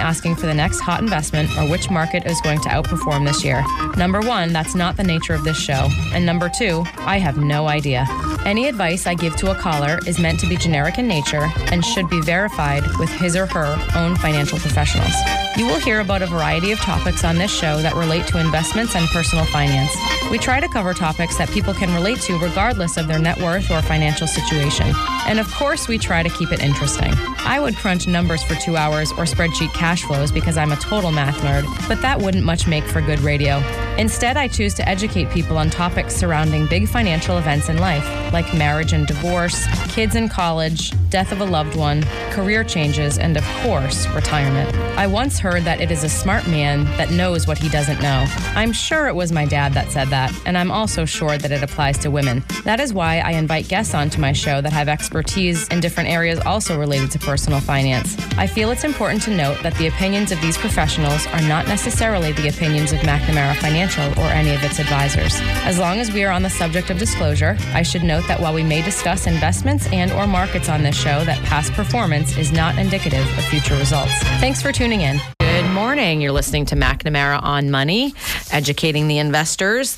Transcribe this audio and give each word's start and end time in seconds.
asking 0.00 0.36
for 0.36 0.46
the 0.46 0.54
next 0.54 0.80
hot 0.80 1.00
investment 1.00 1.48
or 1.56 1.68
which 1.68 1.90
market 1.90 2.26
is 2.26 2.40
going 2.40 2.60
to 2.62 2.68
outperform 2.68 3.26
this 3.26 3.44
year. 3.44 3.62
Number 3.96 4.20
one, 4.20 4.52
that's 4.52 4.74
not 4.74 4.96
the 4.96 5.04
nature 5.04 5.34
of 5.34 5.44
this 5.44 5.58
show. 5.58 5.88
And 6.12 6.26
number 6.26 6.48
two, 6.48 6.84
I 6.98 7.18
have 7.18 7.36
no 7.36 7.68
idea. 7.68 8.06
Any 8.44 8.66
advice 8.66 9.06
I 9.06 9.14
give 9.14 9.36
to 9.36 9.50
a 9.50 9.54
caller 9.54 10.00
is 10.06 10.18
meant 10.18 10.40
to 10.40 10.48
be 10.48 10.56
generic 10.56 10.98
in 10.98 11.06
nature 11.06 11.48
and 11.70 11.84
should 11.84 12.08
be 12.08 12.20
verified 12.22 12.82
with 12.98 13.10
his 13.10 13.36
or 13.36 13.46
her 13.46 13.76
own 13.94 14.16
financial 14.16 14.58
professionals. 14.58 15.14
You 15.56 15.66
will 15.66 15.78
hear 15.78 16.00
about 16.00 16.22
a 16.22 16.26
variety 16.26 16.72
of 16.72 16.78
topics 16.78 17.22
on 17.22 17.36
this 17.36 17.50
show 17.50 17.82
that 17.82 17.94
relate 17.94 18.26
to 18.28 18.40
investments 18.40 18.94
and 18.94 19.06
personal 19.08 19.44
finance. 19.46 19.94
We 20.30 20.38
try 20.38 20.60
to 20.60 20.68
cover 20.68 20.94
topics 20.94 21.36
that 21.38 21.50
people 21.50 21.74
can 21.74 21.92
relate 21.92 22.20
to 22.22 22.38
regardless 22.38 22.96
of 22.96 23.08
their 23.08 23.18
net 23.18 23.38
worth 23.38 23.70
or 23.70 23.82
financial 23.82 24.26
situation. 24.26 24.92
And 25.26 25.38
of 25.38 25.52
course, 25.52 25.88
we 25.88 25.98
try 25.98 26.22
to 26.22 26.30
keep 26.30 26.52
it 26.52 26.60
interesting. 26.60 27.12
I 27.38 27.58
would 27.60 27.76
crunch 27.76 28.06
numbers 28.06 28.42
for 28.42 28.54
two 28.54 28.76
hours 28.76 29.10
or 29.12 29.24
spreadsheet 29.24 29.72
cash 29.90 30.04
flows 30.04 30.30
because 30.30 30.56
I'm 30.56 30.70
a 30.70 30.76
total 30.76 31.10
math 31.10 31.38
nerd, 31.38 31.64
but 31.88 32.00
that 32.00 32.20
wouldn't 32.20 32.44
much 32.44 32.68
make 32.68 32.84
for 32.84 33.00
good 33.00 33.18
radio. 33.22 33.60
Instead, 33.98 34.36
I 34.36 34.46
choose 34.46 34.72
to 34.74 34.88
educate 34.88 35.28
people 35.30 35.58
on 35.58 35.68
topics 35.68 36.14
surrounding 36.14 36.66
big 36.68 36.88
financial 36.88 37.38
events 37.38 37.68
in 37.68 37.78
life, 37.78 38.06
like 38.32 38.54
marriage 38.54 38.92
and 38.92 39.04
divorce, 39.04 39.66
kids 39.88 40.14
in 40.14 40.28
college, 40.28 40.92
death 41.10 41.32
of 41.32 41.40
a 41.40 41.44
loved 41.44 41.74
one, 41.74 42.04
career 42.30 42.62
changes, 42.62 43.18
and 43.18 43.36
of 43.36 43.44
course, 43.62 44.06
retirement. 44.10 44.72
I 44.96 45.08
once 45.08 45.40
heard 45.40 45.64
that 45.64 45.80
it 45.80 45.90
is 45.90 46.04
a 46.04 46.08
smart 46.08 46.46
man 46.46 46.84
that 46.96 47.10
knows 47.10 47.48
what 47.48 47.58
he 47.58 47.68
doesn't 47.68 48.00
know. 48.00 48.24
I'm 48.54 48.72
sure 48.72 49.08
it 49.08 49.14
was 49.14 49.32
my 49.32 49.44
dad 49.44 49.74
that 49.74 49.90
said 49.90 50.08
that, 50.08 50.32
and 50.46 50.56
I'm 50.56 50.70
also 50.70 51.04
sure 51.04 51.36
that 51.36 51.50
it 51.50 51.62
applies 51.64 51.98
to 51.98 52.10
women. 52.12 52.44
That 52.64 52.78
is 52.78 52.94
why 52.94 53.18
I 53.18 53.32
invite 53.32 53.66
guests 53.66 53.92
onto 53.92 54.20
my 54.20 54.32
show 54.32 54.60
that 54.60 54.72
have 54.72 54.88
expertise 54.88 55.66
in 55.68 55.80
different 55.80 56.08
areas 56.08 56.38
also 56.46 56.78
related 56.78 57.10
to 57.10 57.18
personal 57.18 57.60
finance. 57.60 58.16
I 58.38 58.46
feel 58.46 58.70
it's 58.70 58.84
important 58.84 59.22
to 59.22 59.30
note 59.30 59.62
that 59.64 59.76
the 59.80 59.86
opinions 59.86 60.30
of 60.30 60.38
these 60.42 60.58
professionals 60.58 61.26
are 61.28 61.40
not 61.40 61.66
necessarily 61.66 62.32
the 62.32 62.48
opinions 62.48 62.92
of 62.92 62.98
McNamara 62.98 63.56
Financial 63.56 64.04
or 64.20 64.26
any 64.26 64.54
of 64.54 64.62
its 64.62 64.78
advisors. 64.78 65.40
As 65.64 65.78
long 65.78 66.00
as 66.00 66.12
we 66.12 66.22
are 66.22 66.30
on 66.30 66.42
the 66.42 66.50
subject 66.50 66.90
of 66.90 66.98
disclosure, 66.98 67.56
I 67.72 67.80
should 67.80 68.02
note 68.02 68.28
that 68.28 68.38
while 68.38 68.52
we 68.52 68.62
may 68.62 68.82
discuss 68.82 69.26
investments 69.26 69.90
and 69.90 70.12
or 70.12 70.26
markets 70.26 70.68
on 70.68 70.82
this 70.82 70.94
show, 70.94 71.24
that 71.24 71.42
past 71.46 71.72
performance 71.72 72.36
is 72.36 72.52
not 72.52 72.76
indicative 72.76 73.26
of 73.38 73.44
future 73.46 73.74
results. 73.74 74.12
Thanks 74.38 74.60
for 74.60 74.70
tuning 74.70 75.00
in. 75.00 75.18
Good 75.40 75.70
morning. 75.70 76.20
You're 76.20 76.32
listening 76.32 76.66
to 76.66 76.76
McNamara 76.76 77.42
on 77.42 77.70
Money, 77.70 78.12
educating 78.52 79.08
the 79.08 79.16
investors 79.16 79.96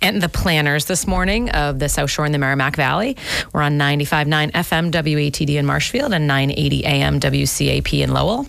and 0.00 0.22
the 0.22 0.28
planners 0.28 0.86
this 0.86 1.06
morning 1.06 1.50
of 1.50 1.78
the 1.78 1.88
South 1.88 2.10
Shore 2.10 2.24
and 2.24 2.32
the 2.32 2.38
Merrimack 2.38 2.76
Valley. 2.76 3.16
We're 3.52 3.62
on 3.62 3.78
95.9 3.78 4.52
FM 4.52 4.90
WATD 4.92 5.56
in 5.56 5.66
Marshfield 5.66 6.12
and 6.12 6.26
980 6.26 6.86
AM 6.86 7.20
WCAP 7.20 8.00
in 8.00 8.12
Lowell. 8.12 8.46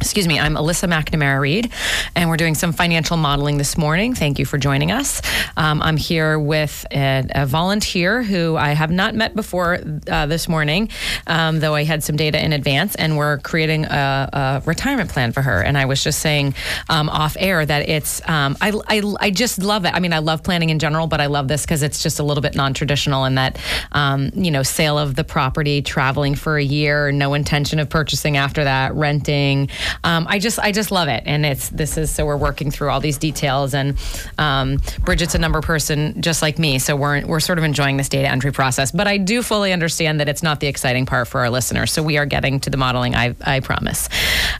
Excuse 0.00 0.28
me, 0.28 0.38
I'm 0.38 0.54
Alyssa 0.54 0.88
McNamara 0.88 1.40
Reed, 1.40 1.72
and 2.14 2.30
we're 2.30 2.36
doing 2.36 2.54
some 2.54 2.72
financial 2.72 3.16
modeling 3.16 3.58
this 3.58 3.76
morning. 3.76 4.14
Thank 4.14 4.38
you 4.38 4.44
for 4.44 4.56
joining 4.56 4.92
us. 4.92 5.20
Um, 5.56 5.82
I'm 5.82 5.96
here 5.96 6.38
with 6.38 6.86
a, 6.92 7.26
a, 7.34 7.46
volunteer 7.46 8.22
who 8.22 8.56
I 8.56 8.70
have 8.70 8.92
not 8.92 9.16
met 9.16 9.34
before 9.34 9.80
uh, 10.08 10.26
this 10.26 10.48
morning, 10.48 10.90
um, 11.26 11.58
though 11.58 11.74
I 11.74 11.82
had 11.82 12.04
some 12.04 12.14
data 12.14 12.42
in 12.42 12.52
advance, 12.52 12.94
and 12.94 13.16
we're 13.16 13.38
creating 13.38 13.86
a, 13.86 14.28
a 14.32 14.62
retirement 14.66 15.10
plan 15.10 15.32
for 15.32 15.42
her. 15.42 15.60
And 15.62 15.76
I 15.76 15.86
was 15.86 16.04
just 16.04 16.20
saying 16.20 16.54
um, 16.88 17.08
off 17.08 17.36
air 17.38 17.66
that 17.66 17.88
it's, 17.88 18.26
um, 18.28 18.56
I, 18.60 18.72
I, 18.86 19.02
I, 19.18 19.30
just 19.30 19.58
love 19.58 19.84
it. 19.84 19.92
I 19.94 19.98
mean, 19.98 20.12
I 20.12 20.20
love 20.20 20.44
planning 20.44 20.70
in 20.70 20.78
general, 20.78 21.08
but 21.08 21.20
I 21.20 21.26
love 21.26 21.48
this 21.48 21.62
because 21.62 21.82
it's 21.82 22.04
just 22.04 22.20
a 22.20 22.22
little 22.22 22.42
bit 22.42 22.54
non 22.54 22.72
traditional 22.72 23.24
in 23.24 23.34
that, 23.34 23.58
um, 23.90 24.30
you 24.32 24.52
know, 24.52 24.62
sale 24.62 24.96
of 24.96 25.16
the 25.16 25.24
property, 25.24 25.82
traveling 25.82 26.36
for 26.36 26.56
a 26.56 26.62
year, 26.62 27.10
no 27.10 27.34
intention 27.34 27.80
of 27.80 27.90
purchasing 27.90 28.36
after 28.36 28.62
that, 28.62 28.94
renting 28.94 29.68
um, 30.04 30.26
I 30.28 30.38
just 30.38 30.58
I 30.58 30.72
just 30.72 30.90
love 30.90 31.08
it, 31.08 31.22
and 31.26 31.44
it's 31.44 31.68
this 31.68 31.96
is 31.96 32.10
so 32.10 32.26
we're 32.26 32.36
working 32.36 32.70
through 32.70 32.90
all 32.90 33.00
these 33.00 33.18
details, 33.18 33.74
and 33.74 33.96
um, 34.38 34.78
Bridget's 35.00 35.34
a 35.34 35.38
number 35.38 35.60
person 35.60 36.20
just 36.20 36.42
like 36.42 36.58
me, 36.58 36.78
so 36.78 36.96
we're 36.96 37.26
we're 37.26 37.40
sort 37.40 37.58
of 37.58 37.64
enjoying 37.64 37.96
this 37.96 38.08
data 38.08 38.28
entry 38.28 38.52
process. 38.52 38.90
But 38.90 39.06
I 39.06 39.18
do 39.18 39.42
fully 39.42 39.72
understand 39.72 40.20
that 40.20 40.28
it's 40.28 40.42
not 40.42 40.60
the 40.60 40.66
exciting 40.66 41.06
part 41.06 41.28
for 41.28 41.40
our 41.40 41.50
listeners, 41.50 41.92
so 41.92 42.02
we 42.02 42.18
are 42.18 42.26
getting 42.26 42.60
to 42.60 42.70
the 42.70 42.76
modeling. 42.76 43.14
I 43.14 43.34
I 43.40 43.60
promise. 43.60 44.08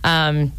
Um, 0.05 0.53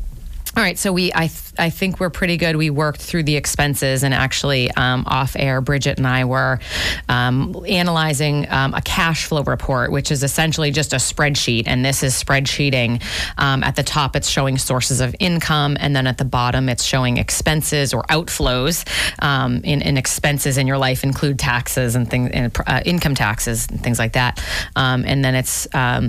all 0.57 0.63
right, 0.63 0.79
so 0.79 0.91
we 0.91 1.11
I 1.13 1.27
th- 1.27 1.53
I 1.59 1.69
think 1.69 1.99
we're 1.99 2.09
pretty 2.09 2.35
good. 2.35 2.55
We 2.55 2.69
worked 2.69 3.01
through 3.01 3.23
the 3.23 3.35
expenses 3.35 4.03
and 4.03 4.13
actually 4.13 4.71
um, 4.71 5.03
off 5.05 5.35
air, 5.37 5.61
Bridget 5.61 5.97
and 5.97 6.07
I 6.07 6.25
were 6.25 6.59
um, 7.07 7.55
analyzing 7.67 8.49
um, 8.49 8.73
a 8.73 8.81
cash 8.81 9.25
flow 9.25 9.43
report, 9.43 9.91
which 9.91 10.11
is 10.11 10.23
essentially 10.23 10.71
just 10.71 10.91
a 10.91 10.97
spreadsheet. 10.97 11.63
And 11.67 11.85
this 11.85 12.01
is 12.01 12.21
spreadsheeting. 12.21 13.01
Um, 13.37 13.63
at 13.63 13.75
the 13.75 13.83
top, 13.83 14.15
it's 14.15 14.27
showing 14.27 14.57
sources 14.57 15.01
of 15.01 15.15
income, 15.19 15.77
and 15.79 15.95
then 15.95 16.07
at 16.07 16.17
the 16.17 16.25
bottom, 16.25 16.67
it's 16.67 16.83
showing 16.83 17.17
expenses 17.17 17.93
or 17.93 18.03
outflows. 18.03 18.87
Um, 19.21 19.57
in, 19.63 19.81
in, 19.81 19.97
expenses 19.97 20.57
in 20.57 20.65
your 20.65 20.77
life 20.77 21.03
include 21.03 21.37
taxes 21.37 21.95
and 21.95 22.09
things, 22.09 22.31
uh, 22.65 22.81
income 22.85 23.15
taxes 23.15 23.67
and 23.69 23.81
things 23.81 23.99
like 23.99 24.13
that. 24.13 24.43
Um, 24.75 25.03
and 25.05 25.23
then 25.23 25.35
it's 25.35 25.67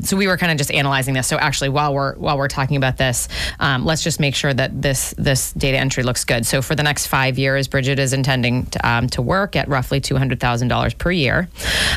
so 0.08 0.16
we 0.16 0.26
were 0.26 0.38
kind 0.38 0.50
of 0.50 0.58
just 0.58 0.72
analyzing 0.72 1.14
this. 1.14 1.26
So 1.26 1.36
actually, 1.36 1.68
while 1.68 1.92
we're 1.92 2.14
while 2.16 2.38
we're 2.38 2.48
talking 2.48 2.76
about 2.76 2.96
this, 2.96 3.28
let's 3.60 4.02
just 4.02 4.18
make 4.18 4.29
sure 4.34 4.52
that 4.52 4.82
this 4.82 5.14
this 5.18 5.52
data 5.52 5.78
entry 5.78 6.02
looks 6.02 6.24
good. 6.24 6.46
So 6.46 6.62
for 6.62 6.74
the 6.74 6.82
next 6.82 7.06
five 7.06 7.38
years, 7.38 7.68
Bridget 7.68 7.98
is 7.98 8.12
intending 8.12 8.66
to, 8.66 8.88
um, 8.88 9.06
to 9.08 9.22
work 9.22 9.56
at 9.56 9.68
roughly 9.68 10.00
$200,000 10.00 10.98
per 10.98 11.10
year. 11.10 11.48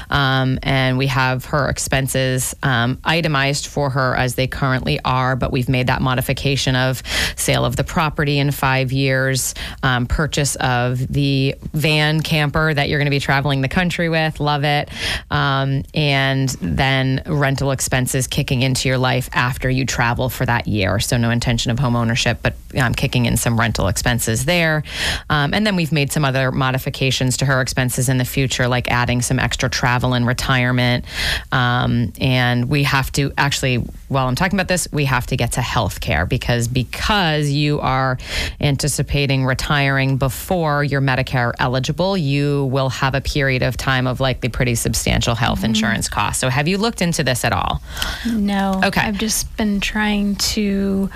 Um, 0.09 0.59
and 0.63 0.97
we 0.97 1.07
have 1.07 1.45
her 1.45 1.69
expenses 1.69 2.55
um, 2.63 2.99
itemized 3.03 3.67
for 3.67 3.89
her 3.91 4.15
as 4.15 4.35
they 4.35 4.47
currently 4.47 4.99
are, 5.03 5.35
but 5.35 5.51
we've 5.51 5.69
made 5.69 5.87
that 5.87 6.01
modification 6.01 6.75
of 6.75 7.03
sale 7.35 7.65
of 7.65 7.75
the 7.75 7.83
property 7.83 8.39
in 8.39 8.51
five 8.51 8.91
years, 8.91 9.53
um, 9.83 10.05
purchase 10.05 10.55
of 10.57 10.99
the 11.07 11.55
van 11.73 12.21
camper 12.21 12.73
that 12.73 12.89
you're 12.89 12.99
going 12.99 13.05
to 13.05 13.11
be 13.11 13.19
traveling 13.19 13.61
the 13.61 13.67
country 13.67 14.09
with, 14.09 14.39
love 14.39 14.63
it, 14.63 14.89
um, 15.31 15.83
and 15.93 16.49
then 16.61 17.21
rental 17.25 17.71
expenses 17.71 18.27
kicking 18.27 18.61
into 18.61 18.87
your 18.87 18.97
life 18.97 19.29
after 19.33 19.69
you 19.69 19.85
travel 19.85 20.29
for 20.29 20.45
that 20.45 20.67
year. 20.67 20.99
So 20.99 21.17
no 21.17 21.29
intention 21.29 21.71
of 21.71 21.79
home 21.79 21.95
ownership, 21.95 22.13
but 22.41 22.55
um, 22.79 22.93
kicking 22.93 23.25
in 23.25 23.37
some 23.37 23.59
rental 23.59 23.87
expenses 23.87 24.45
there. 24.45 24.83
Um, 25.29 25.53
and 25.53 25.65
then 25.65 25.75
we've 25.75 25.91
made 25.91 26.11
some 26.11 26.25
other 26.25 26.51
modifications 26.51 27.37
to 27.37 27.45
her 27.45 27.61
expenses 27.61 28.09
in 28.09 28.17
the 28.17 28.25
future, 28.25 28.67
like 28.67 28.89
adding 28.89 29.21
some 29.21 29.39
extra 29.39 29.69
travel 29.69 30.13
and 30.13 30.25
retirement. 30.25 31.05
Um, 31.51 32.13
and 32.19 32.69
we 32.69 32.83
have 32.83 33.11
to 33.13 33.31
actually, 33.37 33.77
while 34.07 34.27
I'm 34.27 34.35
talking 34.35 34.57
about 34.57 34.67
this, 34.67 34.87
we 34.91 35.05
have 35.05 35.25
to 35.27 35.37
get 35.37 35.53
to 35.53 35.61
health 35.61 35.99
care 35.99 36.25
because 36.25 36.67
because 36.67 37.49
you 37.49 37.79
are 37.79 38.17
anticipating 38.61 39.45
retiring 39.45 40.17
before 40.17 40.83
you're 40.83 41.01
Medicare 41.01 41.53
eligible, 41.59 42.17
you 42.17 42.65
will 42.65 42.89
have 42.89 43.15
a 43.15 43.21
period 43.21 43.63
of 43.63 43.77
time 43.77 44.07
of 44.07 44.19
likely 44.19 44.49
pretty 44.49 44.75
substantial 44.75 45.35
health 45.35 45.59
mm-hmm. 45.59 45.67
insurance 45.67 46.09
costs. 46.09 46.39
So 46.39 46.49
have 46.49 46.67
you 46.67 46.77
looked 46.77 47.01
into 47.01 47.23
this 47.23 47.45
at 47.45 47.51
all? 47.51 47.81
No. 48.25 48.81
Okay. 48.83 49.01
I've 49.01 49.17
just 49.17 49.55
been 49.57 49.79
trying 49.79 50.35
to 50.35 51.09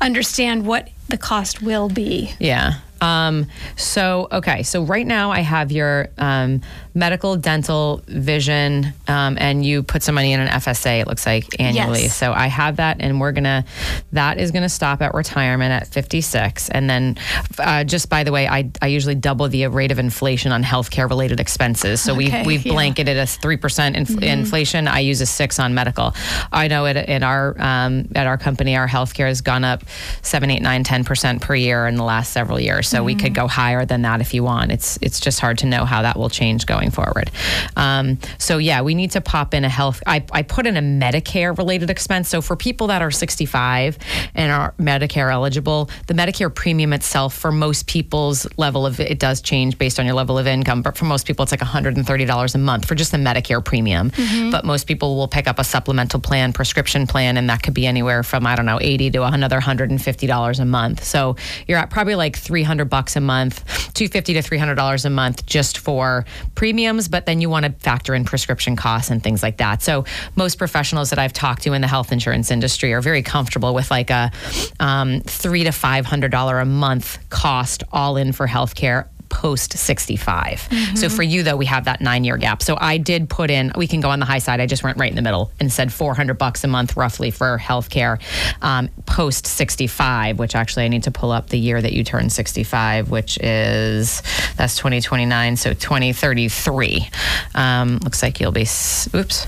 understand 0.00 0.45
what 0.66 0.88
the 1.08 1.18
cost 1.18 1.62
will 1.62 1.88
be. 1.88 2.32
Yeah. 2.38 2.74
Um, 3.00 3.46
so, 3.76 4.28
okay. 4.32 4.62
So, 4.62 4.82
right 4.82 5.06
now 5.06 5.30
I 5.30 5.40
have 5.40 5.70
your 5.70 6.08
um, 6.18 6.62
medical, 6.94 7.36
dental, 7.36 8.02
vision, 8.06 8.92
um, 9.08 9.36
and 9.38 9.64
you 9.64 9.82
put 9.82 10.02
some 10.02 10.14
money 10.14 10.32
in 10.32 10.40
an 10.40 10.48
FSA, 10.48 11.00
it 11.00 11.06
looks 11.06 11.26
like 11.26 11.60
annually. 11.60 12.02
Yes. 12.02 12.16
So, 12.16 12.32
I 12.32 12.46
have 12.46 12.76
that, 12.76 12.96
and 13.00 13.20
we're 13.20 13.32
going 13.32 13.44
to, 13.44 13.64
that 14.12 14.38
is 14.38 14.50
going 14.50 14.62
to 14.62 14.68
stop 14.68 15.02
at 15.02 15.14
retirement 15.14 15.72
at 15.72 15.88
56. 15.88 16.70
And 16.70 16.88
then, 16.88 17.18
uh, 17.58 17.84
just 17.84 18.08
by 18.08 18.24
the 18.24 18.32
way, 18.32 18.48
I, 18.48 18.70
I 18.80 18.86
usually 18.86 19.14
double 19.14 19.48
the 19.48 19.66
rate 19.66 19.92
of 19.92 19.98
inflation 19.98 20.52
on 20.52 20.62
healthcare 20.62 21.08
related 21.08 21.40
expenses. 21.40 22.00
So, 22.00 22.14
Okay, 22.14 22.38
we've, 22.38 22.46
we've 22.46 22.66
yeah. 22.66 22.72
blanketed 22.72 23.16
a 23.18 23.24
3% 23.24 23.94
inf- 23.94 24.22
inflation. 24.22 24.88
I 24.88 25.00
use 25.00 25.20
a 25.20 25.26
six 25.26 25.58
on 25.58 25.74
medical. 25.74 26.14
I 26.52 26.68
know 26.68 26.86
it 26.86 26.96
in 26.96 27.22
our, 27.22 27.54
um, 27.60 28.08
at 28.14 28.26
our 28.26 28.38
company, 28.38 28.76
our 28.76 28.88
healthcare 28.88 29.26
has 29.26 29.40
gone 29.42 29.64
up 29.64 29.84
seven, 30.22 30.50
eight, 30.50 30.62
nine, 30.62 30.82
10% 30.82 31.40
per 31.40 31.54
year 31.54 31.86
in 31.86 31.96
the 31.96 32.04
last 32.04 32.32
several 32.32 32.58
years. 32.58 32.85
So 32.86 33.02
we 33.02 33.14
could 33.14 33.34
go 33.34 33.46
higher 33.46 33.84
than 33.84 34.02
that 34.02 34.20
if 34.20 34.34
you 34.34 34.42
want. 34.42 34.72
It's, 34.72 34.98
it's 35.02 35.20
just 35.20 35.40
hard 35.40 35.58
to 35.58 35.66
know 35.66 35.84
how 35.84 36.02
that 36.02 36.16
will 36.16 36.30
change 36.30 36.66
going 36.66 36.90
forward. 36.90 37.30
Um, 37.76 38.18
so 38.38 38.58
yeah, 38.58 38.82
we 38.82 38.94
need 38.94 39.12
to 39.12 39.20
pop 39.20 39.54
in 39.54 39.64
a 39.64 39.68
health, 39.68 40.02
I, 40.06 40.24
I 40.32 40.42
put 40.42 40.66
in 40.66 40.76
a 40.76 40.80
Medicare 40.80 41.56
related 41.56 41.90
expense. 41.90 42.28
So 42.28 42.40
for 42.40 42.56
people 42.56 42.88
that 42.88 43.02
are 43.02 43.10
65 43.10 43.98
and 44.34 44.52
are 44.52 44.74
Medicare 44.78 45.32
eligible, 45.32 45.90
the 46.06 46.14
Medicare 46.14 46.54
premium 46.54 46.92
itself 46.92 47.34
for 47.34 47.50
most 47.52 47.86
people's 47.86 48.46
level 48.56 48.86
of, 48.86 49.00
it 49.00 49.18
does 49.18 49.40
change 49.40 49.78
based 49.78 49.98
on 49.98 50.06
your 50.06 50.14
level 50.14 50.38
of 50.38 50.46
income, 50.46 50.82
but 50.82 50.96
for 50.96 51.04
most 51.06 51.26
people, 51.26 51.42
it's 51.42 51.52
like 51.52 51.60
$130 51.60 52.54
a 52.54 52.58
month 52.58 52.84
for 52.86 52.94
just 52.94 53.12
the 53.12 53.18
Medicare 53.18 53.64
premium. 53.64 54.10
But 54.50 54.64
most 54.64 54.86
people 54.86 55.16
will 55.16 55.28
pick 55.28 55.48
up 55.48 55.58
a 55.58 55.64
supplemental 55.64 56.20
plan, 56.20 56.52
prescription 56.52 57.06
plan, 57.06 57.36
and 57.36 57.48
that 57.50 57.62
could 57.62 57.74
be 57.74 57.86
anywhere 57.86 58.22
from, 58.22 58.46
I 58.46 58.54
don't 58.56 58.66
know, 58.66 58.78
80 58.80 59.10
to 59.12 59.24
another 59.24 59.60
$150 59.60 60.60
a 60.60 60.64
month. 60.64 61.04
So 61.04 61.36
you're 61.66 61.78
at 61.78 61.90
probably 61.90 62.14
like 62.14 62.36
300 62.36 62.75
bucks 62.84 63.16
a 63.16 63.20
month, 63.20 63.64
250 63.94 64.34
to 64.34 64.42
$300 64.42 65.04
a 65.04 65.10
month 65.10 65.46
just 65.46 65.78
for 65.78 66.24
premiums, 66.54 67.08
but 67.08 67.26
then 67.26 67.40
you 67.40 67.48
want 67.48 67.66
to 67.66 67.72
factor 67.72 68.14
in 68.14 68.24
prescription 68.24 68.76
costs 68.76 69.10
and 69.10 69.22
things 69.22 69.42
like 69.42 69.56
that. 69.58 69.82
So 69.82 70.04
most 70.34 70.56
professionals 70.58 71.10
that 71.10 71.18
I've 71.18 71.32
talked 71.32 71.62
to 71.62 71.72
in 71.72 71.80
the 71.80 71.88
health 71.88 72.12
insurance 72.12 72.50
industry 72.50 72.92
are 72.92 73.00
very 73.00 73.22
comfortable 73.22 73.74
with 73.74 73.90
like 73.90 74.10
a 74.10 74.30
um, 74.80 75.20
three 75.22 75.64
to 75.64 75.70
$500 75.70 76.62
a 76.62 76.64
month 76.64 77.18
cost 77.30 77.82
all 77.92 78.16
in 78.16 78.32
for 78.32 78.46
healthcare 78.46 79.08
post 79.28 79.76
65. 79.76 80.68
So 80.94 81.08
for 81.08 81.22
you 81.22 81.42
though, 81.42 81.56
we 81.56 81.66
have 81.66 81.84
that 81.84 82.00
nine 82.00 82.24
year 82.24 82.36
gap. 82.36 82.62
So 82.62 82.76
I 82.80 82.98
did 82.98 83.28
put 83.28 83.50
in, 83.50 83.72
we 83.76 83.86
can 83.86 84.00
go 84.00 84.10
on 84.10 84.20
the 84.20 84.26
high 84.26 84.38
side. 84.38 84.60
I 84.60 84.66
just 84.66 84.82
went 84.82 84.98
right 84.98 85.10
in 85.10 85.16
the 85.16 85.22
middle 85.22 85.50
and 85.60 85.72
said 85.72 85.92
400 85.92 86.34
bucks 86.34 86.64
a 86.64 86.68
month 86.68 86.96
roughly 86.96 87.30
for 87.30 87.58
healthcare 87.58 88.20
um, 88.62 88.88
post 89.06 89.46
65, 89.46 90.38
which 90.38 90.54
actually 90.54 90.84
I 90.84 90.88
need 90.88 91.04
to 91.04 91.10
pull 91.10 91.30
up 91.30 91.48
the 91.48 91.58
year 91.58 91.80
that 91.80 91.92
you 91.92 92.04
turn 92.04 92.30
65, 92.30 93.10
which 93.10 93.38
is, 93.38 94.22
that's 94.56 94.76
2029. 94.76 95.56
So 95.56 95.72
2033. 95.72 97.08
Um, 97.54 97.98
looks 98.02 98.22
like 98.22 98.40
you'll 98.40 98.52
be, 98.52 98.62
oops. 99.14 99.46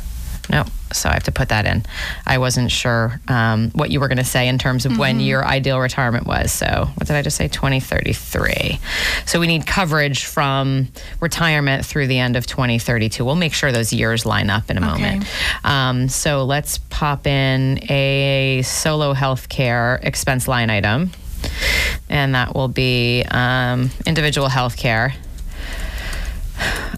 No, 0.50 0.64
so 0.92 1.10
I 1.10 1.12
have 1.12 1.24
to 1.24 1.32
put 1.32 1.50
that 1.50 1.66
in. 1.66 1.84
I 2.26 2.38
wasn't 2.38 2.70
sure 2.70 3.20
um, 3.28 3.70
what 3.70 3.90
you 3.90 4.00
were 4.00 4.08
going 4.08 4.18
to 4.18 4.24
say 4.24 4.48
in 4.48 4.58
terms 4.58 4.86
of 4.86 4.96
when 4.96 5.20
your 5.20 5.44
ideal 5.44 5.78
retirement 5.78 6.26
was. 6.26 6.52
So, 6.52 6.88
what 6.94 7.06
did 7.06 7.16
I 7.16 7.22
just 7.22 7.36
say? 7.36 7.48
2033. 7.48 8.80
So, 9.26 9.40
we 9.40 9.46
need 9.46 9.66
coverage 9.66 10.24
from 10.24 10.88
retirement 11.20 11.84
through 11.84 12.06
the 12.06 12.18
end 12.18 12.36
of 12.36 12.46
2032. 12.46 13.24
We'll 13.24 13.34
make 13.34 13.52
sure 13.52 13.72
those 13.72 13.92
years 13.92 14.24
line 14.24 14.48
up 14.48 14.70
in 14.70 14.78
a 14.78 14.80
moment. 14.80 15.26
Um, 15.64 16.08
so, 16.08 16.44
let's 16.44 16.78
pop 16.78 17.26
in 17.26 17.78
a 17.90 18.62
solo 18.64 19.12
healthcare 19.12 20.02
expense 20.02 20.48
line 20.48 20.70
item, 20.70 21.10
and 22.08 22.34
that 22.34 22.54
will 22.54 22.68
be 22.68 23.22
um, 23.30 23.90
individual 24.06 24.48
healthcare. 24.48 25.12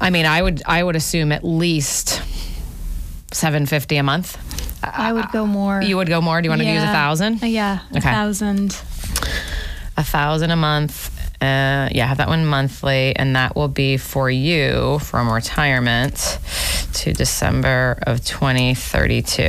I 0.00 0.11
mean, 0.11 0.25
I 0.25 0.41
would 0.41 0.62
I 0.64 0.82
would 0.82 0.97
assume 0.97 1.32
at 1.32 1.44
least 1.44 2.23
750 3.32 3.97
a 3.97 4.03
month. 4.03 4.38
I 4.82 5.12
would 5.12 5.31
go 5.32 5.47
more. 5.47 5.82
You 5.82 5.97
would 5.97 6.09
go 6.09 6.21
more. 6.21 6.41
Do 6.41 6.47
you 6.47 6.50
want 6.50 6.62
to 6.62 6.69
use 6.69 6.82
a 6.82 6.87
thousand? 6.87 7.43
Uh, 7.43 7.47
yeah, 7.47 7.81
a 7.93 8.00
thousand. 8.00 8.73
A 9.97 10.05
thousand 10.05 10.50
a 10.50 10.56
month. 10.56 11.17
Uh, 11.43 11.88
yeah, 11.93 12.06
have 12.06 12.19
that 12.19 12.29
one 12.29 12.44
monthly, 12.44 13.15
and 13.17 13.35
that 13.37 13.56
will 13.56 13.69
be 13.69 13.97
for 13.97 14.31
you 14.31 14.99
from 15.00 15.31
retirement 15.31 16.38
to 16.94 17.12
December 17.12 17.99
of 18.06 18.23
2032. 18.25 19.43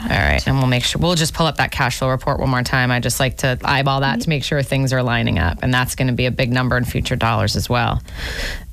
All 0.00 0.08
right, 0.10 0.40
and 0.46 0.56
we'll 0.58 0.68
make 0.68 0.84
sure 0.84 1.00
we'll 1.00 1.16
just 1.16 1.34
pull 1.34 1.46
up 1.46 1.56
that 1.56 1.72
cash 1.72 1.98
flow 1.98 2.10
report 2.10 2.38
one 2.38 2.48
more 2.48 2.62
time. 2.62 2.92
I 2.92 3.00
just 3.00 3.18
like 3.18 3.38
to 3.38 3.58
eyeball 3.64 4.00
that 4.00 4.20
to 4.20 4.28
make 4.28 4.44
sure 4.44 4.62
things 4.62 4.92
are 4.92 5.02
lining 5.02 5.40
up, 5.40 5.58
and 5.62 5.74
that's 5.74 5.96
going 5.96 6.06
to 6.06 6.14
be 6.14 6.26
a 6.26 6.30
big 6.30 6.52
number 6.52 6.76
in 6.76 6.84
future 6.84 7.16
dollars 7.16 7.56
as 7.56 7.68
well. 7.68 8.00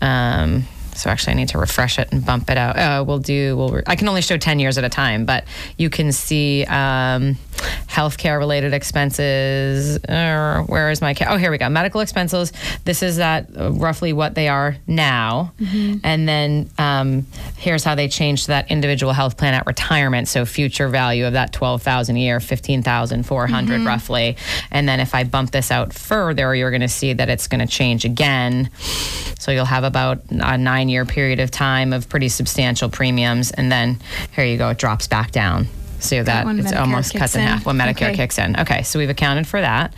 Um, 0.01 0.65
so 0.95 1.09
actually, 1.09 1.31
I 1.31 1.35
need 1.35 1.49
to 1.49 1.57
refresh 1.57 1.99
it 1.99 2.11
and 2.11 2.25
bump 2.25 2.49
it 2.49 2.57
out. 2.57 2.77
Uh, 2.77 3.03
we'll 3.05 3.19
do. 3.19 3.55
We'll. 3.57 3.69
Re- 3.69 3.83
I 3.85 3.95
can 3.95 4.07
only 4.07 4.21
show 4.21 4.37
ten 4.37 4.59
years 4.59 4.77
at 4.77 4.83
a 4.83 4.89
time, 4.89 5.25
but 5.25 5.45
you 5.77 5.89
can 5.89 6.11
see 6.11 6.63
um, 6.65 7.37
healthcare 7.87 8.37
related 8.37 8.73
expenses. 8.73 10.03
Uh, 10.03 10.63
where 10.67 10.91
is 10.91 11.01
my? 11.01 11.13
Ca- 11.13 11.27
oh, 11.29 11.37
here 11.37 11.51
we 11.51 11.57
go. 11.57 11.69
Medical 11.69 12.01
expenses. 12.01 12.51
This 12.83 13.01
is 13.03 13.17
that 13.17 13.47
uh, 13.57 13.71
roughly 13.71 14.13
what 14.13 14.35
they 14.35 14.47
are 14.47 14.77
now, 14.87 15.53
and 16.03 16.27
then 16.27 16.69
um, 16.77 17.25
here's 17.57 17.83
how 17.83 17.95
they 17.95 18.07
changed 18.07 18.47
that 18.47 18.69
individual 18.69 19.13
health 19.13 19.37
plan 19.37 19.53
at 19.53 19.65
retirement. 19.65 20.27
So 20.27 20.45
future 20.45 20.87
value 20.87 21.25
of 21.25 21.33
that 21.33 21.53
twelve 21.53 21.81
thousand 21.81 22.17
a 22.17 22.19
year, 22.19 22.39
fifteen 22.39 22.83
thousand 22.83 23.25
four 23.25 23.47
roughly, 23.85 24.37
and 24.71 24.87
then 24.87 24.99
if 24.99 25.15
I 25.15 25.23
bump 25.23 25.51
this 25.51 25.71
out 25.71 25.93
further, 25.93 26.53
you're 26.55 26.71
going 26.71 26.81
to 26.81 26.87
see 26.89 27.13
that 27.13 27.29
it's 27.29 27.47
going 27.47 27.65
to 27.65 27.67
change 27.67 28.05
again. 28.05 28.69
So 29.39 29.51
you'll 29.51 29.65
have 29.65 29.83
about 29.83 30.21
a 30.29 30.57
nine 30.57 30.89
year 30.89 31.05
period 31.05 31.39
of 31.39 31.51
time 31.51 31.93
of 31.93 32.09
pretty 32.09 32.29
substantial 32.29 32.89
premiums. 32.89 33.51
And 33.51 33.71
then 33.71 33.99
here 34.35 34.45
you 34.45 34.57
go, 34.57 34.69
it 34.69 34.77
drops 34.77 35.07
back 35.07 35.31
down. 35.31 35.67
So 36.09 36.23
that 36.23 36.47
it's 36.47 36.71
Medicare 36.71 36.79
almost 36.79 37.13
cuts 37.15 37.35
in 37.35 37.41
in. 37.41 37.47
half 37.47 37.65
when 37.65 37.77
Medicare 37.77 38.09
Okay. 38.09 38.15
kicks 38.15 38.37
in. 38.37 38.59
Okay, 38.59 38.83
so 38.83 38.99
we've 38.99 39.09
accounted 39.09 39.47
for 39.47 39.59
that. 39.61 39.93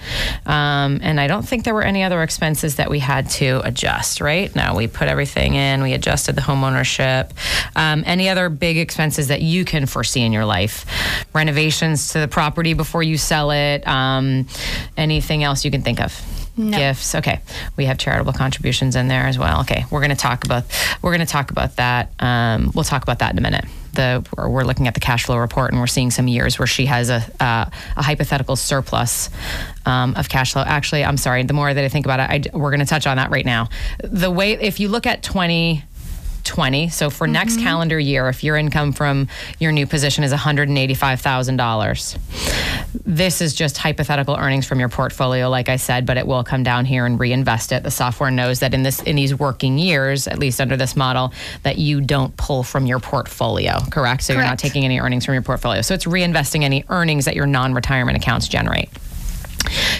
Um, 0.46 1.00
and 1.02 1.20
I 1.20 1.28
don't 1.28 1.48
think 1.48 1.64
there 1.64 1.74
were 1.74 1.84
any 1.84 2.04
other 2.04 2.22
expenses 2.24 2.76
that 2.76 2.90
we 2.90 3.00
had 3.00 3.30
to 3.32 3.62
adjust, 3.64 4.22
right? 4.22 4.54
No, 4.56 4.74
we 4.76 4.88
put 4.88 5.08
everything 5.08 5.56
in, 5.56 5.82
we 5.82 5.94
adjusted 5.94 6.36
the 6.36 6.42
home 6.42 6.64
ownership. 6.64 7.34
Um, 7.76 8.04
any 8.06 8.30
other 8.30 8.50
big 8.50 8.78
expenses 8.78 9.28
that 9.28 9.42
you 9.42 9.66
can 9.66 9.86
foresee 9.86 10.22
in 10.22 10.32
your 10.34 10.46
life? 10.46 10.86
Renovations 11.34 12.10
to 12.14 12.20
the 12.20 12.28
property 12.28 12.74
before 12.74 13.04
you 13.04 13.18
sell 13.18 13.52
it? 13.52 13.88
Um, 13.88 14.48
anything 14.96 15.44
else 15.44 15.64
you 15.66 15.72
can 15.72 15.82
think 15.82 16.00
of? 16.02 16.14
No. 16.58 16.78
Gifts. 16.78 17.14
Okay, 17.14 17.40
we 17.76 17.86
have 17.86 18.00
charitable 18.00 18.34
contributions 18.34 18.96
in 18.96 19.08
there 19.08 19.28
as 19.28 19.38
well. 19.38 19.62
Okay, 19.62 19.86
we're 19.92 20.00
going 20.00 20.10
to 20.10 20.16
talk 20.16 20.44
about 20.44 20.64
we're 21.02 21.12
going 21.12 21.26
to 21.26 21.32
talk 21.32 21.52
about 21.52 21.76
that. 21.76 22.12
Um, 22.20 22.72
we'll 22.74 22.84
talk 22.84 23.04
about 23.04 23.20
that 23.20 23.32
in 23.32 23.38
a 23.38 23.42
minute. 23.42 23.66
The 23.94 24.28
we're 24.36 24.64
looking 24.64 24.88
at 24.88 24.96
the 24.96 25.00
cash 25.00 25.26
flow 25.26 25.38
report 25.38 25.72
and 25.72 25.80
we're 25.80 25.88
seeing 25.88 26.10
some 26.10 26.28
years 26.28 26.58
where 26.58 26.68
she 26.68 26.88
has 26.88 27.10
a 27.12 27.24
uh, 27.40 27.70
a 27.96 28.04
hypothetical 28.04 28.56
surplus 28.56 29.30
um, 29.86 30.16
of 30.16 30.30
cash 30.30 30.54
flow. 30.54 30.64
Actually, 30.64 31.04
I'm 31.04 31.18
sorry. 31.18 31.44
The 31.44 31.54
more 31.54 31.72
that 31.72 31.84
I 31.84 31.90
think 31.90 32.06
about 32.06 32.20
it, 32.20 32.52
I 32.54 32.58
we're 32.58 32.72
going 32.72 32.80
to 32.80 32.86
touch 32.86 33.06
on 33.06 33.18
that 33.18 33.30
right 33.30 33.46
now. 33.46 33.70
The 34.04 34.32
way 34.32 34.54
if 34.54 34.80
you 34.80 34.88
look 34.90 35.06
at 35.06 35.22
20. 35.24 35.84
20. 36.48 36.90
So 36.90 37.10
for 37.10 37.28
next 37.28 37.56
mm-hmm. 37.56 37.64
calendar 37.64 38.00
year, 38.00 38.28
if 38.30 38.44
your 38.44 38.56
income 38.58 38.94
from 38.94 39.28
your 39.60 39.72
new 39.72 39.86
position 39.86 40.24
is 40.24 40.34
$185,000, 40.34 42.18
this 43.06 43.42
is 43.42 43.54
just 43.54 43.78
hypothetical 43.78 44.36
earnings 44.36 44.66
from 44.66 44.80
your 44.80 44.90
portfolio, 44.90 45.50
like 45.50 45.70
I 45.70 45.76
said, 45.76 46.06
but 46.06 46.18
it 46.18 46.26
will 46.26 46.44
come 46.44 46.64
down 46.64 46.86
here 46.86 47.06
and 47.06 47.20
reinvest 47.20 47.72
it. 47.72 47.84
The 47.84 47.92
software 47.92 48.32
knows 48.32 48.62
that 48.62 48.74
in 48.74 48.84
this 48.84 49.02
in 49.04 49.16
these 49.16 49.36
working 49.36 49.78
years, 49.78 50.28
at 50.28 50.40
least 50.40 50.60
under 50.60 50.78
this 50.78 50.96
model, 50.96 51.34
that 51.64 51.78
you 51.78 52.02
don't 52.02 52.36
pull 52.38 52.64
from 52.64 52.88
your 52.88 53.00
portfolio, 53.00 53.80
correct? 53.92 54.24
So 54.24 54.34
you're 54.34 54.42
not 54.42 54.60
taking 54.60 54.86
any 54.86 55.00
earnings 55.00 55.26
from 55.26 55.34
your 55.36 55.44
portfolio. 55.44 55.82
So 55.82 55.94
it's 55.94 56.06
reinvesting 56.06 56.64
any 56.64 56.86
earnings 56.90 57.26
that 57.26 57.36
your 57.36 57.46
non-retirement 57.46 58.18
accounts 58.18 58.48
generate. 58.48 58.90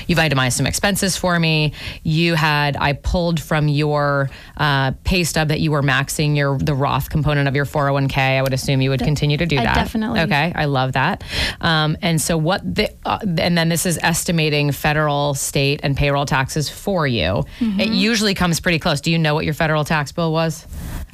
You've 0.08 0.20
itemized 0.20 0.58
some 0.58 0.66
expenses 0.66 1.18
for 1.18 1.38
me. 1.40 1.74
You 2.04 2.36
had 2.36 2.78
I 2.78 2.94
pulled 2.94 3.40
from 3.40 3.68
your 3.68 4.30
uh, 4.56 4.92
pay 5.04 5.24
stub 5.24 5.50
that 5.50 5.60
you 5.60 5.72
were 5.72 5.82
maxing 5.82 6.36
your 6.38 6.58
the 6.58 6.74
Roth 6.74 7.10
component 7.10 7.48
of 7.48 7.56
your 7.56 7.66
401k. 7.66 8.18
I 8.18 8.42
would 8.42 8.54
assume 8.54 8.82
you 8.82 8.90
would 8.90 9.02
continue 9.02 9.38
to 9.38 9.46
do 9.46 9.58
I 9.58 9.64
that. 9.64 9.76
definitely- 9.76 10.22
Okay, 10.22 10.54
I 10.56 10.66
love 10.66 10.94
that. 10.94 11.24
Um, 11.62 11.98
and 12.02 12.22
so 12.22 12.38
what 12.38 12.62
the 12.76 12.90
uh, 13.06 13.20
and 13.38 13.58
then 13.58 13.70
this 13.70 13.86
is 13.86 14.00
estimating 14.02 14.72
federal, 14.72 15.34
state, 15.34 15.82
and 15.84 15.96
payroll 15.98 16.26
taxes 16.26 16.70
for 16.70 17.06
you. 17.06 17.44
Mm-hmm. 17.60 17.80
It 17.80 17.90
usually 17.90 18.34
comes 18.34 18.60
pretty 18.60 18.80
close. 18.80 19.02
Do 19.02 19.12
you 19.12 19.18
know 19.18 19.36
what 19.36 19.46
your 19.46 19.54
federal 19.54 19.84
tax 19.84 20.12
bill 20.12 20.32
was? 20.32 20.66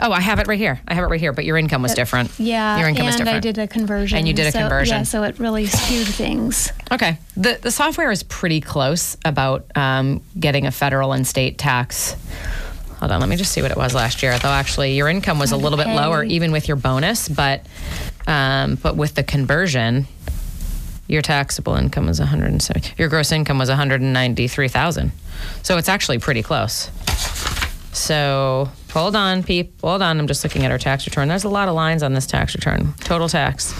Oh, 0.03 0.11
I 0.11 0.19
have 0.19 0.39
it 0.39 0.47
right 0.47 0.59
here. 0.59 0.81
I 0.85 0.93
have 0.95 1.05
it 1.05 1.07
right 1.07 1.19
here. 1.19 1.31
But 1.31 1.45
your 1.45 1.57
income 1.57 1.81
was 1.81 1.93
different. 1.93 2.37
Yeah, 2.37 2.77
your 2.77 2.89
income 2.89 3.05
was 3.05 3.15
and 3.15 3.23
different. 3.23 3.37
I 3.37 3.51
did 3.51 3.57
a 3.57 3.67
conversion. 3.67 4.17
And 4.17 4.27
you 4.27 4.33
did 4.33 4.47
a 4.47 4.51
so- 4.51 4.59
conversion. 4.59 4.97
Yeah, 4.97 5.03
so 5.03 5.23
it 5.23 5.39
really 5.39 5.65
skewed 5.65 6.07
things. 6.07 6.71
Okay. 6.91 7.17
The 7.37 7.57
the 7.61 7.71
software 7.71 8.11
is 8.11 8.21
pretty 8.21 8.59
close 8.59 9.15
about 9.23 9.65
um, 9.75 10.21
getting 10.37 10.67
a 10.67 10.71
federal 10.71 11.13
and 11.13 11.25
state 11.25 11.57
tax. 11.57 12.15
Hold 12.97 13.11
on, 13.11 13.19
let 13.19 13.27
me 13.29 13.35
just 13.35 13.51
see 13.51 13.61
what 13.61 13.71
it 13.71 13.77
was 13.77 13.93
last 13.95 14.21
year. 14.23 14.37
Though 14.39 14.49
actually, 14.49 14.95
your 14.95 15.09
income 15.09 15.39
was 15.39 15.51
a 15.51 15.57
little 15.57 15.77
bit 15.77 15.87
lower, 15.87 16.23
even 16.23 16.51
with 16.51 16.67
your 16.67 16.77
bonus, 16.77 17.27
but 17.29 17.65
um, 18.27 18.75
but 18.75 18.95
with 18.95 19.15
the 19.15 19.23
conversion, 19.23 20.07
your 21.07 21.21
taxable 21.21 21.75
income 21.75 22.07
was 22.07 22.19
170. 22.19 22.93
Your 22.97 23.09
gross 23.09 23.31
income 23.31 23.57
was 23.57 23.69
193,000. 23.69 25.11
So 25.63 25.77
it's 25.77 25.89
actually 25.89 26.19
pretty 26.19 26.43
close. 26.43 26.89
So 27.93 28.69
hold 28.91 29.15
on, 29.15 29.43
peep. 29.43 29.79
Hold 29.81 30.01
on. 30.01 30.19
I'm 30.19 30.27
just 30.27 30.43
looking 30.43 30.65
at 30.65 30.71
our 30.71 30.79
tax 30.79 31.05
return. 31.05 31.27
There's 31.27 31.43
a 31.43 31.49
lot 31.49 31.67
of 31.67 31.75
lines 31.75 32.03
on 32.03 32.13
this 32.13 32.25
tax 32.25 32.55
return. 32.55 32.93
Total 33.01 33.29
tax, 33.29 33.71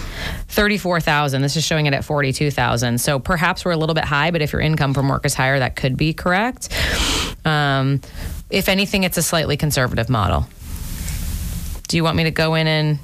34,000. 0.48 1.42
This 1.42 1.56
is 1.56 1.64
showing 1.64 1.86
it 1.86 1.94
at 1.94 2.04
42,000. 2.04 3.00
So 3.00 3.18
perhaps 3.18 3.64
we're 3.64 3.72
a 3.72 3.76
little 3.76 3.94
bit 3.94 4.04
high, 4.04 4.30
but 4.30 4.40
if 4.40 4.52
your 4.52 4.62
income 4.62 4.94
from 4.94 5.08
work 5.08 5.26
is 5.26 5.34
higher, 5.34 5.58
that 5.58 5.76
could 5.76 5.96
be 5.96 6.14
correct. 6.14 6.68
Um, 7.44 8.00
if 8.50 8.68
anything, 8.68 9.04
it's 9.04 9.18
a 9.18 9.22
slightly 9.22 9.56
conservative 9.56 10.08
model. 10.08 10.46
Do 11.88 11.96
you 11.96 12.04
want 12.04 12.16
me 12.16 12.24
to 12.24 12.30
go 12.30 12.54
in 12.54 12.66
and 12.66 12.98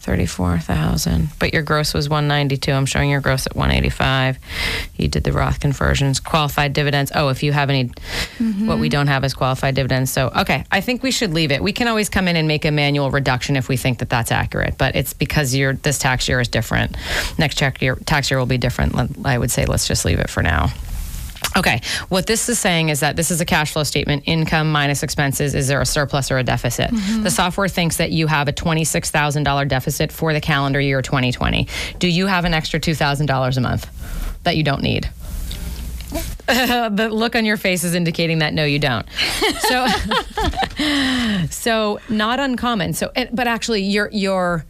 34,000, 0.00 1.28
but 1.38 1.52
your 1.52 1.62
gross 1.62 1.92
was 1.92 2.08
192. 2.08 2.72
I'm 2.72 2.86
showing 2.86 3.10
your 3.10 3.20
gross 3.20 3.46
at 3.46 3.54
185. 3.54 4.38
You 4.96 5.08
did 5.08 5.24
the 5.24 5.32
Roth 5.32 5.60
conversions, 5.60 6.20
qualified 6.20 6.72
dividends. 6.72 7.12
Oh, 7.14 7.28
if 7.28 7.42
you 7.42 7.52
have 7.52 7.68
any, 7.68 7.84
mm-hmm. 7.84 8.66
what 8.66 8.78
we 8.78 8.88
don't 8.88 9.08
have 9.08 9.24
is 9.24 9.34
qualified 9.34 9.74
dividends. 9.74 10.10
So, 10.10 10.32
okay, 10.36 10.64
I 10.70 10.80
think 10.80 11.02
we 11.02 11.10
should 11.10 11.34
leave 11.34 11.52
it. 11.52 11.62
We 11.62 11.72
can 11.72 11.86
always 11.86 12.08
come 12.08 12.28
in 12.28 12.36
and 12.36 12.48
make 12.48 12.64
a 12.64 12.70
manual 12.70 13.10
reduction 13.10 13.56
if 13.56 13.68
we 13.68 13.76
think 13.76 13.98
that 13.98 14.08
that's 14.08 14.32
accurate, 14.32 14.78
but 14.78 14.96
it's 14.96 15.12
because 15.12 15.54
your 15.54 15.74
this 15.74 15.98
tax 15.98 16.28
year 16.28 16.40
is 16.40 16.48
different. 16.48 16.96
Next 17.38 17.58
tax 17.58 17.82
year, 17.82 17.96
tax 18.06 18.30
year 18.30 18.38
will 18.38 18.46
be 18.46 18.58
different. 18.58 18.94
I 19.24 19.36
would 19.36 19.50
say 19.50 19.66
let's 19.66 19.86
just 19.86 20.04
leave 20.04 20.18
it 20.18 20.30
for 20.30 20.42
now. 20.42 20.70
Okay, 21.56 21.80
what 22.08 22.26
this 22.26 22.48
is 22.48 22.58
saying 22.58 22.90
is 22.90 23.00
that 23.00 23.16
this 23.16 23.30
is 23.30 23.40
a 23.40 23.44
cash 23.44 23.72
flow 23.72 23.82
statement. 23.82 24.22
Income 24.26 24.70
minus 24.70 25.02
expenses. 25.02 25.54
Is 25.54 25.66
there 25.66 25.80
a 25.80 25.86
surplus 25.86 26.30
or 26.30 26.38
a 26.38 26.44
deficit? 26.44 26.90
Mm-hmm. 26.90 27.24
The 27.24 27.30
software 27.30 27.68
thinks 27.68 27.96
that 27.96 28.12
you 28.12 28.28
have 28.28 28.46
a 28.46 28.52
$26,000 28.52 29.68
deficit 29.68 30.12
for 30.12 30.32
the 30.32 30.40
calendar 30.40 30.80
year 30.80 31.02
2020. 31.02 31.66
Do 31.98 32.08
you 32.08 32.26
have 32.26 32.44
an 32.44 32.54
extra 32.54 32.78
$2,000 32.78 33.56
a 33.56 33.60
month 33.60 34.38
that 34.44 34.56
you 34.56 34.62
don't 34.62 34.82
need? 34.82 35.10
the 36.46 37.08
look 37.10 37.36
on 37.36 37.44
your 37.44 37.56
face 37.56 37.84
is 37.84 37.94
indicating 37.94 38.38
that 38.38 38.52
no, 38.54 38.64
you 38.64 38.78
don't. 38.78 39.06
So, 39.60 39.86
so 41.50 42.00
not 42.08 42.40
uncommon. 42.40 42.92
So, 42.94 43.12
but 43.32 43.46
actually, 43.46 43.82
your 43.82 44.08
your, 44.12 44.64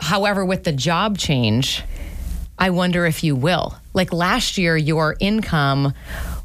however, 0.00 0.44
with 0.44 0.64
the 0.64 0.72
job 0.72 1.16
change, 1.16 1.82
I 2.60 2.70
wonder 2.70 3.06
if 3.06 3.24
you 3.24 3.34
will. 3.34 3.74
Like 3.94 4.12
last 4.12 4.58
year, 4.58 4.76
your 4.76 5.16
income, 5.18 5.94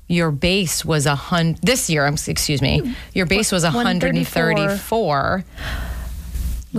your 0.07 0.31
base 0.31 0.85
was 0.85 1.05
a 1.05 1.15
hundred. 1.15 1.61
This 1.61 1.89
year, 1.89 2.05
I'm 2.05 2.13
excuse 2.13 2.61
me, 2.61 2.95
your 3.13 3.25
base 3.25 3.51
was 3.51 3.65
a 3.65 3.67
and 3.67 3.75
134. 3.75 5.43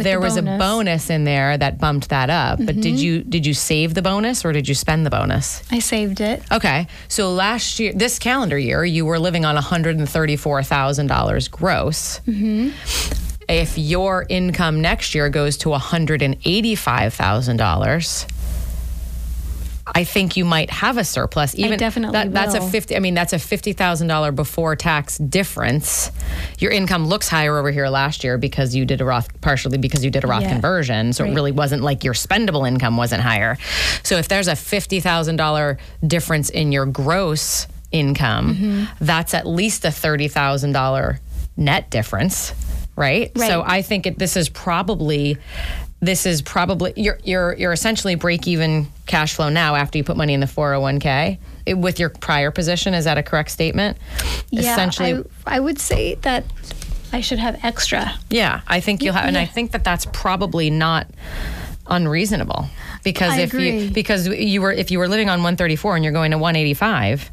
There 0.02 0.18
the 0.18 0.20
was 0.20 0.36
a 0.36 0.42
bonus. 0.42 1.08
in 1.10 1.24
there 1.24 1.56
that 1.56 1.78
bumped 1.78 2.10
that 2.10 2.28
up. 2.28 2.58
But 2.64 2.80
did 2.80 3.00
you 3.00 3.22
did 3.22 3.46
you 3.46 3.54
save 3.54 3.94
the 3.94 4.02
bonus 4.02 4.44
or 4.44 4.52
did 4.52 4.68
you 4.68 4.74
spend 4.74 5.06
the 5.06 5.10
bonus? 5.10 5.62
I 5.70 5.78
saved 5.78 6.20
it. 6.20 6.42
Okay. 6.52 6.86
So 7.08 7.32
last 7.32 7.80
year, 7.80 7.94
this 7.94 8.18
calendar 8.18 8.58
year, 8.58 8.84
you 8.84 9.06
were 9.06 9.18
living 9.18 9.46
on 9.46 9.56
$134,000 9.56 11.50
gross. 11.50 12.20
Mm-hmm. 12.20 12.68
If 13.48 13.78
your 13.78 14.26
income 14.28 14.82
next 14.82 15.14
year 15.14 15.30
goes 15.30 15.56
to 15.58 15.68
$185,000, 15.70 18.26
I 19.94 20.02
think 20.04 20.36
you 20.36 20.44
might 20.44 20.68
have 20.70 20.98
a 20.98 21.04
surplus. 21.04 21.54
Even 21.54 21.78
definitely 21.78 22.12
that, 22.12 22.32
that's 22.32 22.54
a 22.54 22.60
fifty. 22.60 22.96
I 22.96 22.98
mean, 22.98 23.14
that's 23.14 23.32
a 23.32 23.38
fifty 23.38 23.72
thousand 23.72 24.08
dollar 24.08 24.32
before 24.32 24.74
tax 24.76 25.16
difference. 25.18 26.10
Your 26.58 26.72
income 26.72 27.06
looks 27.06 27.28
higher 27.28 27.56
over 27.56 27.70
here 27.70 27.88
last 27.88 28.24
year 28.24 28.36
because 28.36 28.74
you 28.74 28.84
did 28.84 29.00
a 29.00 29.04
Roth, 29.04 29.40
partially 29.40 29.78
because 29.78 30.04
you 30.04 30.10
did 30.10 30.24
a 30.24 30.26
Roth 30.26 30.42
Yeah. 30.42 30.50
conversion. 30.52 31.12
So 31.12 31.24
it 31.24 31.32
really 31.34 31.52
wasn't 31.52 31.82
like 31.82 32.02
your 32.02 32.14
spendable 32.14 32.66
income 32.66 32.96
wasn't 32.96 33.22
higher. 33.22 33.58
So 34.02 34.16
if 34.16 34.26
there's 34.28 34.48
a 34.48 34.56
fifty 34.56 34.98
thousand 35.00 35.36
dollar 35.36 35.78
difference 36.04 36.50
in 36.50 36.72
your 36.72 36.86
gross 36.86 37.66
income, 37.92 38.54
Mm-hmm. 38.56 39.04
that's 39.04 39.34
at 39.34 39.46
least 39.46 39.84
a 39.84 39.90
thirty 39.92 40.26
thousand 40.28 40.72
dollar 40.72 41.20
net 41.56 41.90
difference, 41.90 42.52
right? 42.96 43.30
So 43.38 43.62
I 43.64 43.82
think 43.82 44.06
it, 44.06 44.18
this 44.18 44.36
is 44.36 44.48
probably 44.48 45.38
this 46.06 46.26
is 46.26 46.42
probably 46.42 46.92
you're 46.96 47.18
you're 47.24 47.54
you're 47.54 47.72
essentially 47.72 48.14
break 48.14 48.46
even 48.46 48.86
cash 49.06 49.34
flow 49.34 49.48
now 49.48 49.74
after 49.74 49.98
you 49.98 50.04
put 50.04 50.16
money 50.16 50.34
in 50.34 50.40
the 50.40 50.46
401k 50.46 51.38
it- 51.66 51.74
with 51.74 51.98
your 52.00 52.08
prior 52.10 52.50
position 52.50 52.94
is 52.94 53.04
that 53.04 53.18
a 53.18 53.22
correct 53.22 53.50
statement? 53.50 53.98
Yeah, 54.50 54.72
essentially 54.72 55.24
I, 55.46 55.56
I 55.56 55.60
would 55.60 55.78
say 55.78 56.14
that 56.16 56.44
I 57.12 57.20
should 57.20 57.38
have 57.38 57.64
extra. 57.64 58.12
yeah 58.30 58.60
i 58.66 58.80
think 58.80 59.02
you'll 59.02 59.14
have 59.14 59.26
and 59.26 59.38
i 59.38 59.46
think 59.46 59.72
that 59.72 59.84
that's 59.84 60.06
probably 60.12 60.70
not 60.70 61.06
unreasonable 61.88 62.66
because 63.04 63.32
I 63.34 63.40
if 63.42 63.54
you 63.54 63.90
because 63.90 64.26
you 64.26 64.60
were 64.60 64.72
if 64.72 64.90
you 64.90 64.98
were 64.98 65.08
living 65.08 65.28
on 65.28 65.38
134 65.38 65.96
and 65.96 66.04
you're 66.04 66.12
going 66.12 66.32
to 66.32 66.38
185 66.38 67.30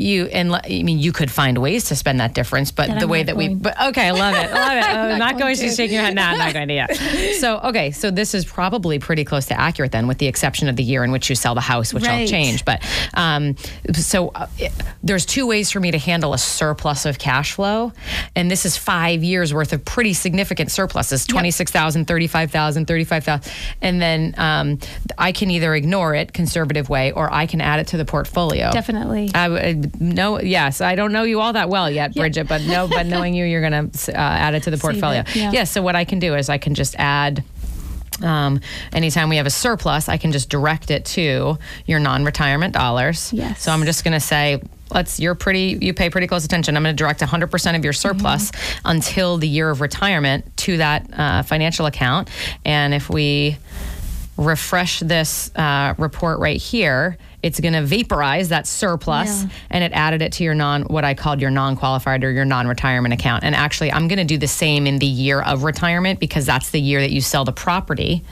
you 0.00 0.26
and 0.26 0.54
i 0.54 0.82
mean 0.82 0.98
you 0.98 1.12
could 1.12 1.30
find 1.30 1.58
ways 1.58 1.84
to 1.84 1.94
spend 1.96 2.20
that 2.20 2.34
difference 2.34 2.70
but 2.70 2.88
That 2.88 2.98
the 3.00 3.04
I'm 3.04 3.10
way 3.10 3.18
not 3.20 3.26
that 3.26 3.36
we 3.36 3.54
but 3.54 3.80
okay 3.88 4.08
i 4.08 4.10
love 4.10 4.34
it 4.34 4.50
I 4.50 4.52
love 4.54 4.72
it. 4.78 4.84
I'm 5.12 5.18
not, 5.18 5.30
going, 5.32 5.40
going 5.40 5.56
she's 5.56 5.76
to. 5.76 5.82
shaking 5.82 5.94
your 5.94 6.04
head 6.04 6.14
nah, 6.14 6.30
i'm 6.30 6.38
not 6.38 6.52
going 6.52 6.68
to 6.68 6.74
yeah. 6.74 6.86
So 7.40 7.58
okay 7.60 7.90
so 7.90 8.10
this 8.10 8.34
is 8.34 8.44
probably 8.44 8.98
pretty 8.98 9.24
close 9.24 9.46
to 9.46 9.58
accurate 9.60 9.92
then 9.92 10.06
with 10.06 10.18
the 10.18 10.26
exception 10.26 10.68
of 10.68 10.76
the 10.76 10.82
year 10.82 11.04
in 11.04 11.10
which 11.12 11.28
you 11.30 11.36
sell 11.36 11.54
the 11.54 11.60
house 11.60 11.92
which 11.94 12.04
i'll 12.06 12.26
change 12.26 12.64
but 12.64 12.84
um, 13.14 13.56
so 13.94 14.28
uh, 14.30 14.46
it- 14.58 14.72
there's 15.02 15.24
two 15.26 15.46
ways 15.46 15.70
for 15.70 15.80
me 15.80 15.90
to 15.90 15.98
handle 15.98 16.34
a 16.34 16.38
surplus 16.38 17.06
of 17.06 17.18
cash 17.18 17.52
flow 17.52 17.92
and 18.36 18.50
this 18.50 18.64
is 18.66 18.76
five 18.76 19.22
years 19.24 19.52
worth 19.54 19.72
of 19.72 19.84
pretty 19.84 20.12
significant 20.12 20.70
surpluses 20.70 21.26
26000 21.26 22.06
35000 22.06 22.86
35000 22.86 23.52
and 23.82 24.00
then 24.02 24.34
um, 24.38 24.78
i 25.18 25.32
can 25.32 25.50
either 25.50 25.74
ignore 25.74 26.14
it 26.14 26.32
conservative 26.32 26.88
way 26.88 27.12
or 27.12 27.32
i 27.32 27.46
can 27.46 27.60
add 27.60 27.80
it 27.80 27.86
to 27.88 27.96
the 27.96 28.04
portfolio. 28.04 28.70
Definitely. 28.72 29.30
I 29.34 29.80
know. 29.98 30.40
Yes, 30.40 30.80
I 30.80 30.94
don't 30.94 31.12
know 31.12 31.22
you 31.22 31.40
all 31.40 31.52
that 31.52 31.68
well 31.68 31.90
yet, 31.90 32.14
Bridget. 32.14 32.48
But 32.48 32.62
no, 32.62 32.88
but 32.88 33.06
knowing 33.06 33.34
you, 33.34 33.44
you're 33.44 33.68
going 33.68 33.90
to 33.90 34.12
uh, 34.12 34.16
add 34.16 34.54
it 34.54 34.64
to 34.64 34.70
the 34.70 34.78
portfolio. 34.86 35.20
it, 35.20 35.36
yeah. 35.36 35.52
Yes. 35.52 35.70
So 35.70 35.82
what 35.82 35.96
I 35.96 36.04
can 36.04 36.18
do 36.18 36.34
is 36.34 36.48
I 36.48 36.58
can 36.58 36.74
just 36.74 36.94
add. 36.98 37.44
Um, 38.22 38.60
anytime 38.92 39.30
we 39.30 39.36
have 39.36 39.46
a 39.46 39.50
surplus, 39.50 40.06
I 40.08 40.18
can 40.18 40.30
just 40.30 40.50
direct 40.50 40.90
it 40.90 41.06
to 41.06 41.56
your 41.86 41.98
non-retirement 42.00 42.74
dollars. 42.74 43.32
Yes. 43.32 43.62
So 43.62 43.72
I'm 43.72 43.84
just 43.84 44.04
going 44.04 44.12
to 44.12 44.20
say. 44.20 44.62
Let's. 44.92 45.20
You're 45.20 45.36
pretty. 45.36 45.78
You 45.80 45.94
pay 45.94 46.10
pretty 46.10 46.26
close 46.26 46.44
attention. 46.44 46.76
I'm 46.76 46.82
going 46.82 46.94
to 46.94 46.98
direct 46.98 47.20
100% 47.20 47.76
of 47.76 47.84
your 47.84 47.92
surplus 47.92 48.50
until 48.84 49.38
the 49.38 49.48
year 49.48 49.70
of 49.70 49.80
retirement 49.80 50.56
to 50.58 50.76
that 50.78 51.08
uh, 51.12 51.42
financial 51.44 51.86
account. 51.86 52.28
And 52.64 52.92
if 52.92 53.08
we 53.08 53.56
refresh 54.36 55.00
this 55.00 55.54
uh, 55.54 55.94
report 55.98 56.40
right 56.40 56.60
here, 56.60 57.18
it's 57.42 57.58
going 57.60 57.72
to 57.72 57.82
vaporize 57.82 58.50
that 58.50 58.66
surplus 58.66 59.42
Yeah. 59.44 59.48
and 59.70 59.84
it 59.84 59.92
added 59.92 60.22
it 60.22 60.32
to 60.34 60.44
your 60.44 60.54
non 60.54 60.82
what 60.82 61.04
I 61.04 61.14
called 61.14 61.40
your 61.40 61.50
non-qualified 61.50 62.22
or 62.24 62.30
your 62.30 62.44
non-retirement 62.44 63.14
account. 63.14 63.44
And 63.44 63.54
actually, 63.54 63.92
I'm 63.92 64.08
going 64.08 64.18
to 64.18 64.24
do 64.24 64.36
the 64.38 64.46
same 64.48 64.86
in 64.86 64.98
the 64.98 65.06
year 65.06 65.40
of 65.40 65.62
retirement 65.64 66.20
because 66.20 66.44
that's 66.46 66.70
the 66.70 66.80
year 66.80 67.00
that 67.00 67.10
you 67.10 67.20
sell 67.20 67.44
the 67.44 67.52
property, 67.52 68.22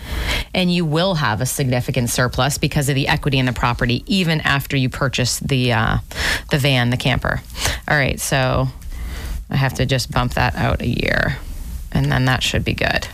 and 0.55 0.73
you 0.73 0.85
will 0.85 1.15
have 1.15 1.41
a 1.41 1.47
significant 1.47 2.11
surplus 2.11 2.59
because 2.59 2.89
of 2.89 2.95
the 2.95 3.09
equity 3.09 3.39
in 3.39 3.47
the 3.47 3.53
property 3.53 4.05
even 4.07 4.41
after 4.43 4.77
you 4.77 4.89
purchase 4.89 5.39
the 5.41 5.73
uh, 5.73 5.99
the 6.51 6.59
van, 6.59 6.91
the 6.91 6.97
camper. 6.97 7.41
All 7.89 7.97
right, 7.97 8.21
so 8.21 8.69
I 9.51 9.57
have 9.57 9.75
to 9.75 9.87
just 9.87 10.11
bump 10.11 10.35
that 10.35 10.55
out 10.57 10.83
a 10.83 10.87
year, 10.89 11.39
and 11.93 12.13
then 12.13 12.27
that 12.27 12.43
should 12.43 12.65
be 12.65 12.75
good. 12.75 13.09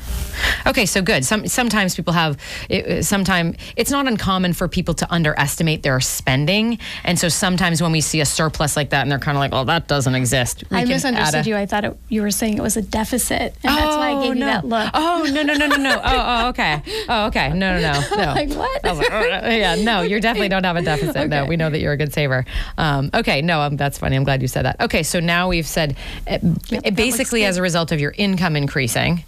Okay, 0.66 0.86
so 0.86 1.02
good. 1.02 1.24
Some 1.24 1.46
sometimes 1.46 1.94
people 1.94 2.12
have. 2.12 2.38
It, 2.68 3.04
sometime 3.04 3.54
it's 3.76 3.90
not 3.90 4.06
uncommon 4.06 4.52
for 4.52 4.68
people 4.68 4.94
to 4.94 5.12
underestimate 5.12 5.82
their 5.82 6.00
spending, 6.00 6.78
and 7.04 7.18
so 7.18 7.28
sometimes 7.28 7.82
when 7.82 7.92
we 7.92 8.00
see 8.00 8.20
a 8.20 8.26
surplus 8.26 8.76
like 8.76 8.90
that, 8.90 9.02
and 9.02 9.10
they're 9.10 9.18
kind 9.18 9.36
of 9.36 9.40
like, 9.40 9.52
"Well, 9.52 9.64
that 9.66 9.88
doesn't 9.88 10.14
exist." 10.14 10.64
we 10.70 10.78
I 10.78 10.84
misunderstood 10.84 11.46
a- 11.46 11.48
you. 11.48 11.56
I 11.56 11.66
thought 11.66 11.84
it, 11.84 11.96
you 12.08 12.22
were 12.22 12.30
saying 12.30 12.56
it 12.58 12.62
was 12.62 12.76
a 12.76 12.82
deficit, 12.82 13.54
and 13.62 13.76
that's 13.76 13.96
why 13.96 14.12
I 14.12 14.22
gave 14.22 14.36
you 14.36 14.44
that 14.44 14.64
look. 14.66 14.90
Oh 14.94 15.28
no 15.32 15.42
no 15.42 15.54
no 15.54 15.66
no 15.66 15.76
no. 15.76 16.00
Oh 16.02 16.24
oh 16.44 16.48
okay. 16.48 16.82
Oh 17.08 17.26
okay. 17.26 17.48
No 17.50 17.78
no 17.78 17.92
no 17.92 18.00
no. 18.16 18.32
Like, 18.32 18.50
what? 18.52 18.84
I 18.84 18.92
was 18.92 18.98
like, 18.98 19.12
"Uh, 19.12 19.48
yeah 19.48 19.74
no. 19.76 20.02
You 20.14 20.20
definitely 20.20 20.48
don't 20.50 20.64
have 20.64 20.76
a 20.76 20.82
deficit. 20.82 21.28
No, 21.28 21.44
we 21.46 21.56
know 21.56 21.70
that 21.70 21.80
you're 21.80 21.92
a 21.92 21.96
good 21.96 22.12
saver. 22.12 22.44
Um, 22.78 23.10
okay. 23.14 23.42
No, 23.42 23.62
um, 23.62 23.76
that's 23.76 23.98
funny. 23.98 24.14
I'm 24.16 24.22
glad 24.22 24.42
you 24.42 24.48
said 24.48 24.64
that. 24.64 24.80
Okay. 24.80 25.02
So 25.02 25.18
now 25.18 25.48
we've 25.48 25.66
said, 25.66 25.96
uh, 26.28 26.38
that 26.70 26.94
basically 26.94 27.44
as 27.44 27.56
a 27.56 27.62
result 27.62 27.90
of 27.90 27.98
your 28.00 28.14
income 28.16 28.54
increasing, 28.54 29.24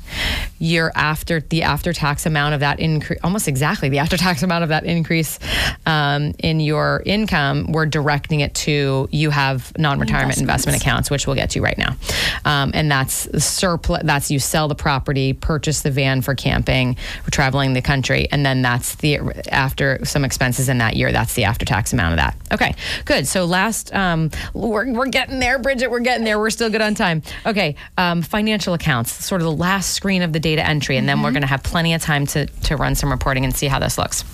your 0.59 0.93
after 0.97 1.41
the 1.41 1.62
after 1.62 1.93
tax 1.93 2.26
amount 2.26 2.55
of 2.55 2.61
that 2.61 2.81
increase, 2.81 3.21
almost 3.23 3.47
exactly 3.47 3.88
the 3.88 3.99
after 3.99 4.17
tax 4.17 4.43
amount 4.43 4.65
of 4.65 4.71
that 4.71 4.85
increase 4.85 5.38
um, 5.85 6.35
in 6.38 6.59
your 6.59 7.03
income, 7.07 7.71
we're 7.71 7.87
directing 7.87 8.41
it 8.41 8.55
to 8.55 9.09
you 9.12 9.31
have 9.31 9.76
non-retirement 9.79 10.38
investment 10.38 10.81
accounts, 10.81 11.11
which 11.11 11.26
we'll 11.26 11.37
get 11.37 11.50
to 11.50 11.61
right 11.61 11.79
now. 11.79 11.97
Um, 12.45 12.71
and 12.75 12.91
that's 12.91 13.45
surplus. 13.45 14.03
That's 14.05 14.31
you 14.31 14.38
sell 14.38 14.69
the 14.69 14.75
property, 14.75 15.33
purchase 15.33 15.83
the 15.83 15.91
van 15.91 16.23
for 16.23 16.35
camping, 16.35 16.97
for 17.23 17.31
traveling 17.31 17.75
the 17.75 17.83
country, 17.83 18.29
and 18.31 18.45
then 18.45 18.62
that's 18.62 18.97
the 18.97 19.19
after 19.50 20.05
some 20.05 20.25
expenses 20.25 20.69
in 20.69 20.79
that 20.79 20.97
year. 20.97 21.12
That's 21.12 21.35
the 21.35 21.45
after-tax 21.45 21.93
amount 21.93 22.15
of 22.15 22.19
that. 22.19 22.37
Okay, 22.53 22.75
good. 23.05 23.26
So 23.26 23.45
last, 23.45 23.95
um, 23.95 24.31
we're 24.55 24.93
we're 24.93 25.09
getting 25.09 25.41
there, 25.41 25.59
Bridget. 25.59 25.91
We're 25.91 26.00
getting 26.00 26.25
there. 26.25 26.38
We're 26.38 26.50
still 26.50 26.71
good 26.71 26.81
on 26.81 26.95
time. 26.95 27.23
Okay, 27.45 27.76
um, 27.99 28.23
financial 28.23 28.73
accounts, 28.75 29.12
sort 29.12 29.41
of 29.41 29.45
the 29.47 29.53
last 29.53 29.91
screen 29.91 30.23
of 30.23 30.33
the 30.33 30.41
data 30.41 30.65
entry, 30.67 30.86
and 30.95 31.09
then 31.09 31.23
we're 31.23 31.28
mm-hmm. 31.28 31.35
going 31.35 31.43
to 31.43 31.49
have 31.49 31.62
plenty 31.62 31.95
of 31.95 32.02
time 32.02 32.26
to 32.26 32.47
to 32.47 32.76
run 32.76 32.95
some 32.95 33.11
reporting 33.11 33.45
and 33.45 33.57
see 33.57 33.66
how 33.66 33.78
this 33.78 33.99
looks. 33.99 34.25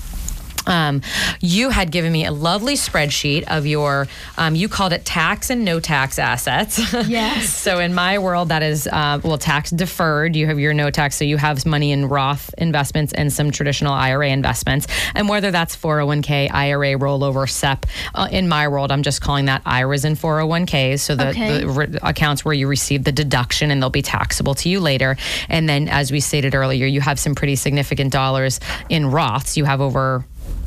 Um, 0.67 1.03
you 1.41 1.71
had 1.71 1.91
given 1.91 2.13
me 2.13 2.25
a 2.25 2.33
lovely 2.33 2.75
spreadsheet 2.75 3.45
of 3.49 3.67
your, 3.67 4.09
um, 4.39 4.55
you 4.55 4.69
called 4.69 4.93
it 4.93 5.05
tax 5.05 5.51
and 5.51 5.65
no 5.65 5.81
tax 5.81 6.19
assets. 6.19 6.81
Yes. 7.13 7.49
so 7.51 7.79
in 7.79 7.95
my 7.95 8.19
world, 8.19 8.49
that 8.51 8.63
is, 8.63 8.87
uh, 8.87 9.21
well, 9.23 9.37
tax 9.39 9.71
deferred. 9.71 10.35
You 10.37 10.47
have 10.47 10.59
your 10.59 10.73
no 10.73 10.91
tax. 10.91 11.17
So 11.17 11.25
you 11.25 11.37
have 11.37 11.65
money 11.67 11.91
in 11.93 12.09
Roth 12.09 12.55
investments 12.59 13.13
and 13.13 13.33
some 13.33 13.51
traditional 13.51 13.93
IRA 13.93 14.29
investments. 14.29 14.87
And 15.15 15.29
whether 15.29 15.51
that's 15.51 15.77
401k, 15.77 16.51
IRA, 16.53 16.95
rollover, 16.99 17.49
SEP, 17.51 17.87
uh, 18.15 18.29
in 18.31 18.49
my 18.49 18.69
world, 18.69 18.93
I'm 18.93 19.03
just 19.03 19.21
calling 19.21 19.47
that 19.47 19.63
IRAs 19.67 20.05
and 20.05 20.17
401ks. 20.17 21.01
So 21.01 21.15
the, 21.17 21.29
Okay. 21.31 21.59
the 21.61 21.69
re- 21.69 21.99
accounts 22.03 22.45
where 22.45 22.55
you 22.55 22.67
receive 22.69 23.05
the 23.05 23.13
deduction 23.13 23.71
and 23.71 23.83
they'll 23.83 23.91
be 23.91 24.03
taxable 24.03 24.55
to 24.57 24.69
you 24.69 24.81
later. 24.81 25.17
And 25.49 25.69
then, 25.69 25.89
as 25.89 26.13
we 26.13 26.21
stated 26.21 26.55
earlier, 26.55 26.87
you 26.87 27.01
have 27.01 27.19
some 27.19 27.35
pretty 27.35 27.57
significant 27.57 28.13
dollars 28.13 28.61
in 28.89 29.05
Roths. 29.07 29.57
You 29.57 29.65
have 29.65 29.81
over, 29.81 30.25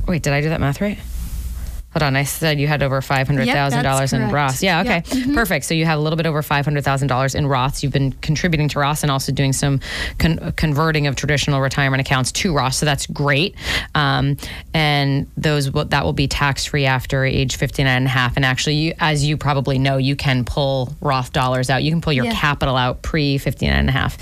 wait, 0.08 0.22
did 0.24 0.34
I 0.34 0.42
do 0.42 0.50
that 0.50 0.60
math 0.60 0.82
right? 0.82 0.98
Hold 1.96 2.04
on, 2.04 2.18
I 2.18 2.24
said 2.24 2.60
you 2.60 2.68
had 2.68 2.84
over 2.84 3.02
five 3.02 3.26
hundred 3.26 3.48
thousand 3.48 3.84
dollars 3.86 4.12
in. 4.12 4.22
Roths. 4.30 4.62
Yeah, 4.62 4.82
okay, 4.82 4.96
Yep. 4.96 5.06
Mm-hmm. 5.06 5.34
perfect. 5.34 5.64
So 5.64 5.74
you 5.74 5.86
have 5.86 5.98
a 5.98 6.02
little 6.02 6.18
bit 6.18 6.26
over 6.26 6.42
five 6.42 6.66
hundred 6.66 6.84
thousand 6.84 7.08
dollars 7.08 7.36
in 7.36 7.46
Roths. 7.46 7.84
You've 7.84 7.94
been 7.94 8.12
contributing 8.12 8.68
to 8.70 8.80
Roths 8.80 9.02
and 9.04 9.10
also 9.10 9.32
doing 9.32 9.54
some 9.54 9.80
con- 10.20 10.52
converting 10.58 11.08
of 11.08 11.16
traditional 11.16 11.62
retirement 11.62 12.02
accounts 12.02 12.34
to 12.34 12.52
Roths. 12.52 12.74
So 12.76 12.86
that's 12.86 13.08
great. 13.08 13.56
Um, 13.96 14.36
and 14.74 15.28
those 15.38 15.72
will, 15.72 15.86
that 15.86 16.04
will 16.04 16.12
be 16.12 16.28
tax 16.28 16.66
free 16.66 16.86
after 16.86 17.24
age 17.24 17.56
59 17.56 17.88
and 17.96 18.08
a 18.08 18.10
half. 18.10 18.36
And 18.36 18.44
actually, 18.44 18.76
you, 18.76 18.94
as 19.00 19.24
you 19.24 19.38
probably 19.38 19.80
know, 19.80 19.96
you 19.96 20.18
can 20.18 20.44
pull 20.44 20.94
Roth 21.00 21.32
dollars 21.32 21.70
out. 21.70 21.82
You 21.84 21.92
can 21.92 22.02
pull 22.02 22.12
your 22.12 22.26
Yeah. 22.26 22.34
capital 22.34 22.76
out 22.76 23.04
pre 23.04 23.38
59 23.38 23.74
and 23.74 23.88
a 23.88 23.94
half 23.94 24.18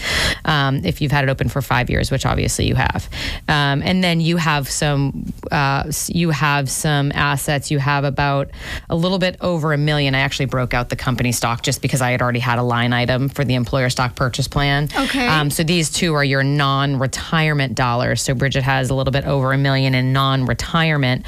um, 0.46 0.86
if 0.86 1.02
you've 1.02 1.12
had 1.12 1.24
it 1.24 1.30
open 1.32 1.50
for 1.50 1.62
five 1.64 1.90
years, 1.90 2.12
which 2.12 2.26
obviously 2.28 2.68
you 2.68 2.76
have. 2.76 3.10
Um, 3.48 3.82
and 3.82 4.04
then 4.04 4.22
you 4.22 4.38
have 4.38 4.70
some 4.70 5.34
uh, 5.52 5.92
you 6.08 6.30
have 6.30 6.70
some 6.70 7.12
assets. 7.16 7.63
You 7.72 7.80
have 7.80 8.04
about 8.04 8.52
a 8.90 8.96
little 8.96 9.20
bit 9.20 9.38
over 9.42 9.74
a 9.74 9.78
million. 9.78 10.16
I 10.16 10.20
actually 10.20 10.46
broke 10.46 10.74
out 10.74 10.90
the 10.90 10.96
company 10.96 11.32
stock 11.32 11.64
just 11.64 11.82
because 11.82 12.02
I 12.02 12.12
had 12.12 12.22
already 12.22 12.40
had 12.40 12.60
a 12.60 12.64
line 12.64 12.94
item 12.94 13.30
for 13.30 13.44
the 13.44 13.56
employer 13.56 13.90
stock 13.90 14.16
purchase 14.16 14.48
plan. 14.48 14.90
Okay. 14.96 15.28
Um, 15.28 15.50
so 15.50 15.64
these 15.64 15.90
two 15.90 16.14
are 16.14 16.24
your 16.24 16.44
non-retirement 16.44 17.76
dollars. 17.76 18.22
So 18.22 18.34
Bridget 18.34 18.64
has 18.64 18.90
a 18.90 18.96
little 18.96 19.12
bit 19.12 19.26
over 19.26 19.54
a 19.54 19.58
million 19.58 19.96
in 19.96 20.14
non-retirement 20.14 21.26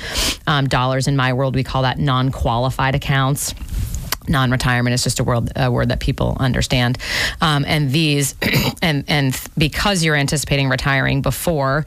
um, 0.48 0.68
dollars. 0.68 1.08
In 1.08 1.16
my 1.16 1.34
world, 1.34 1.56
we 1.56 1.64
call 1.64 1.84
that 1.84 2.00
non-qualified 2.00 2.96
accounts 2.96 3.54
non-retirement 4.28 4.94
is 4.94 5.04
just 5.04 5.20
a 5.20 5.24
word, 5.24 5.52
a 5.56 5.72
word 5.72 5.90
that 5.90 6.00
people 6.00 6.36
understand 6.40 6.98
um, 7.42 7.64
and 7.68 7.92
these 7.92 8.34
and 8.82 9.04
and 9.08 9.40
because 9.58 10.04
you're 10.04 10.16
anticipating 10.16 10.70
retiring 10.70 11.22
before 11.22 11.86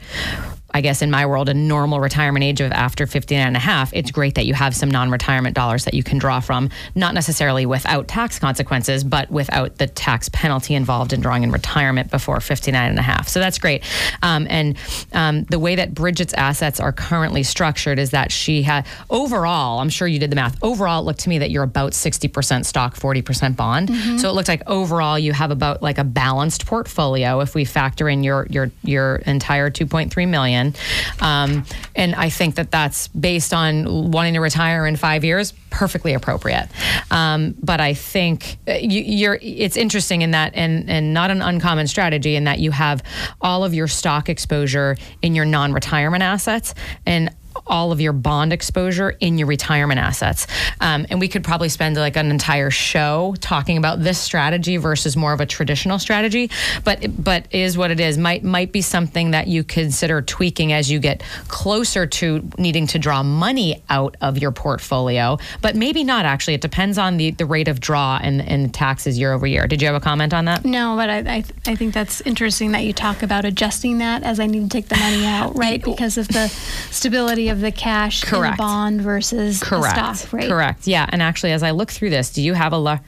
I 0.71 0.81
guess 0.81 1.01
in 1.01 1.09
my 1.09 1.25
world, 1.25 1.49
a 1.49 1.53
normal 1.53 1.99
retirement 1.99 2.43
age 2.43 2.61
of 2.61 2.71
after 2.71 3.07
59 3.07 3.45
and 3.45 3.55
a 3.55 3.59
half, 3.59 3.93
it's 3.93 4.11
great 4.11 4.35
that 4.35 4.45
you 4.45 4.53
have 4.53 4.75
some 4.75 4.89
non 4.89 5.09
retirement 5.11 5.55
dollars 5.55 5.85
that 5.85 5.93
you 5.93 6.03
can 6.03 6.17
draw 6.17 6.39
from, 6.39 6.69
not 6.95 7.13
necessarily 7.13 7.65
without 7.65 8.07
tax 8.07 8.39
consequences, 8.39 9.03
but 9.03 9.29
without 9.31 9.77
the 9.77 9.87
tax 9.87 10.29
penalty 10.29 10.75
involved 10.75 11.13
in 11.13 11.21
drawing 11.21 11.43
in 11.43 11.51
retirement 11.51 12.11
before 12.11 12.39
59 12.39 12.89
and 12.89 12.99
a 12.99 13.01
half. 13.01 13.27
So 13.27 13.39
that's 13.39 13.57
great. 13.57 13.83
Um, 14.21 14.47
and 14.49 14.77
um, 15.13 15.43
the 15.45 15.59
way 15.59 15.75
that 15.75 15.93
Bridget's 15.93 16.33
assets 16.33 16.79
are 16.79 16.91
currently 16.91 17.43
structured 17.43 17.99
is 17.99 18.11
that 18.11 18.31
she 18.31 18.61
had, 18.61 18.85
overall, 19.09 19.79
I'm 19.79 19.89
sure 19.89 20.07
you 20.07 20.19
did 20.19 20.29
the 20.31 20.35
math, 20.35 20.57
overall, 20.63 21.01
it 21.01 21.05
looked 21.05 21.21
to 21.21 21.29
me 21.29 21.39
that 21.39 21.51
you're 21.51 21.63
about 21.63 21.93
60% 21.93 22.65
stock, 22.65 22.95
40% 22.95 23.55
bond. 23.55 23.89
So 24.19 24.29
it 24.29 24.33
looked 24.33 24.47
like 24.47 24.61
overall 24.67 25.17
you 25.17 25.33
have 25.33 25.51
about 25.51 25.81
like 25.81 25.97
a 25.97 26.03
balanced 26.03 26.65
portfolio 26.65 27.39
if 27.39 27.55
we 27.55 27.65
factor 27.65 28.07
in 28.09 28.23
your, 28.23 28.45
your, 28.49 28.71
your 28.83 29.17
entire 29.25 29.69
2.3 29.69 30.27
million. 30.27 30.58
Um, 31.21 31.65
and 31.95 32.15
I 32.15 32.29
think 32.29 32.55
that 32.55 32.71
that's 32.71 33.07
based 33.09 33.53
on 33.53 34.11
wanting 34.11 34.33
to 34.33 34.39
retire 34.39 34.85
in 34.85 34.95
five 34.95 35.23
years, 35.23 35.53
perfectly 35.69 36.13
appropriate. 36.13 36.69
Um, 37.11 37.55
but 37.61 37.79
I 37.79 37.93
think 37.93 38.57
uh, 38.67 38.73
you, 38.73 39.01
you're, 39.01 39.39
it's 39.41 39.77
interesting 39.77 40.21
in 40.21 40.31
that, 40.31 40.53
and, 40.55 40.89
and 40.89 41.13
not 41.13 41.31
an 41.31 41.41
uncommon 41.41 41.87
strategy 41.87 42.35
in 42.35 42.45
that 42.45 42.59
you 42.59 42.71
have 42.71 43.03
all 43.41 43.63
of 43.63 43.73
your 43.73 43.87
stock 43.87 44.29
exposure 44.29 44.97
in 45.21 45.35
your 45.35 45.45
non 45.45 45.73
retirement 45.73 46.23
assets 46.23 46.73
and 47.05 47.33
all 47.69 47.91
of 47.91 48.01
your 48.01 48.13
bond 48.13 48.51
exposure 48.51 49.11
in 49.19 49.37
your 49.37 49.47
retirement 49.47 49.99
assets. 49.99 50.47
Um, 50.81 51.05
and 51.09 51.19
we 51.19 51.27
could 51.27 51.43
probably 51.43 51.69
spend 51.69 51.95
like 51.95 52.17
an 52.17 52.31
entire 52.31 52.69
show 52.71 53.35
talking 53.39 53.77
about 53.77 54.01
this 54.01 54.19
strategy 54.19 54.77
versus 54.77 55.15
more 55.15 55.33
of 55.33 55.39
a 55.39 55.45
traditional 55.45 55.99
strategy. 55.99 56.49
But 56.83 57.23
but 57.23 57.47
is 57.51 57.77
what 57.77 57.91
it 57.91 57.99
is. 57.99 58.17
Might 58.17 58.43
might 58.43 58.71
be 58.71 58.81
something 58.81 59.31
that 59.31 59.47
you 59.47 59.63
consider 59.63 60.21
tweaking 60.21 60.73
as 60.73 60.91
you 60.91 60.99
get 60.99 61.23
closer 61.47 62.05
to 62.05 62.49
needing 62.57 62.87
to 62.87 62.99
draw 62.99 63.23
money 63.23 63.83
out 63.89 64.17
of 64.21 64.37
your 64.37 64.51
portfolio. 64.51 65.37
But 65.61 65.75
maybe 65.75 66.03
not 66.03 66.25
actually. 66.25 66.55
It 66.55 66.61
depends 66.61 66.97
on 66.97 67.17
the, 67.17 67.31
the 67.31 67.45
rate 67.45 67.67
of 67.67 67.79
draw 67.79 68.19
and, 68.21 68.41
and 68.41 68.73
taxes 68.73 69.17
year 69.17 69.33
over 69.33 69.45
year. 69.45 69.67
Did 69.67 69.81
you 69.81 69.87
have 69.87 69.95
a 69.95 69.99
comment 69.99 70.33
on 70.33 70.45
that? 70.45 70.65
No, 70.65 70.95
but 70.95 71.09
I, 71.09 71.17
I, 71.19 71.43
I 71.67 71.75
think 71.75 71.93
that's 71.93 72.21
interesting 72.21 72.71
that 72.71 72.83
you 72.83 72.93
talk 72.93 73.23
about 73.23 73.45
adjusting 73.45 73.99
that 73.99 74.23
as 74.23 74.39
I 74.39 74.47
need 74.47 74.63
to 74.63 74.69
take 74.69 74.87
the 74.87 74.97
money 74.97 75.25
out, 75.25 75.55
right? 75.57 75.83
Because 75.99 76.17
of 76.17 76.27
the 76.27 76.47
stability 76.91 77.49
of 77.49 77.58
the 77.61 77.71
cash 77.71 78.23
Correct. 78.23 78.57
the 78.57 78.61
bond 78.63 79.01
versus 79.01 79.61
Correct. 79.61 79.95
the 79.95 80.13
stock, 80.13 80.33
right? 80.33 80.47
Correct. 80.49 80.87
Yeah. 80.87 81.07
And 81.09 81.21
actually, 81.21 81.51
as 81.51 81.63
I 81.63 81.71
look 81.71 81.91
through 81.91 82.09
this, 82.11 82.31
do 82.31 82.41
you 82.41 82.53
have 82.53 82.73
a 82.73 82.77
la- 82.77 82.99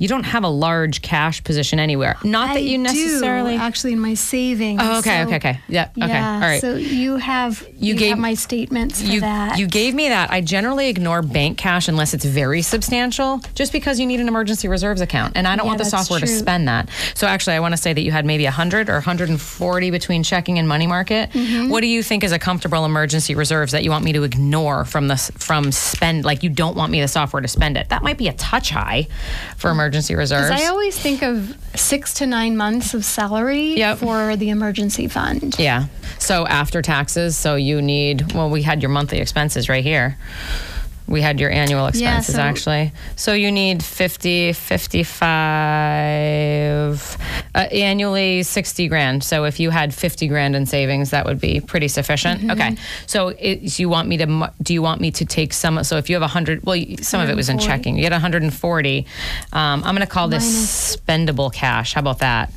you 0.00 0.08
don't 0.08 0.24
have 0.24 0.42
a 0.42 0.48
large 0.48 1.02
cash 1.02 1.44
position 1.44 1.78
anywhere? 1.78 2.16
Not 2.24 2.54
that 2.54 2.64
you 2.64 2.78
necessarily. 2.78 3.52
do, 3.56 3.62
actually 3.62 3.92
in 3.92 4.00
my 4.00 4.14
savings. 4.14 4.80
Oh, 4.82 4.98
okay, 4.98 5.20
so- 5.22 5.26
okay, 5.28 5.36
okay. 5.36 5.60
Yeah, 5.68 5.90
okay, 5.96 6.08
Yeah, 6.08 6.34
all 6.34 6.40
right. 6.40 6.60
So 6.60 6.74
you 6.74 7.18
have 7.18 7.62
You 7.78 7.92
you, 7.92 7.94
gave- 7.94 8.10
have 8.10 8.18
my 8.18 8.32
statements 8.34 9.02
for 9.02 9.06
you, 9.08 9.20
that. 9.20 9.58
you 9.58 9.66
gave 9.68 9.94
me 9.94 10.08
that. 10.08 10.30
I 10.32 10.40
generally 10.40 10.88
ignore 10.88 11.20
bank 11.22 11.58
cash 11.58 11.86
unless 11.86 12.14
it's 12.14 12.24
very 12.24 12.62
substantial, 12.62 13.40
just 13.54 13.72
because 13.72 14.00
you 14.00 14.06
need 14.06 14.20
an 14.20 14.26
emergency 14.28 14.68
reserves 14.68 15.02
account, 15.02 15.34
and 15.36 15.46
I 15.46 15.54
don't 15.54 15.66
Yeah, 15.66 15.72
want 15.72 15.78
the 15.78 15.84
software 15.84 16.18
to 16.20 16.26
spend 16.26 16.66
that. 16.68 16.88
So 17.14 17.26
actually, 17.26 17.56
I 17.56 17.60
want 17.60 17.72
to 17.74 17.76
say 17.76 17.92
that 17.92 18.00
you 18.00 18.10
had 18.10 18.24
maybe 18.24 18.44
100 18.44 18.88
or 18.88 18.94
140 18.94 19.90
between 19.90 20.22
checking 20.22 20.58
and 20.58 20.66
money 20.66 20.86
market. 20.86 21.30
Mm-hmm. 21.32 21.68
What 21.68 21.82
do 21.82 21.86
you 21.88 22.02
think 22.02 22.24
is 22.24 22.32
a 22.32 22.38
comfortable 22.38 22.86
emergency 22.86 23.34
reserves 23.34 23.72
that 23.72 23.84
you 23.84 23.90
want 23.90 24.04
me 24.06 24.14
to 24.14 24.22
ignore 24.22 24.86
from 24.86 25.08
the 25.08 25.16
from 25.38 25.72
spend? 25.72 26.24
Like 26.24 26.42
you 26.42 26.48
don't 26.48 26.74
want 26.74 26.90
me 26.90 27.02
the 27.02 27.08
software 27.08 27.42
to 27.42 27.48
spend 27.48 27.76
it. 27.76 27.90
That 27.90 28.02
might 28.02 28.16
be 28.16 28.28
a 28.28 28.32
touch 28.32 28.70
high 28.70 29.08
for 29.58 29.70
emergency 29.70 29.89
reserves. 29.94 30.50
'Cause 30.50 30.60
I 30.60 30.66
always 30.66 30.96
think 30.98 31.22
of 31.22 31.56
six 31.74 32.14
to 32.14 32.26
nine 32.26 32.56
months 32.56 32.94
of 32.94 33.04
salary 33.04 33.76
Yep. 33.78 33.98
for 33.98 34.36
the 34.36 34.50
emergency 34.50 35.08
fund. 35.08 35.56
Yeah. 35.58 35.84
So 36.18 36.46
after 36.46 36.82
taxes, 36.82 37.36
so 37.36 37.54
you 37.56 37.80
need, 37.82 38.32
well, 38.32 38.50
we 38.50 38.62
had 38.62 38.82
your 38.82 38.90
monthly 38.90 39.18
expenses 39.20 39.68
right 39.68 39.84
here. 39.84 40.16
We 41.10 41.20
had 41.20 41.38
your 41.40 41.50
annual 41.50 41.88
expenses 41.88 42.36
so- 42.36 42.40
actually. 42.40 42.92
So 43.16 43.32
you 43.34 43.50
need 43.52 43.82
50, 43.82 44.52
55, 44.52 47.18
uh, 47.54 47.58
annually 47.58 48.42
60 48.44 48.88
grand. 48.88 49.22
So 49.24 49.44
if 49.44 49.58
you 49.60 49.68
had 49.70 49.92
50 49.92 50.28
grand 50.28 50.54
in 50.56 50.64
savings, 50.66 51.10
that 51.10 51.26
would 51.26 51.40
be 51.40 51.60
pretty 51.60 51.88
sufficient. 51.88 52.40
Mm-hmm. 52.42 52.50
Okay. 52.52 52.76
So 53.06 53.28
it, 53.28 53.70
so 53.70 53.80
you 53.82 53.88
want 53.88 54.06
me 54.08 54.16
to, 54.18 54.52
do 54.62 54.72
you 54.72 54.82
want 54.82 55.00
me 55.00 55.10
to 55.10 55.24
take 55.24 55.52
some, 55.52 55.82
so 55.84 55.96
if 55.96 56.08
you 56.08 56.14
have 56.14 56.22
100, 56.22 56.64
well, 56.64 56.80
some 57.00 57.20
of 57.20 57.28
it 57.28 57.34
was 57.36 57.48
in 57.48 57.58
checking. 57.58 57.96
You 57.96 58.02
get 58.02 58.12
140. 58.12 59.06
Um, 59.52 59.52
I'm 59.52 59.82
going 59.82 59.96
to 60.06 60.08
call 60.12 60.28
this 60.28 60.44
Minus- 60.44 60.96
spendable 60.96 61.52
cash. 61.52 61.94
How 61.94 62.00
about 62.00 62.20
that? 62.20 62.52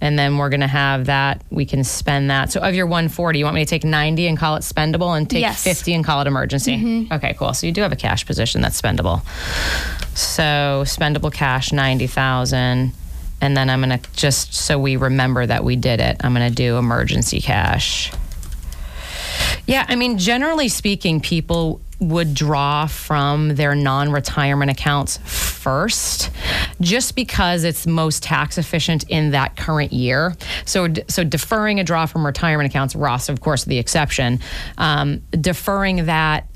And 0.00 0.18
then 0.18 0.38
we're 0.38 0.48
going 0.48 0.60
to 0.60 0.66
have 0.66 1.06
that 1.06 1.42
we 1.50 1.66
can 1.66 1.84
spend 1.84 2.30
that. 2.30 2.50
So 2.52 2.60
of 2.60 2.74
your 2.74 2.86
140 2.86 3.38
you 3.38 3.44
want 3.44 3.54
me 3.54 3.64
to 3.64 3.68
take 3.68 3.84
90 3.84 4.26
and 4.26 4.38
call 4.38 4.56
it 4.56 4.60
spendable 4.60 5.16
and 5.16 5.28
take 5.28 5.42
Yes. 5.42 5.62
50 5.62 5.94
and 5.94 6.04
call 6.04 6.20
it 6.22 6.26
emergency? 6.26 6.76
Mm-hmm. 6.76 7.12
Okay 7.12 7.34
cool. 7.34 7.52
So 7.54 7.66
you 7.66 7.72
do 7.72 7.82
have 7.82 7.92
a 7.92 7.96
cash 7.96 8.24
position 8.26 8.60
that's 8.60 8.80
spendable. 8.80 9.24
So 10.16 10.84
spendable 10.86 11.32
cash 11.32 11.72
90000 11.72 12.92
and 13.42 13.56
then 13.56 13.70
i'm 13.70 13.80
going 13.82 13.98
to 13.98 14.12
just 14.12 14.52
so 14.52 14.78
we 14.78 14.96
remember 14.96 15.46
that 15.46 15.64
we 15.64 15.74
did 15.74 15.98
it 15.98 16.16
i'm 16.20 16.34
going 16.34 16.46
to 16.46 16.54
do 16.54 16.76
emergency 16.76 17.40
cash. 17.40 18.12
Yeah, 19.66 19.86
I 19.88 19.94
mean, 19.96 20.18
generally 20.18 20.68
speaking, 20.68 21.20
people 21.20 21.80
would 22.00 22.34
draw 22.34 22.86
from 22.86 23.54
their 23.54 23.74
non 23.74 24.10
retirement 24.10 24.70
accounts 24.70 25.18
first 25.18 26.30
just 26.80 27.14
because 27.14 27.64
it's 27.64 27.86
most 27.86 28.22
tax 28.22 28.56
efficient 28.58 29.04
in 29.08 29.30
that 29.30 29.56
current 29.56 29.92
year. 29.92 30.34
So, 30.64 30.88
so 31.08 31.22
deferring 31.22 31.78
a 31.78 31.84
draw 31.84 32.06
from 32.06 32.24
retirement 32.24 32.68
accounts, 32.70 32.94
Roths, 32.94 33.28
of 33.28 33.40
course, 33.40 33.64
the 33.64 33.78
exception, 33.78 34.40
um, 34.78 35.22
deferring 35.32 36.06
that 36.06 36.46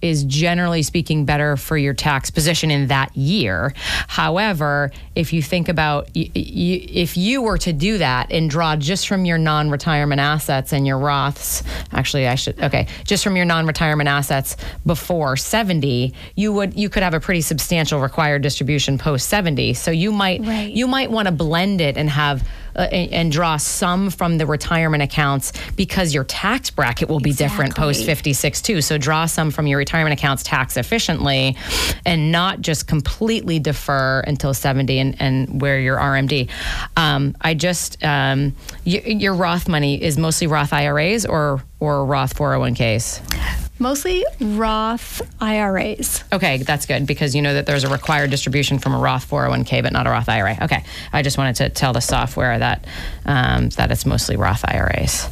is 0.00 0.24
generally 0.24 0.82
speaking 0.82 1.24
better 1.24 1.56
for 1.56 1.76
your 1.76 1.94
tax 1.94 2.30
position 2.30 2.70
in 2.70 2.88
that 2.88 3.16
year. 3.16 3.72
However, 4.08 4.90
if 5.14 5.32
you 5.32 5.42
think 5.42 5.68
about 5.68 6.08
y- 6.14 6.30
y- 6.34 6.86
if 6.92 7.16
you 7.16 7.42
were 7.42 7.58
to 7.58 7.72
do 7.72 7.98
that 7.98 8.30
and 8.32 8.50
draw 8.50 8.76
just 8.76 9.06
from 9.08 9.24
your 9.24 9.38
non-retirement 9.38 10.20
assets 10.20 10.72
and 10.72 10.86
your 10.86 10.98
Roths, 10.98 11.62
actually 11.92 12.26
I 12.28 12.34
should 12.34 12.60
okay, 12.62 12.86
just 13.06 13.22
from 13.24 13.36
your 13.36 13.44
non-retirement 13.44 14.08
assets 14.08 14.56
before 14.84 15.36
70, 15.36 16.12
you 16.36 16.52
would 16.52 16.74
you 16.78 16.88
could 16.88 17.02
have 17.02 17.14
a 17.14 17.20
pretty 17.20 17.40
substantial 17.40 18.00
required 18.00 18.42
distribution 18.42 18.98
post 18.98 19.28
70. 19.28 19.74
So 19.74 19.90
you 19.90 20.12
might 20.12 20.40
Right. 20.42 20.70
you 20.72 20.86
might 20.86 21.10
want 21.10 21.26
to 21.26 21.32
blend 21.32 21.80
it 21.80 21.96
and 21.96 22.10
have 22.10 22.46
uh, 22.76 22.82
and, 22.92 23.12
and 23.12 23.32
draw 23.32 23.56
some 23.56 24.10
from 24.10 24.38
the 24.38 24.46
retirement 24.46 25.02
accounts 25.02 25.52
because 25.76 26.14
your 26.14 26.24
tax 26.24 26.70
bracket 26.70 27.08
will 27.08 27.20
be 27.20 27.32
different 27.32 27.74
post 27.76 28.04
56 28.04 28.62
too. 28.62 28.80
So 28.80 28.98
draw 28.98 29.26
some 29.26 29.50
from 29.50 29.66
your 29.66 29.78
retirement 29.78 30.18
accounts 30.18 30.42
tax 30.42 30.76
efficiently 30.76 31.56
and 32.04 32.32
not 32.32 32.60
just 32.60 32.86
completely 32.86 33.58
defer 33.58 34.20
until 34.20 34.54
70 34.54 34.98
and, 34.98 35.16
and 35.20 35.60
where 35.60 35.78
your 35.80 35.96
RMD. 35.98 36.48
Um, 36.96 37.36
I 37.40 37.54
just, 37.54 38.02
um, 38.04 38.54
y- 38.86 39.02
your 39.06 39.34
Roth 39.34 39.68
money 39.68 40.02
is 40.02 40.18
mostly 40.18 40.46
Roth 40.46 40.72
IRAs 40.72 41.26
or, 41.26 41.62
or 41.80 42.04
Roth 42.04 42.34
401ks? 42.36 43.61
Mostly 43.82 44.24
Roth 44.40 45.22
IRAs. 45.40 46.22
Okay, 46.32 46.58
that's 46.58 46.86
good 46.86 47.04
because 47.04 47.34
you 47.34 47.42
know 47.42 47.54
that 47.54 47.66
there's 47.66 47.82
a 47.82 47.88
required 47.88 48.30
distribution 48.30 48.78
from 48.78 48.94
a 48.94 48.98
Roth 48.98 49.28
401k, 49.28 49.82
but 49.82 49.92
not 49.92 50.06
a 50.06 50.10
Roth 50.10 50.28
IRA. 50.28 50.56
Okay, 50.62 50.84
I 51.12 51.22
just 51.22 51.36
wanted 51.36 51.56
to 51.56 51.68
tell 51.68 51.92
the 51.92 52.00
software 52.00 52.56
that 52.60 52.86
um, 53.26 53.70
that 53.70 53.90
it's 53.90 54.06
mostly 54.06 54.36
Roth 54.36 54.64
IRAs. 54.64 55.28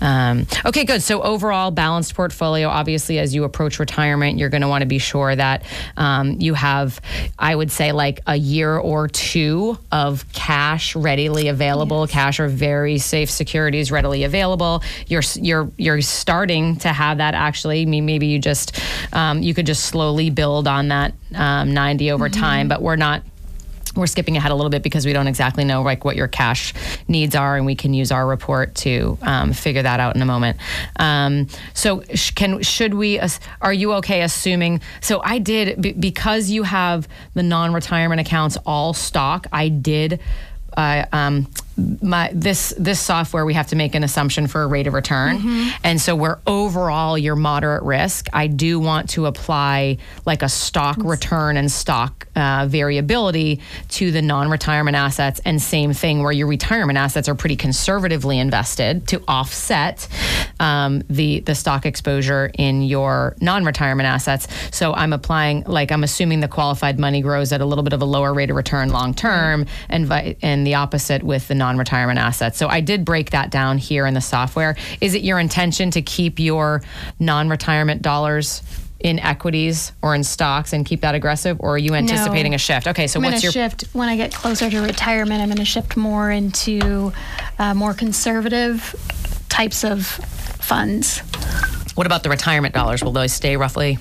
Um, 0.00 0.46
okay, 0.64 0.84
good. 0.84 1.02
So 1.02 1.22
overall 1.22 1.70
balanced 1.70 2.14
portfolio. 2.14 2.68
Obviously, 2.68 3.18
as 3.18 3.34
you 3.34 3.44
approach 3.44 3.78
retirement, 3.78 4.38
you're 4.38 4.48
going 4.48 4.62
to 4.62 4.68
want 4.68 4.82
to 4.82 4.86
be 4.86 4.98
sure 4.98 5.34
that 5.34 5.64
um, 5.96 6.40
you 6.40 6.54
have, 6.54 7.00
I 7.38 7.54
would 7.54 7.70
say, 7.70 7.92
like 7.92 8.20
a 8.26 8.36
year 8.36 8.76
or 8.76 9.08
two 9.08 9.78
of 9.90 10.30
cash 10.32 10.94
readily 10.94 11.48
available. 11.48 12.06
Cash 12.06 12.40
or 12.40 12.48
very 12.48 12.98
safe 12.98 13.30
securities 13.30 13.90
readily 13.90 14.24
available. 14.24 14.82
You're 15.06 15.22
you're 15.36 15.70
you're 15.76 16.00
starting 16.02 16.76
to 16.76 16.88
have 16.88 17.18
that 17.18 17.34
actually. 17.34 17.82
I 17.82 17.84
mean, 17.86 18.06
maybe 18.06 18.26
you 18.26 18.38
just 18.38 18.78
um, 19.12 19.42
you 19.42 19.54
could 19.54 19.66
just 19.66 19.84
slowly 19.84 20.30
build 20.30 20.68
on 20.68 20.88
that 20.88 21.14
um, 21.34 21.72
90 21.72 22.10
over 22.10 22.28
time, 22.28 22.68
but 22.68 22.82
we're 22.82 22.96
not 22.96 23.22
we're 23.96 24.06
skipping 24.06 24.36
ahead 24.36 24.50
a 24.52 24.54
little 24.54 24.70
bit 24.70 24.82
because 24.82 25.06
we 25.06 25.12
don't 25.12 25.26
exactly 25.28 25.64
know 25.64 25.82
like 25.82 26.04
what 26.04 26.16
your 26.16 26.28
cash 26.28 26.74
needs 27.08 27.34
are, 27.34 27.56
and 27.56 27.64
we 27.66 27.74
can 27.74 27.94
use 27.94 28.10
our 28.12 28.26
report 28.26 28.74
to 28.76 29.16
um, 29.22 29.52
figure 29.52 29.82
that 29.82 30.00
out 30.00 30.14
in 30.16 30.22
a 30.22 30.26
moment. 30.26 30.58
Um, 30.98 31.46
so, 31.74 32.02
sh- 32.14 32.32
can 32.32 32.62
should 32.62 32.94
we? 32.94 33.18
ass- 33.18 33.40
Are 33.60 33.72
you 33.72 33.92
okay 33.94 34.22
assuming? 34.22 34.80
So, 35.00 35.20
I 35.22 35.38
did 35.38 35.80
b- 35.80 35.92
because 35.92 36.50
you 36.50 36.62
have 36.64 37.06
the 37.34 37.42
non-retirement 37.42 38.20
accounts 38.20 38.56
all 38.66 38.94
stock. 38.94 39.46
I 39.52 39.68
did. 39.68 40.20
Uh, 40.76 41.04
um, 41.12 41.46
my 41.76 42.30
this 42.32 42.72
this 42.78 43.00
software 43.00 43.44
we 43.44 43.54
have 43.54 43.66
to 43.68 43.76
make 43.76 43.94
an 43.94 44.04
assumption 44.04 44.46
for 44.46 44.62
a 44.62 44.66
rate 44.66 44.86
of 44.86 44.94
return, 44.94 45.36
and 45.82 46.00
so 46.00 46.14
where 46.14 46.38
overall 46.46 47.18
you're 47.18 47.36
moderate 47.36 47.82
risk, 47.82 48.28
I 48.32 48.46
do 48.46 48.78
want 48.78 49.10
to 49.10 49.26
apply 49.26 49.98
like 50.24 50.42
a 50.42 50.48
stock 50.48 50.96
return 50.98 51.56
and 51.56 51.70
stock 51.70 52.26
uh, 52.36 52.66
variability 52.68 53.60
to 53.88 54.10
the 54.10 54.22
non-retirement 54.22 54.96
assets, 54.96 55.40
and 55.44 55.60
same 55.60 55.92
thing 55.92 56.22
where 56.22 56.32
your 56.32 56.46
retirement 56.46 56.96
assets 56.98 57.28
are 57.28 57.34
pretty 57.34 57.56
conservatively 57.56 58.38
invested 58.38 59.08
to 59.08 59.22
offset 59.26 60.06
um, 60.60 61.02
the 61.10 61.40
the 61.40 61.54
stock 61.54 61.86
exposure 61.86 62.50
in 62.54 62.82
your 62.82 63.34
non-retirement 63.40 64.06
assets. 64.06 64.46
So 64.70 64.94
I'm 64.94 65.12
applying 65.12 65.64
like 65.64 65.90
I'm 65.90 66.04
assuming 66.04 66.40
the 66.40 66.48
qualified 66.48 66.98
money 66.98 67.20
grows 67.20 67.52
at 67.52 67.60
a 67.60 67.64
little 67.64 67.84
bit 67.84 67.92
of 67.92 68.02
a 68.02 68.04
lower 68.04 68.32
rate 68.32 68.50
of 68.50 68.56
return 68.56 68.90
long 68.90 69.14
term, 69.14 69.66
and 69.88 70.06
vi- 70.06 70.36
and 70.42 70.66
the 70.66 70.74
opposite 70.74 71.22
with 71.22 71.48
the 71.48 71.54
non-retirement 71.64 72.18
assets. 72.18 72.58
So 72.58 72.68
I 72.68 72.80
did 72.80 73.04
break 73.06 73.30
that 73.30 73.50
down 73.50 73.78
here 73.78 74.04
in 74.06 74.12
the 74.12 74.20
software. 74.20 74.76
Is 75.00 75.14
it 75.14 75.22
your 75.22 75.38
intention 75.38 75.90
to 75.92 76.02
keep 76.02 76.38
your 76.38 76.82
non-retirement 77.18 78.02
dollars? 78.02 78.62
In 79.00 79.18
equities 79.18 79.92
or 80.00 80.14
in 80.14 80.24
stocks 80.24 80.72
and 80.72 80.86
keep 80.86 81.02
that 81.02 81.14
aggressive, 81.14 81.58
or 81.60 81.74
are 81.74 81.78
you 81.78 81.92
anticipating 81.94 82.52
No. 82.52 82.56
a 82.56 82.58
shift? 82.58 82.86
Okay, 82.88 83.06
so 83.06 83.18
I'm 83.20 83.24
what's 83.24 83.42
your 83.42 83.52
shift 83.52 83.84
when 83.92 84.08
I 84.08 84.16
get 84.16 84.32
closer 84.32 84.70
to 84.70 84.80
retirement. 84.80 85.42
I'm 85.42 85.48
going 85.48 85.58
to 85.58 85.64
shift 85.66 85.94
more 85.94 86.30
into 86.30 87.12
uh, 87.58 87.74
more 87.74 87.92
conservative 87.92 88.94
types 89.50 89.84
of 89.84 90.06
funds. 90.06 91.18
what 91.96 92.06
about 92.06 92.22
the 92.22 92.30
retirement 92.30 92.72
dollars? 92.74 93.04
Will 93.04 93.12
those 93.12 93.34
stay 93.34 93.58
roughly 93.58 93.98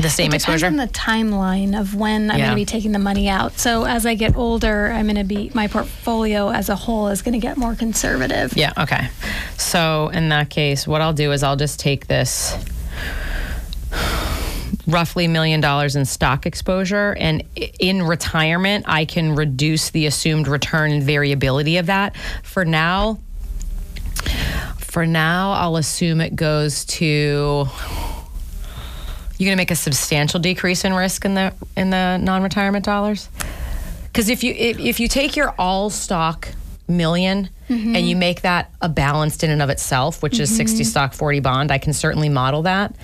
the 0.00 0.10
same 0.10 0.26
Depends 0.26 0.44
exposure? 0.44 0.66
on 0.66 0.76
the 0.76 0.88
timeline 0.88 1.78
of 1.78 1.94
when 1.94 2.30
I'm 2.30 2.38
Yeah. 2.38 2.46
going 2.46 2.56
to 2.56 2.60
be 2.60 2.64
taking 2.66 2.92
the 2.92 2.98
money 2.98 3.28
out. 3.28 3.58
So 3.58 3.84
as 3.84 4.04
I 4.06 4.14
get 4.14 4.36
older, 4.36 4.92
I'm 4.92 5.06
going 5.06 5.16
to 5.16 5.24
be 5.24 5.50
my 5.54 5.66
portfolio 5.68 6.50
as 6.50 6.68
a 6.68 6.76
whole 6.76 7.08
is 7.08 7.22
going 7.22 7.32
to 7.32 7.38
get 7.38 7.56
more 7.56 7.74
conservative. 7.74 8.56
Yeah, 8.56 8.72
okay. 8.78 9.08
So 9.56 10.08
in 10.08 10.28
that 10.28 10.50
case, 10.50 10.86
what 10.86 11.00
I'll 11.00 11.12
do 11.14 11.32
is 11.32 11.42
I'll 11.42 11.56
just 11.56 11.80
take 11.80 12.06
this 12.08 12.54
roughly 14.86 15.26
million 15.26 15.60
dollars 15.60 15.96
in 15.96 16.04
stock 16.04 16.46
exposure 16.46 17.16
and 17.18 17.42
in 17.80 18.02
retirement 18.02 18.84
I 18.86 19.04
can 19.04 19.34
reduce 19.34 19.90
the 19.90 20.06
assumed 20.06 20.46
return 20.46 20.92
and 20.92 21.02
variability 21.02 21.76
of 21.78 21.86
that. 21.86 22.16
For 22.44 22.64
now 22.64 23.18
for 24.78 25.04
now 25.06 25.52
I'll 25.52 25.76
assume 25.76 26.20
it 26.20 26.36
goes 26.36 26.84
to 26.86 27.66
you're 29.38 29.46
going 29.48 29.56
to 29.56 29.60
make 29.60 29.70
a 29.70 29.76
substantial 29.76 30.40
decrease 30.40 30.84
in 30.84 30.94
risk 30.94 31.24
in 31.24 31.34
the 31.34 31.52
in 31.76 31.90
the 31.90 32.18
non-retirement 32.18 32.84
dollars? 32.84 33.28
Because 34.04 34.28
if 34.28 34.42
you 34.42 34.54
if, 34.56 34.78
if 34.78 35.00
you 35.00 35.08
take 35.08 35.36
your 35.36 35.54
all 35.58 35.90
stock 35.90 36.48
1000000 36.88 37.48
and 37.68 38.08
you 38.08 38.14
make 38.14 38.42
that 38.42 38.70
a 38.80 38.88
balanced 38.88 39.42
in 39.42 39.50
and 39.50 39.60
of 39.60 39.70
itself 39.70 40.22
which 40.22 40.38
is 40.38 40.56
60 40.56 40.84
stock 40.84 41.12
40 41.12 41.40
bond 41.40 41.72
i 41.72 41.78
can 41.78 41.92
certainly 41.92 42.28
model 42.28 42.62
that. 42.62 42.94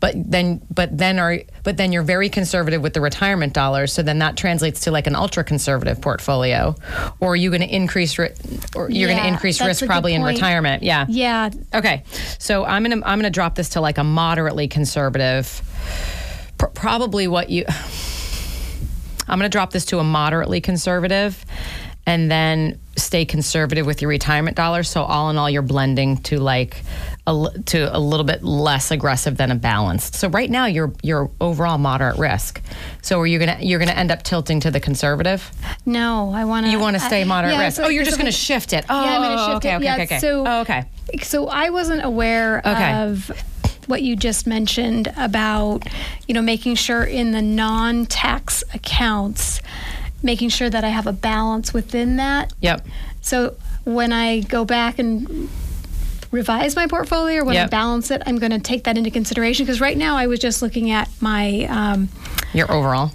But 0.00 0.14
then 0.16 0.60
but 0.68 0.96
then 0.98 1.18
are 1.20 1.38
but 1.62 1.76
then 1.76 1.92
you're 1.92 2.02
very 2.02 2.28
conservative 2.28 2.82
with 2.82 2.94
the 2.94 3.00
retirement 3.00 3.52
dollars 3.52 3.92
so 3.92 4.02
then 4.02 4.18
that 4.18 4.36
translates 4.36 4.80
to 4.80 4.90
like 4.90 5.06
an 5.06 5.14
ultra 5.14 5.44
conservative 5.44 6.00
portfolio. 6.00 6.74
Or 7.20 7.32
are 7.32 7.36
you 7.36 7.50
going 7.50 7.60
to 7.60 7.72
increase 7.72 8.18
ri- 8.18 8.32
or 8.74 8.90
you're 8.90 9.08
going 9.08 9.20
to 9.20 9.28
increase 9.28 9.60
risk 9.60 9.86
probably 9.86 10.14
in 10.14 10.22
retirement 10.22 10.82
yeah. 10.82 11.06
Yeah, 11.08 11.50
Okay, 11.74 12.02
so 12.38 12.64
I'm 12.64 12.82
gonna 12.82 13.02
I'm 13.04 13.18
gonna 13.18 13.30
drop 13.30 13.54
this 13.54 13.70
to 13.70 13.80
like 13.80 13.98
a 13.98 14.04
moderately 14.04 14.66
conservative. 14.68 15.62
Pr- 16.58 16.66
probably 16.66 17.26
what 17.28 17.50
you. 17.50 17.64
I'm 19.28 19.38
gonna 19.38 19.48
drop 19.48 19.72
this 19.72 19.84
to 19.86 19.98
a 19.98 20.04
moderately 20.04 20.60
conservative, 20.60 21.44
and 22.06 22.30
then 22.30 22.80
stay 22.96 23.24
conservative 23.24 23.86
with 23.86 24.02
your 24.02 24.08
retirement 24.08 24.56
dollars. 24.56 24.88
So 24.90 25.04
all 25.04 25.30
in 25.30 25.38
all, 25.38 25.48
you're 25.48 25.62
blending 25.62 26.16
to 26.24 26.38
like 26.38 26.82
a, 27.26 27.46
to 27.66 27.96
a 27.96 28.00
little 28.00 28.24
bit 28.24 28.42
less 28.42 28.90
aggressive 28.90 29.36
than 29.36 29.52
a 29.52 29.54
balanced. 29.54 30.16
So 30.16 30.28
right 30.28 30.50
now, 30.50 30.66
you're 30.66 30.92
you're 31.02 31.30
overall 31.40 31.78
moderate 31.78 32.18
risk. 32.18 32.60
So 33.02 33.20
are 33.20 33.26
you 33.26 33.38
gonna 33.38 33.58
you're 33.60 33.78
gonna 33.78 33.92
end 33.92 34.10
up 34.10 34.24
tilting 34.24 34.58
to 34.60 34.70
the 34.72 34.80
conservative? 34.80 35.48
no, 35.86 36.32
I 36.34 36.44
want 36.44 36.66
to. 36.66 36.72
You 36.72 36.80
want 36.80 36.94
to 36.96 37.00
stay 37.00 37.22
moderate 37.22 37.56
risk. 37.56 37.76
So, 37.76 37.84
oh, 37.84 37.88
you're 37.88 38.04
just 38.04 38.18
gonna 38.18 38.32
shift 38.32 38.72
it. 38.72 38.84
Oh, 38.88 39.04
Yeah, 39.04 39.10
I'm 39.16 39.22
gonna 39.22 39.34
oh, 39.42 39.46
shift 39.54 39.56
okay, 39.58 39.72
it. 39.74 39.76
okay, 39.76 39.84
Yeah, 39.84 39.94
okay, 39.94 40.02
okay. 40.04 40.18
so- 40.18 40.44
oh, 40.46 40.60
okay. 40.62 40.84
So 41.22 41.48
I 41.48 41.70
wasn't 41.70 42.04
aware 42.04 42.58
Okay. 42.64 42.92
of 42.94 43.30
what 43.90 44.02
you 44.02 44.16
just 44.16 44.46
mentioned 44.46 45.12
about, 45.16 45.86
you 46.26 46.34
know, 46.34 46.40
making 46.40 46.76
sure 46.76 47.02
in 47.02 47.32
the 47.32 47.42
non-tax 47.42 48.64
accounts, 48.72 49.60
making 50.22 50.48
sure 50.48 50.70
that 50.70 50.84
I 50.84 50.88
have 50.88 51.06
a 51.06 51.12
balance 51.12 51.74
within 51.74 52.16
that. 52.16 52.52
Yep. 52.60 52.86
So 53.20 53.56
when 53.84 54.12
I 54.12 54.40
go 54.40 54.64
back 54.64 54.98
and 54.98 55.50
revise 56.30 56.76
my 56.76 56.86
portfolio 56.86 57.40
or 57.40 57.44
when 57.44 57.56
I 57.56 57.66
balance 57.66 58.10
it, 58.10 58.22
I'm 58.24 58.38
going 58.38 58.52
to 58.52 58.60
take 58.60 58.84
that 58.84 58.96
into 58.96 59.10
consideration 59.10 59.66
because 59.66 59.80
right 59.80 59.96
now 59.96 60.16
I 60.16 60.26
was 60.26 60.38
just 60.38 60.62
looking 60.62 60.90
at 60.90 61.08
my 61.20 61.64
um, 61.64 62.08
Your 62.54 62.70
overall. 62.70 63.10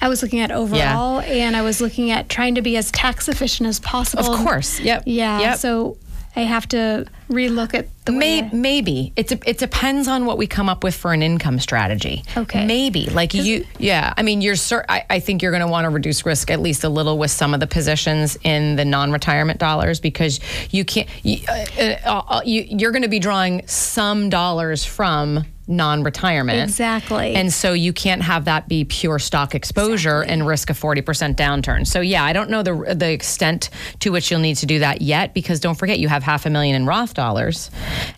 I 0.00 0.08
was 0.08 0.22
looking 0.22 0.40
at 0.40 0.50
overall 0.50 1.20
and 1.20 1.56
I 1.56 1.62
was 1.62 1.80
looking 1.80 2.10
at 2.10 2.28
trying 2.28 2.56
to 2.56 2.62
be 2.62 2.76
as 2.76 2.90
tax 2.90 3.28
efficient 3.28 3.68
as 3.68 3.80
possible. 3.80 4.34
Of 4.34 4.44
course. 4.44 4.80
Yep. 4.80 5.04
Yeah. 5.06 5.40
Yep. 5.40 5.58
So 5.58 5.96
I 6.36 6.40
have 6.42 6.68
to 6.68 7.06
relook 7.30 7.72
at 7.74 7.88
the 8.04 8.12
way 8.12 8.18
May, 8.18 8.42
I- 8.42 8.50
maybe 8.52 9.12
it's 9.16 9.32
a, 9.32 9.38
it 9.48 9.58
depends 9.58 10.06
on 10.06 10.26
what 10.26 10.36
we 10.38 10.46
come 10.46 10.68
up 10.68 10.84
with 10.84 10.94
for 10.94 11.12
an 11.12 11.22
income 11.22 11.58
strategy. 11.58 12.22
Okay. 12.36 12.66
Maybe 12.66 13.06
like 13.06 13.32
you, 13.34 13.66
yeah. 13.78 14.12
I 14.16 14.22
mean, 14.22 14.42
you're. 14.42 14.54
Cer- 14.54 14.84
I, 14.88 15.04
I 15.08 15.20
think 15.20 15.42
you're 15.42 15.50
going 15.50 15.62
to 15.62 15.66
want 15.66 15.86
to 15.86 15.90
reduce 15.90 16.24
risk 16.26 16.50
at 16.50 16.60
least 16.60 16.84
a 16.84 16.88
little 16.88 17.16
with 17.18 17.30
some 17.30 17.54
of 17.54 17.60
the 17.60 17.66
positions 17.66 18.36
in 18.44 18.76
the 18.76 18.84
non-retirement 18.84 19.58
dollars 19.58 19.98
because 19.98 20.38
you 20.70 20.84
can't. 20.84 21.08
You, 21.24 21.38
uh, 21.48 21.64
uh, 21.80 22.22
uh, 22.28 22.40
you, 22.44 22.66
you're 22.68 22.92
going 22.92 23.02
to 23.02 23.08
be 23.08 23.18
drawing 23.18 23.66
some 23.66 24.28
dollars 24.28 24.84
from 24.84 25.44
non-retirement. 25.68 26.62
Exactly. 26.62 27.34
And 27.34 27.52
so 27.52 27.72
you 27.72 27.92
can't 27.92 28.22
have 28.22 28.44
that 28.44 28.68
be 28.68 28.84
pure 28.84 29.18
stock 29.18 29.54
exposure 29.54 30.22
and 30.22 30.46
risk 30.46 30.70
a 30.70 30.72
40% 30.72 31.34
downturn. 31.34 31.86
So 31.86 32.00
yeah, 32.00 32.24
I 32.24 32.32
don't 32.32 32.50
know 32.50 32.62
the 32.62 32.94
the 32.94 33.10
extent 33.10 33.70
to 34.00 34.10
which 34.10 34.30
you'll 34.30 34.40
need 34.40 34.56
to 34.56 34.66
do 34.66 34.78
that 34.78 35.02
yet 35.02 35.34
because 35.34 35.60
don't 35.60 35.74
forget 35.74 35.98
you 35.98 36.08
have 36.08 36.22
half 36.22 36.46
a 36.46 36.50
million 36.50 36.76
in 36.76 36.86
Roth 36.86 37.14
dollars 37.14 37.70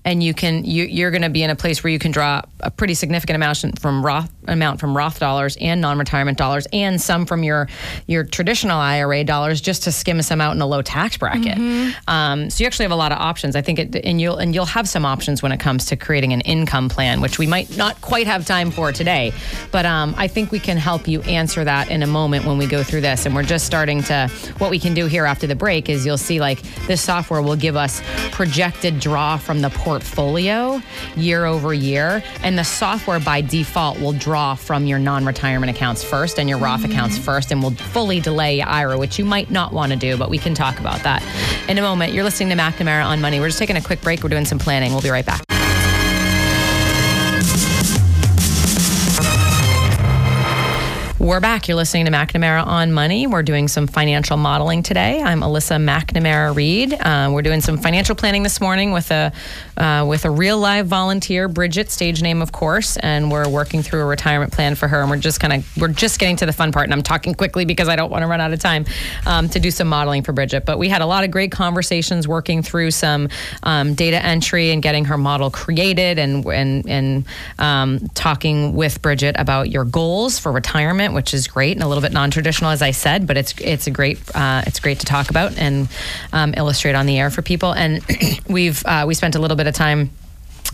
and 0.04 0.22
you 0.22 0.34
can 0.34 0.64
you 0.64 0.84
you're 0.84 1.10
going 1.10 1.22
to 1.22 1.30
be 1.30 1.42
in 1.42 1.50
a 1.50 1.56
place 1.56 1.82
where 1.82 1.92
you 1.92 1.98
can 1.98 2.10
draw 2.10 2.42
a 2.60 2.70
pretty 2.70 2.94
significant 2.94 3.36
amount 3.36 3.78
from 3.80 4.04
Roth 4.04 4.30
amount 4.46 4.80
from 4.80 4.96
Roth 4.96 5.18
dollars 5.18 5.56
and 5.60 5.80
non-retirement 5.80 6.36
dollars 6.36 6.66
and 6.72 7.00
some 7.00 7.24
from 7.24 7.42
your 7.42 7.68
your 8.06 8.24
traditional 8.24 8.78
IRA 8.78 9.24
dollars 9.24 9.60
just 9.60 9.84
to 9.84 9.92
skim 9.92 10.20
some 10.22 10.40
out 10.40 10.54
in 10.54 10.60
a 10.60 10.66
low 10.66 10.82
tax 10.82 11.16
bracket. 11.16 11.58
Um, 12.06 12.50
so 12.50 12.62
you 12.62 12.66
actually 12.66 12.84
have 12.84 12.92
a 12.92 12.96
lot 12.96 13.12
of 13.12 13.18
options. 13.18 13.56
I 13.56 13.62
think 13.62 13.78
it 13.78 13.96
and 14.04 14.20
you'll 14.20 14.36
and 14.36 14.54
you'll 14.54 14.66
have 14.66 14.88
some 14.88 15.04
options 15.04 15.42
when 15.42 15.52
it 15.52 15.60
comes 15.60 15.86
to 15.86 15.96
creating 15.96 16.32
an 16.32 16.40
income 16.42 16.88
plan 16.88 17.20
which 17.20 17.37
which 17.38 17.46
we 17.46 17.50
might 17.50 17.76
not 17.76 18.00
quite 18.00 18.26
have 18.26 18.44
time 18.46 18.70
for 18.70 18.92
today. 18.92 19.32
But 19.70 19.86
um, 19.86 20.14
I 20.16 20.28
think 20.28 20.50
we 20.50 20.58
can 20.58 20.76
help 20.76 21.06
you 21.06 21.22
answer 21.22 21.64
that 21.64 21.90
in 21.90 22.02
a 22.02 22.06
moment 22.06 22.44
when 22.44 22.58
we 22.58 22.66
go 22.66 22.82
through 22.82 23.02
this. 23.02 23.26
And 23.26 23.34
we're 23.34 23.42
just 23.42 23.66
starting 23.66 24.02
to, 24.04 24.28
what 24.58 24.70
we 24.70 24.78
can 24.78 24.94
do 24.94 25.06
here 25.06 25.24
after 25.24 25.46
the 25.46 25.54
break 25.54 25.88
is 25.88 26.04
you'll 26.04 26.18
see 26.18 26.40
like 26.40 26.60
this 26.86 27.00
software 27.00 27.42
will 27.42 27.56
give 27.56 27.76
us 27.76 28.02
projected 28.32 29.00
draw 29.00 29.36
from 29.36 29.60
the 29.60 29.70
portfolio 29.70 30.80
year 31.16 31.44
over 31.44 31.72
year. 31.72 32.22
And 32.42 32.58
the 32.58 32.64
software 32.64 33.20
by 33.20 33.40
default 33.40 34.00
will 34.00 34.12
draw 34.12 34.54
from 34.54 34.86
your 34.86 34.98
non 34.98 35.24
retirement 35.24 35.70
accounts 35.70 36.02
first 36.02 36.38
and 36.38 36.48
your 36.48 36.58
Roth 36.58 36.80
mm-hmm. 36.80 36.92
accounts 36.92 37.18
first 37.18 37.52
and 37.52 37.62
will 37.62 37.70
fully 37.70 38.20
delay 38.20 38.60
IRA, 38.60 38.98
which 38.98 39.18
you 39.18 39.24
might 39.24 39.50
not 39.50 39.72
want 39.72 39.92
to 39.92 39.98
do, 39.98 40.16
but 40.16 40.30
we 40.30 40.38
can 40.38 40.54
talk 40.54 40.78
about 40.80 41.02
that 41.02 41.22
in 41.68 41.78
a 41.78 41.82
moment. 41.82 42.12
You're 42.12 42.24
listening 42.24 42.50
to 42.50 42.56
McNamara 42.56 43.04
on 43.04 43.20
Money. 43.20 43.40
We're 43.40 43.48
just 43.48 43.58
taking 43.58 43.76
a 43.76 43.82
quick 43.82 44.00
break. 44.00 44.22
We're 44.22 44.28
doing 44.28 44.44
some 44.44 44.58
planning. 44.58 44.92
We'll 44.92 45.02
be 45.02 45.10
right 45.10 45.26
back. 45.26 45.57
We're 51.28 51.40
back. 51.40 51.68
You're 51.68 51.76
listening 51.76 52.06
to 52.06 52.10
McNamara 52.10 52.64
on 52.66 52.90
Money. 52.90 53.26
We're 53.26 53.42
doing 53.42 53.68
some 53.68 53.86
financial 53.86 54.38
modeling 54.38 54.82
today. 54.82 55.20
I'm 55.20 55.40
Alyssa 55.40 55.76
McNamara 55.76 56.56
Reed. 56.56 56.94
Uh, 56.94 57.28
we're 57.30 57.42
doing 57.42 57.60
some 57.60 57.76
financial 57.76 58.14
planning 58.14 58.42
this 58.42 58.62
morning 58.62 58.92
with 58.92 59.10
a 59.10 59.30
uh, 59.76 60.06
with 60.08 60.24
a 60.24 60.30
real 60.30 60.56
live 60.56 60.86
volunteer, 60.86 61.46
Bridget, 61.46 61.90
stage 61.90 62.22
name 62.22 62.40
of 62.40 62.52
course, 62.52 62.96
and 62.96 63.30
we're 63.30 63.46
working 63.46 63.82
through 63.82 64.00
a 64.00 64.04
retirement 64.06 64.54
plan 64.54 64.74
for 64.74 64.88
her. 64.88 65.02
And 65.02 65.10
we're 65.10 65.18
just 65.18 65.38
kind 65.38 65.52
of 65.52 65.76
we're 65.76 65.88
just 65.88 66.18
getting 66.18 66.36
to 66.36 66.46
the 66.46 66.52
fun 66.52 66.72
part, 66.72 66.84
and 66.84 66.94
I'm 66.94 67.02
talking 67.02 67.34
quickly 67.34 67.66
because 67.66 67.90
I 67.90 67.96
don't 67.96 68.10
want 68.10 68.22
to 68.22 68.26
run 68.26 68.40
out 68.40 68.54
of 68.54 68.60
time 68.60 68.86
um, 69.26 69.50
to 69.50 69.60
do 69.60 69.70
some 69.70 69.86
modeling 69.86 70.22
for 70.22 70.32
Bridget. 70.32 70.64
But 70.64 70.78
we 70.78 70.88
had 70.88 71.02
a 71.02 71.06
lot 71.06 71.24
of 71.24 71.30
great 71.30 71.52
conversations 71.52 72.26
working 72.26 72.62
through 72.62 72.90
some 72.92 73.28
um, 73.64 73.92
data 73.92 74.24
entry 74.24 74.70
and 74.70 74.82
getting 74.82 75.04
her 75.04 75.18
model 75.18 75.50
created, 75.50 76.18
and 76.18 76.46
and 76.46 76.88
and 76.88 77.26
um, 77.58 78.08
talking 78.14 78.72
with 78.72 79.02
Bridget 79.02 79.36
about 79.38 79.68
your 79.68 79.84
goals 79.84 80.38
for 80.38 80.50
retirement 80.50 81.17
which 81.18 81.34
is 81.34 81.48
great 81.48 81.72
and 81.72 81.82
a 81.82 81.88
little 81.88 82.00
bit 82.00 82.12
non-traditional, 82.12 82.70
as 82.70 82.80
I 82.80 82.92
said, 82.92 83.26
but 83.26 83.36
it's 83.36 83.52
it's 83.60 83.88
a 83.88 83.90
great 83.90 84.20
uh, 84.36 84.62
it's 84.68 84.78
great 84.78 85.00
to 85.00 85.04
talk 85.04 85.30
about 85.30 85.58
and 85.58 85.88
um, 86.32 86.54
illustrate 86.56 86.94
on 86.94 87.06
the 87.06 87.18
air 87.18 87.28
for 87.28 87.42
people. 87.42 87.72
And 87.72 88.04
we've 88.48 88.86
uh, 88.86 89.04
we 89.04 89.14
spent 89.14 89.34
a 89.34 89.40
little 89.40 89.56
bit 89.56 89.66
of 89.66 89.74
time 89.74 90.10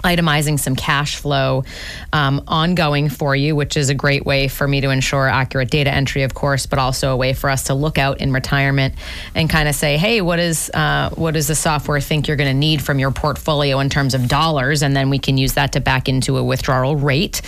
itemizing 0.04 0.58
some 0.60 0.76
cash 0.76 1.16
flow 1.16 1.64
um, 2.12 2.44
ongoing 2.46 3.08
for 3.08 3.34
you, 3.34 3.56
which 3.56 3.76
is 3.76 3.88
a 3.88 3.94
great 3.94 4.24
way 4.24 4.48
for 4.48 4.68
me 4.68 4.80
to 4.82 4.90
ensure 4.90 5.26
accurate 5.26 5.70
data 5.70 5.90
entry, 5.90 6.22
of 6.22 6.34
course, 6.34 6.66
but 6.66 6.78
also 6.78 7.10
a 7.10 7.16
way 7.16 7.32
for 7.32 7.48
us 7.50 7.64
to 7.64 7.74
look 7.74 7.98
out 7.98 8.20
in 8.20 8.32
retirement 8.32 8.94
and 9.34 9.48
kind 9.48 9.68
of 9.68 9.74
say, 9.74 9.96
hey, 9.96 10.20
what 10.20 10.38
is 10.38 10.70
uh, 10.74 11.10
what 11.14 11.34
does 11.34 11.48
the 11.48 11.54
software 11.54 12.00
think 12.00 12.28
you're 12.28 12.36
going 12.36 12.50
to 12.50 12.58
need 12.58 12.82
from 12.82 12.98
your 12.98 13.10
portfolio 13.10 13.80
in 13.80 13.88
terms 13.88 14.14
of 14.14 14.28
dollars, 14.28 14.82
and 14.82 14.94
then 14.94 15.10
we 15.10 15.18
can 15.18 15.38
use 15.38 15.54
that 15.54 15.72
to 15.72 15.80
back 15.80 16.08
into 16.08 16.36
a 16.36 16.44
withdrawal 16.44 16.96
rate. 16.96 17.40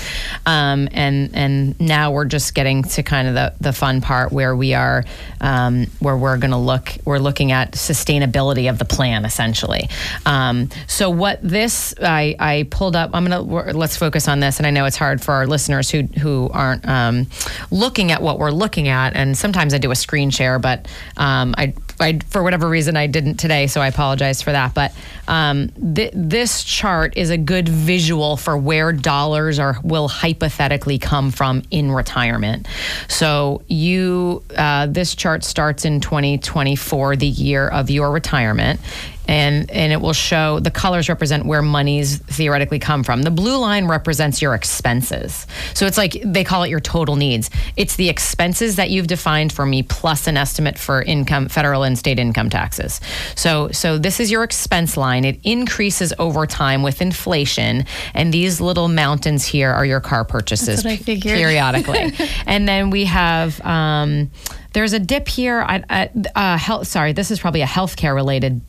Um, 0.47 0.89
and 0.93 1.31
and 1.35 1.79
now 1.79 2.13
we're 2.13 2.25
just 2.25 2.55
getting 2.55 2.83
to 2.85 3.03
kind 3.03 3.29
of 3.29 3.35
the 3.35 3.55
the 3.61 3.73
fun 3.73 4.01
part 4.01 4.33
where 4.33 4.57
we 4.57 4.73
are 4.75 5.05
um, 5.41 5.87
where 6.01 6.17
we're 6.17 6.39
going 6.39 6.53
to 6.53 6.57
look 6.57 6.89
we're 7.05 7.19
looking 7.19 7.53
at 7.53 7.73
sustainability 7.73 8.71
of 8.71 8.79
the 8.79 8.85
plan 8.85 9.25
essentially. 9.25 9.89
Um, 10.25 10.71
so 10.87 11.11
what 11.11 11.41
this 11.43 11.95
I 12.03 12.37
I 12.47 12.63
pulled 12.63 12.95
up. 12.95 13.11
I'm 13.13 13.27
gonna 13.27 13.43
let's 13.73 13.97
focus 13.97 14.29
on 14.29 14.39
this, 14.39 14.59
and 14.59 14.67
I 14.69 14.71
know 14.71 14.85
it's 14.85 14.97
hard 14.97 15.21
for 15.21 15.35
our 15.35 15.49
listeners 15.49 15.91
who 15.91 16.03
who 16.03 16.49
aren't 16.53 16.87
um, 16.89 17.27
looking 17.73 18.13
at 18.13 18.23
what 18.23 18.39
we're 18.39 18.53
looking 18.53 18.87
at. 18.87 19.17
And 19.17 19.37
sometimes 19.37 19.75
I 19.75 19.79
do 19.79 19.91
a 19.91 19.97
screen 19.97 20.31
share, 20.31 20.61
but 20.61 20.87
um, 21.17 21.57
I, 21.59 21.75
I 21.99 22.21
for 22.31 22.45
whatever 22.45 22.69
reason 22.69 22.97
I 22.97 23.09
didn't 23.09 23.39
today, 23.39 23.67
so 23.67 23.81
I 23.81 23.89
apologize 23.89 24.43
for 24.43 24.53
that. 24.53 24.75
But 24.75 24.95
um, 25.27 25.71
th- 25.71 26.13
this 26.15 26.63
chart 26.63 27.17
is 27.17 27.31
a 27.31 27.37
good 27.37 27.69
visual 27.69 28.37
for 28.37 28.57
where 28.57 28.93
dollars 28.93 29.59
are 29.59 29.79
will 29.83 30.07
hypothetically 30.07 30.99
come 30.99 31.33
from 31.33 31.65
in 31.73 31.91
retirement. 31.91 32.69
So 33.09 33.63
you 33.67 34.45
uh, 34.57 34.87
this 34.87 35.17
chart 35.17 35.43
starts 35.43 35.85
in 35.85 36.01
2024, 36.01 37.17
the 37.17 37.27
year 37.27 37.67
of 37.67 37.91
your 37.91 38.13
retirement 38.13 38.79
and 39.29 39.71
and 39.71 39.93
it 39.93 40.01
will 40.01 40.13
show 40.13 40.61
the 40.61 40.71
colors 40.71 41.09
represent 41.09 41.47
where 41.47 41.63
monies 41.63 42.19
theoretically 42.19 42.79
come 42.79 43.03
from. 43.03 43.23
The 43.23 43.31
blue 43.31 43.59
line 43.59 43.87
represents 43.87 44.41
your 44.41 44.55
expenses. 44.55 45.47
So 45.75 45.87
it's 45.87 45.99
like 45.99 46.17
they 46.25 46.45
call 46.45 46.63
it 46.63 46.71
your 46.71 46.81
total 46.81 47.17
needs. 47.17 47.51
It's 47.77 47.97
the 47.97 48.09
expenses 48.09 48.77
that 48.77 48.91
you've 48.91 49.07
defined 49.07 49.53
for 49.53 49.67
me 49.67 49.83
plus 49.83 50.27
an 50.27 50.37
estimate 50.37 50.79
for 50.79 51.03
income 51.03 51.49
federal 51.49 51.83
and 51.83 51.99
state 51.99 52.19
income 52.19 52.51
taxes. 52.51 53.01
So 53.35 53.71
so 53.71 53.99
this 53.99 54.21
is 54.21 54.31
your 54.31 54.45
expense 54.45 54.97
line. 54.97 55.25
It 55.25 55.41
increases 55.45 56.13
over 56.19 56.47
time 56.47 56.83
with 56.83 57.03
inflation 57.03 57.85
and 58.15 58.33
these 58.33 58.61
little 58.61 58.89
mountains 58.89 59.45
here 59.45 59.71
are 59.71 59.85
your 59.85 60.01
car 60.01 60.25
purchases 60.25 60.83
periodically. 61.05 62.13
and 62.47 62.69
then 62.69 62.91
we 62.91 63.05
have 63.05 63.61
um, 63.63 64.31
there's 64.73 64.93
a 64.93 64.99
dip 64.99 65.27
here. 65.27 65.63
I, 65.63 65.83
I, 65.89 66.11
uh, 66.35 66.59
health, 66.59 66.87
sorry, 66.87 67.15
this 67.15 67.31
is 67.31 67.41
probably 67.41 67.63
a 67.63 67.67
healthcare 67.67 68.15
related 68.15 68.61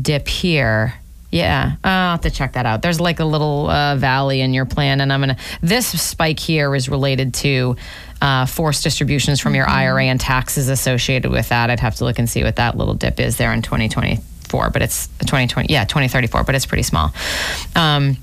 dip 0.00 0.28
here. 0.28 0.94
Yeah, 1.30 1.72
I'll 1.82 2.12
have 2.12 2.20
to 2.22 2.30
check 2.30 2.52
that 2.52 2.66
out. 2.66 2.82
There's 2.82 3.00
like 3.00 3.20
a 3.20 3.24
little 3.24 3.68
uh, 3.68 3.96
valley 3.96 4.40
in 4.40 4.54
your 4.54 4.64
plan, 4.64 5.00
and 5.00 5.12
I'm 5.12 5.20
gonna. 5.20 5.36
This 5.60 5.86
spike 6.00 6.38
here 6.38 6.74
is 6.74 6.88
related 6.88 7.34
to 7.34 7.76
uh, 8.22 8.46
forced 8.46 8.84
distributions 8.84 9.40
from 9.40 9.54
your 9.54 9.68
IRA 9.68 10.04
and 10.04 10.20
taxes 10.20 10.68
associated 10.68 11.30
with 11.30 11.48
that. 11.48 11.68
I'd 11.68 11.80
have 11.80 11.96
to 11.96 12.04
look 12.04 12.18
and 12.18 12.30
see 12.30 12.44
what 12.44 12.56
that 12.56 12.76
little 12.76 12.94
dip 12.94 13.20
is 13.20 13.36
there 13.36 13.52
in 13.52 13.60
2024, 13.62 14.70
but 14.70 14.82
it's 14.82 15.08
2020. 15.18 15.72
Yeah, 15.72 15.84
2034, 15.84 16.44
but 16.44 16.54
it's 16.54 16.66
pretty 16.66 16.84
small. 16.84 17.12
Um, 17.74 18.16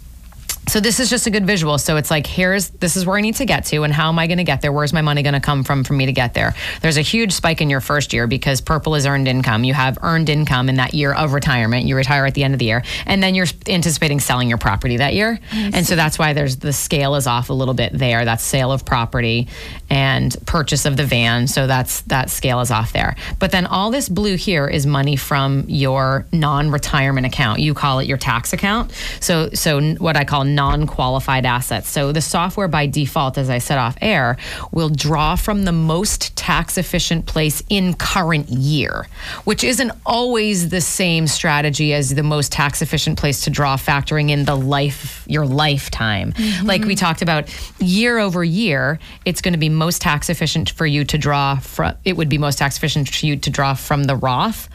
so 0.67 0.79
this 0.79 0.99
is 0.99 1.09
just 1.09 1.27
a 1.27 1.29
good 1.29 1.45
visual. 1.45 1.77
So 1.77 1.97
it's 1.97 2.09
like, 2.09 2.25
here's 2.25 2.69
this 2.69 2.95
is 2.95 3.05
where 3.05 3.17
I 3.17 3.21
need 3.21 3.35
to 3.35 3.45
get 3.45 3.65
to, 3.65 3.83
and 3.83 3.93
how 3.93 4.09
am 4.09 4.19
I 4.19 4.27
going 4.27 4.37
to 4.37 4.43
get 4.43 4.61
there? 4.61 4.71
Where's 4.71 4.93
my 4.93 5.01
money 5.01 5.21
going 5.23 5.33
to 5.33 5.39
come 5.39 5.63
from 5.63 5.83
for 5.83 5.93
me 5.93 6.05
to 6.05 6.11
get 6.11 6.33
there? 6.33 6.55
There's 6.81 6.97
a 6.97 7.01
huge 7.01 7.31
spike 7.33 7.61
in 7.61 7.69
your 7.69 7.81
first 7.81 8.13
year 8.13 8.27
because 8.27 8.61
purple 8.61 8.95
is 8.95 9.05
earned 9.05 9.27
income. 9.27 9.63
You 9.63 9.73
have 9.73 9.97
earned 10.01 10.29
income 10.29 10.69
in 10.69 10.75
that 10.75 10.93
year 10.93 11.13
of 11.13 11.33
retirement. 11.33 11.85
You 11.85 11.95
retire 11.95 12.25
at 12.25 12.33
the 12.33 12.43
end 12.43 12.53
of 12.53 12.59
the 12.59 12.65
year, 12.65 12.83
and 13.05 13.21
then 13.21 13.35
you're 13.35 13.47
anticipating 13.67 14.19
selling 14.19 14.49
your 14.49 14.57
property 14.57 14.97
that 14.97 15.13
year, 15.13 15.39
and 15.51 15.85
so 15.85 15.95
that's 15.95 16.17
why 16.17 16.33
there's 16.33 16.57
the 16.57 16.73
scale 16.73 17.15
is 17.15 17.27
off 17.27 17.49
a 17.49 17.53
little 17.53 17.73
bit 17.73 17.91
there. 17.93 18.25
That's 18.25 18.43
sale 18.43 18.71
of 18.71 18.85
property 18.85 19.47
and 19.89 20.35
purchase 20.45 20.85
of 20.85 20.97
the 20.97 21.05
van. 21.05 21.47
So 21.47 21.67
that's 21.67 22.01
that 22.01 22.29
scale 22.29 22.61
is 22.61 22.71
off 22.71 22.93
there. 22.93 23.15
But 23.39 23.51
then 23.51 23.65
all 23.65 23.91
this 23.91 24.09
blue 24.09 24.35
here 24.35 24.67
is 24.67 24.85
money 24.85 25.15
from 25.15 25.65
your 25.67 26.25
non-retirement 26.31 27.25
account. 27.25 27.59
You 27.59 27.73
call 27.73 27.99
it 27.99 28.07
your 28.07 28.17
tax 28.17 28.53
account. 28.53 28.91
So 29.19 29.49
so 29.53 29.95
what 29.95 30.17
I 30.17 30.23
call 30.23 30.43
non 30.55 30.87
qualified 30.87 31.45
assets. 31.45 31.89
So 31.89 32.11
the 32.11 32.21
software 32.21 32.67
by 32.67 32.87
default, 32.87 33.37
as 33.37 33.49
I 33.49 33.57
said 33.57 33.77
off 33.77 33.97
air, 34.01 34.37
will 34.71 34.89
draw 34.89 35.35
from 35.35 35.63
the 35.65 35.71
most 35.71 36.35
tax 36.35 36.77
efficient 36.77 37.25
place 37.25 37.63
in 37.69 37.93
current 37.93 38.49
year, 38.49 39.07
which 39.43 39.63
isn't 39.63 39.91
always 40.05 40.69
the 40.69 40.81
same 40.81 41.27
strategy 41.27 41.93
as 41.93 42.15
the 42.15 42.23
most 42.23 42.51
tax 42.51 42.81
efficient 42.81 43.17
place 43.17 43.41
to 43.41 43.49
draw, 43.49 43.77
factoring 43.77 44.29
in 44.29 44.45
the 44.45 44.55
life, 44.55 45.25
your 45.27 45.45
lifetime. 45.45 46.33
Mm-hmm. 46.33 46.65
Like 46.65 46.83
we 46.83 46.95
talked 46.95 47.21
about 47.21 47.49
year 47.79 48.19
over 48.19 48.43
year, 48.43 48.99
it's 49.25 49.41
going 49.41 49.53
to 49.53 49.59
be 49.59 49.69
most 49.69 50.01
tax 50.01 50.29
efficient 50.29 50.69
for 50.69 50.85
you 50.85 51.03
to 51.05 51.17
draw 51.17 51.57
from, 51.57 51.95
it 52.03 52.17
would 52.17 52.29
be 52.29 52.37
most 52.37 52.57
tax 52.57 52.77
efficient 52.77 53.09
for 53.09 53.25
you 53.25 53.37
to 53.37 53.49
draw 53.49 53.73
from 53.73 54.05
the 54.05 54.15
Roth 54.15 54.69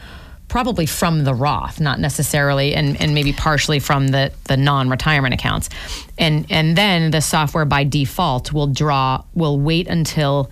probably 0.49 0.85
from 0.85 1.23
the 1.23 1.33
Roth, 1.33 1.79
not 1.79 1.99
necessarily, 1.99 2.75
and, 2.75 2.99
and 2.99 3.13
maybe 3.13 3.31
partially 3.31 3.79
from 3.79 4.09
the, 4.09 4.33
the 4.45 4.57
non-retirement 4.57 5.33
accounts. 5.33 5.69
And 6.17 6.45
and 6.49 6.75
then 6.75 7.11
the 7.11 7.21
software 7.21 7.65
by 7.65 7.85
default 7.85 8.51
will 8.51 8.67
draw 8.67 9.23
will 9.33 9.57
wait 9.57 9.87
until 9.87 10.51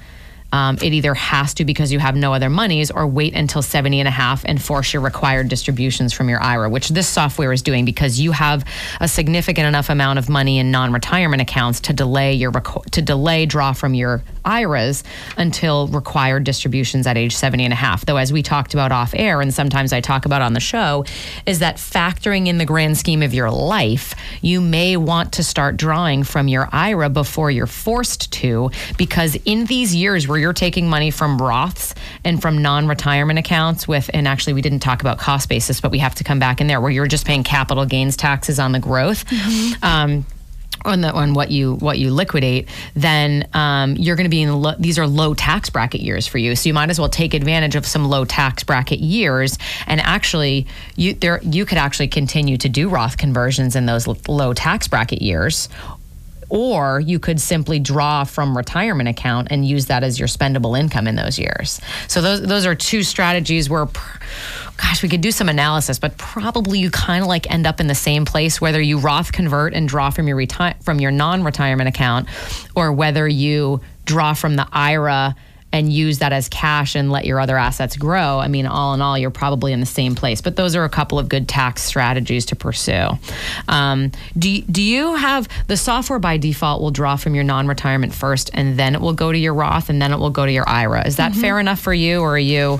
um, 0.52 0.78
it 0.82 0.94
either 0.94 1.14
has 1.14 1.54
to 1.56 1.66
because 1.66 1.92
you 1.92 2.00
have 2.00 2.16
no 2.16 2.34
other 2.34 2.50
monies 2.50 2.90
or 2.92 3.06
wait 3.06 3.34
until 3.34 3.62
70 3.62 4.00
and 4.00 4.08
a 4.08 4.12
half 4.12 4.44
and 4.46 4.62
force 4.62 4.94
your 4.94 5.02
required 5.02 5.50
distributions 5.50 6.14
from 6.14 6.30
your 6.30 6.42
IRA, 6.42 6.70
which 6.70 6.90
this 6.90 7.08
software 7.08 7.52
is 7.52 7.62
doing 7.62 7.86
because 7.86 8.20
you 8.20 8.32
have 8.32 8.64
a 9.00 9.08
significant 9.08 9.68
enough 9.68 9.90
amount 9.90 10.20
of 10.20 10.30
money 10.30 10.60
in 10.60 10.72
non-retirement 10.72 11.42
accounts 11.42 11.80
to 11.82 11.94
delay 11.94 12.34
your 12.34 12.52
to 12.92 13.02
delay 13.02 13.46
draw 13.46 13.74
from 13.74 13.94
your 13.94 14.24
IRAs 14.46 15.04
until 15.36 15.88
required 15.88 16.44
distributions 16.46 17.06
at 17.06 17.18
age 17.18 17.36
70 17.36 17.66
and 17.66 17.74
a 17.74 17.76
half. 17.76 18.06
Though, 18.06 18.18
as 18.18 18.32
we 18.32 18.42
talked 18.42 18.74
about 18.74 18.92
off 18.92 19.14
air, 19.16 19.42
and 19.42 19.54
sometimes 19.54 19.92
I 19.92 20.02
talk 20.02 20.26
about 20.26 20.42
on 20.42 20.54
the 20.54 20.60
show, 20.60 21.06
is 21.46 21.60
that 21.60 21.76
factoring 21.76 22.48
in 22.48 22.58
the 22.58 22.66
grand 22.66 22.98
scheme 22.98 23.22
of 23.22 23.34
your 23.34 23.52
life, 23.52 24.16
you 24.42 24.62
may 24.62 24.96
want 24.96 25.34
to 25.34 25.44
start 25.44 25.76
drawing 25.76 26.24
from 26.24 26.48
your 26.48 26.70
IRA 26.72 27.10
before 27.10 27.52
you're 27.52 27.68
forced 27.68 28.32
to, 28.34 28.72
because 28.98 29.36
in 29.46 29.66
these 29.66 29.94
years 29.94 30.28
where 30.28 30.37
you're 30.38 30.54
taking 30.54 30.90
money 30.90 31.12
from 31.12 31.40
Roths 31.40 31.96
and 32.24 32.42
from 32.42 32.62
non 32.62 32.88
retirement 32.88 33.40
accounts 33.40 33.88
with, 33.88 34.10
and 34.14 34.28
actually, 34.28 34.54
we 34.54 34.62
didn't 34.62 34.80
talk 34.80 35.02
about 35.02 35.18
cost 35.18 35.50
basis, 35.50 35.82
but 35.82 35.92
we 35.92 36.00
have 36.00 36.16
to 36.16 36.24
come 36.24 36.40
back 36.40 36.62
in 36.62 36.68
there 36.68 36.82
where 36.82 36.92
you're 36.92 37.08
just 37.08 37.26
paying 37.26 37.44
capital 37.44 37.86
gains 37.86 38.18
taxes 38.18 38.60
on 38.60 38.72
the 38.72 38.80
growth. 38.80 39.26
Mm-hmm. 39.26 39.84
Um, 39.84 40.26
on 40.86 41.02
the 41.02 41.12
on 41.12 41.34
what 41.34 41.52
you 41.52 41.76
what 41.76 42.00
you 42.00 42.12
liquidate, 42.12 42.70
then 42.94 43.48
um, 43.54 43.96
you're 43.96 44.16
going 44.16 44.26
to 44.26 44.30
be 44.30 44.42
in 44.42 44.62
lo- 44.62 44.76
these 44.80 45.00
are 45.00 45.08
low 45.08 45.34
tax 45.34 45.70
bracket 45.70 46.02
years 46.02 46.28
for 46.28 46.38
you. 46.38 46.56
So 46.56 46.70
you 46.70 46.74
might 46.74 46.90
as 46.90 47.00
well 47.00 47.10
take 47.10 47.34
advantage 47.34 47.76
of 47.76 47.86
some 47.86 48.06
low 48.06 48.26
tax 48.26 48.64
bracket 48.64 49.00
years, 49.00 49.58
and 49.86 50.00
actually 50.02 50.68
you 50.96 51.14
there 51.14 51.42
you 51.44 51.66
could 51.66 51.78
actually 51.78 52.08
continue 52.08 52.58
to 52.58 52.70
do 52.70 52.90
Roth 52.90 53.18
conversions 53.18 53.76
in 53.76 53.86
those 53.86 54.08
l- 54.08 54.18
low 54.28 54.54
tax 54.54 54.88
bracket 54.88 55.22
years, 55.22 55.68
or 56.50 57.00
you 57.00 57.20
could 57.20 57.42
simply 57.42 57.80
draw 57.80 58.24
from 58.24 58.56
retirement 58.56 59.10
account 59.10 59.50
and 59.52 59.66
use 59.66 59.88
that 59.88 60.04
as 60.04 60.18
your 60.18 60.28
spendable 60.28 60.80
income 60.80 61.08
in 61.08 61.16
those 61.16 61.38
years. 61.38 61.82
So 62.08 62.22
those 62.22 62.42
those 62.42 62.66
are 62.66 62.76
two 62.76 63.04
strategies 63.04 63.70
where 63.70 63.88
gosh, 64.78 65.02
we 65.02 65.10
could 65.10 65.22
do 65.22 65.32
some 65.32 65.50
analysis, 65.50 66.00
but 66.00 66.18
probably 66.18 66.80
you 66.80 66.92
kind 66.92 67.24
of 67.24 67.28
like 67.28 67.50
end 67.52 67.66
up 67.66 67.80
in 67.80 67.88
the 67.88 67.96
same 67.96 68.26
place 68.26 68.62
whether 68.62 68.80
you 68.80 69.00
Roth 69.00 69.32
convert 69.32 69.74
and 69.74 69.88
draw 69.88 70.10
from 70.10 70.28
your 70.28 70.38
reti- 70.38 70.82
from 70.84 71.00
your 71.00 71.12
non-retirement 71.12 71.90
account 71.90 72.30
or 72.76 72.92
whether 72.92 73.28
you 73.28 73.82
draw 74.06 74.34
from 74.34 74.56
the 74.56 74.68
IRA 74.72 75.36
and 75.74 75.92
use 75.92 76.20
that 76.20 76.32
as 76.32 76.48
cash 76.48 76.96
and 76.96 77.12
let 77.12 77.26
your 77.26 77.40
other 77.40 77.58
assets 77.58 77.98
grow, 77.98 78.40
I 78.40 78.48
mean, 78.48 78.66
all 78.66 78.94
in 78.94 79.02
all, 79.02 79.18
you're 79.18 79.30
probably 79.30 79.74
in 79.74 79.80
the 79.80 79.86
same 79.86 80.16
place. 80.16 80.42
But 80.42 80.56
those 80.56 80.76
are 80.76 80.86
a 80.86 80.90
couple 80.90 81.20
of 81.20 81.28
good 81.28 81.48
tax 81.48 81.84
strategies 81.84 82.46
to 82.48 82.56
pursue. 82.56 83.10
Um, 83.68 84.12
do, 84.38 84.62
do 84.62 84.82
you 84.82 85.16
have 85.16 85.48
the 85.68 85.78
software 85.78 86.20
by 86.20 86.38
default 86.38 86.82
will 86.82 86.92
draw 86.92 87.16
from 87.16 87.36
your 87.36 87.44
non 87.44 87.68
retirement 87.68 88.14
first 88.14 88.50
and 88.54 88.80
then 88.80 88.96
it 88.96 89.02
will 89.02 89.14
go 89.14 89.32
to 89.32 89.38
your 89.38 89.54
Roth 89.54 89.90
and 89.90 90.02
then 90.02 90.14
it 90.14 90.20
will 90.20 90.30
go 90.30 90.46
to 90.46 90.52
your 90.52 90.68
IRA? 90.68 91.06
Is 91.06 91.18
that 91.18 91.34
mm-hmm. 91.34 91.42
fair 91.42 91.60
enough 91.60 91.80
for 91.80 91.94
you 91.94 92.22
or 92.22 92.36
are 92.36 92.40
you? 92.40 92.80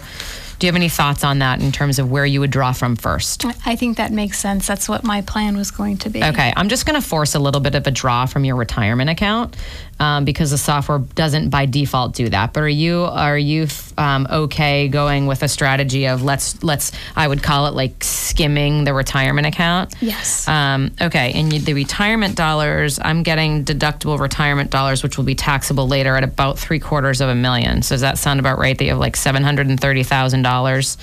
Do 0.60 0.66
you 0.66 0.70
have 0.70 0.76
any 0.76 0.90
thoughts 0.90 1.24
on 1.24 1.40
that 1.40 1.62
in 1.62 1.72
terms 1.72 2.00
of 2.00 2.10
where 2.10 2.26
you 2.26 2.40
would 2.40 2.50
draw 2.50 2.72
from 2.72 2.96
first? 2.96 3.46
I 3.66 3.76
think 3.76 3.98
that 3.98 4.12
makes 4.12 4.40
sense. 4.40 4.66
That's 4.66 4.90
what 4.90 5.04
my 5.04 5.22
plan 5.22 5.56
was 5.56 5.70
going 5.70 5.98
to 5.98 6.10
be. 6.10 6.24
Okay. 6.24 6.52
I'm 6.56 6.68
just 6.68 6.88
going 6.88 7.00
to 7.00 7.08
force 7.08 7.36
a 7.36 7.40
little 7.40 7.62
bit 7.62 7.76
of 7.76 7.86
a 7.86 7.92
draw 7.92 8.26
from 8.26 8.44
your 8.44 8.56
retirement 8.56 9.12
account 9.12 9.56
um, 10.00 10.26
because 10.26 10.52
the 10.52 10.58
software 10.58 11.00
doesn't 11.00 11.50
by 11.50 11.66
default 11.66 12.14
do 12.14 12.30
that. 12.30 12.54
But 12.54 12.64
are 12.64 12.70
you 12.70 13.04
are 13.04 13.38
you 13.38 13.68
um, 13.98 14.28
okay 14.30 14.88
going 14.88 15.28
with 15.28 15.44
a 15.44 15.48
strategy 15.48 16.08
of 16.08 16.24
let's 16.24 16.64
let's 16.64 16.92
I 17.16 17.28
would 17.28 17.44
call 17.44 17.68
it 17.68 17.74
like 17.74 18.04
skimming 18.04 18.84
the 18.84 18.94
retirement 18.94 19.48
account? 19.48 19.94
Yes. 20.02 20.48
Um, 20.48 20.92
okay, 21.02 21.32
and 21.34 21.52
you, 21.52 21.60
the 21.60 21.74
retirement 21.74 22.36
dollars, 22.36 23.00
I'm 23.02 23.24
getting 23.24 23.66
deductible 23.66 24.20
retirement 24.20 24.72
dollars, 24.72 25.04
which 25.04 25.18
will 25.18 25.26
be 25.26 25.36
taxable 25.36 25.88
later 25.88 26.16
at 26.16 26.24
about 26.24 26.60
three 26.60 26.80
quarters 26.80 27.22
of 27.22 27.30
a 27.30 27.36
million. 27.36 27.82
So 27.82 27.96
does 27.96 28.02
that 28.02 28.18
sound 28.18 28.40
about 28.40 28.60
right? 28.60 28.78
That 28.78 28.84
you 28.84 28.92
have 28.92 29.00
like 29.00 29.16
seven 29.16 29.44
hundred 29.44 29.68
and 29.68 29.80
thirty 29.80 30.04
thousand 30.04 30.44
dollars 30.44 30.98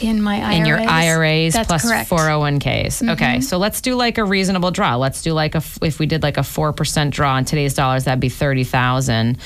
in 0.00 0.22
my 0.22 0.40
IRAs. 0.40 0.58
In 0.58 0.66
your 0.66 0.78
IRAs 0.78 1.52
That's 1.54 1.66
plus 1.68 1.82
correct. 1.88 2.10
401ks. 2.10 2.62
Mm-hmm. 2.86 3.08
Okay, 3.10 3.40
so 3.40 3.58
let's 3.58 3.80
do 3.80 3.94
like 3.94 4.18
a 4.18 4.24
reasonable 4.24 4.70
draw. 4.70 4.96
Let's 4.96 5.22
do 5.22 5.32
like 5.32 5.54
a 5.54 5.62
if 5.82 5.98
we 5.98 6.06
did 6.06 6.22
like 6.22 6.36
a 6.36 6.42
4% 6.42 7.10
draw 7.10 7.36
in 7.36 7.44
today's 7.44 7.74
dollars 7.74 8.04
that'd 8.04 8.20
be 8.20 8.28
30,000. 8.28 9.38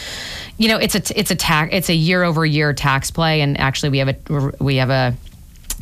You 0.57 0.69
know, 0.69 0.79
it's 0.79 0.95
a 0.95 1.19
it's 1.19 1.31
a 1.31 1.37
tax 1.37 1.75
it's 1.75 1.89
a 1.89 1.95
year 1.95 2.23
over 2.23 2.45
year 2.47 2.73
tax 2.73 3.11
play 3.11 3.41
and 3.41 3.59
actually 3.59 3.91
we 3.91 3.99
have 3.99 4.09
a 4.09 4.53
we 4.61 4.77
have 4.77 4.91
a 4.91 5.15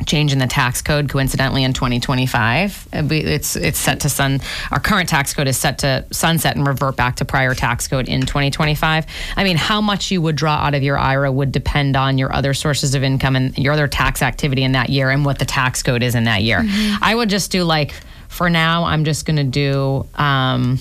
change 0.05 0.33
in 0.33 0.39
the 0.39 0.47
tax 0.47 0.81
code 0.81 1.09
coincidentally 1.09 1.63
in 1.63 1.73
2025 1.73 2.87
uh, 2.93 3.03
it's 3.11 3.55
it's 3.55 3.77
set 3.77 3.99
to 3.99 4.09
sun 4.09 4.39
our 4.71 4.79
current 4.79 5.07
tax 5.07 5.33
code 5.33 5.47
is 5.47 5.57
set 5.57 5.77
to 5.79 6.05
sunset 6.11 6.55
and 6.55 6.67
revert 6.67 6.95
back 6.95 7.15
to 7.15 7.25
prior 7.25 7.53
tax 7.53 7.87
code 7.87 8.07
in 8.07 8.21
2025 8.21 9.05
i 9.35 9.43
mean 9.43 9.57
how 9.57 9.81
much 9.81 10.11
you 10.11 10.21
would 10.21 10.35
draw 10.35 10.55
out 10.55 10.73
of 10.73 10.83
your 10.83 10.97
ira 10.97 11.31
would 11.31 11.51
depend 11.51 11.95
on 11.95 12.17
your 12.17 12.33
other 12.33 12.53
sources 12.53 12.95
of 12.95 13.03
income 13.03 13.35
and 13.35 13.57
your 13.57 13.73
other 13.73 13.87
tax 13.87 14.21
activity 14.21 14.63
in 14.63 14.71
that 14.71 14.89
year 14.89 15.09
and 15.09 15.25
what 15.25 15.39
the 15.39 15.45
tax 15.45 15.83
code 15.83 16.03
is 16.03 16.15
in 16.15 16.23
that 16.25 16.43
year 16.43 16.59
mm-hmm. 16.59 17.03
i 17.03 17.13
would 17.13 17.29
just 17.29 17.51
do 17.51 17.63
like 17.63 17.93
for 18.27 18.49
now 18.49 18.85
i'm 18.85 19.05
just 19.05 19.25
going 19.25 19.37
to 19.37 19.43
do 19.43 20.07
um, 20.15 20.79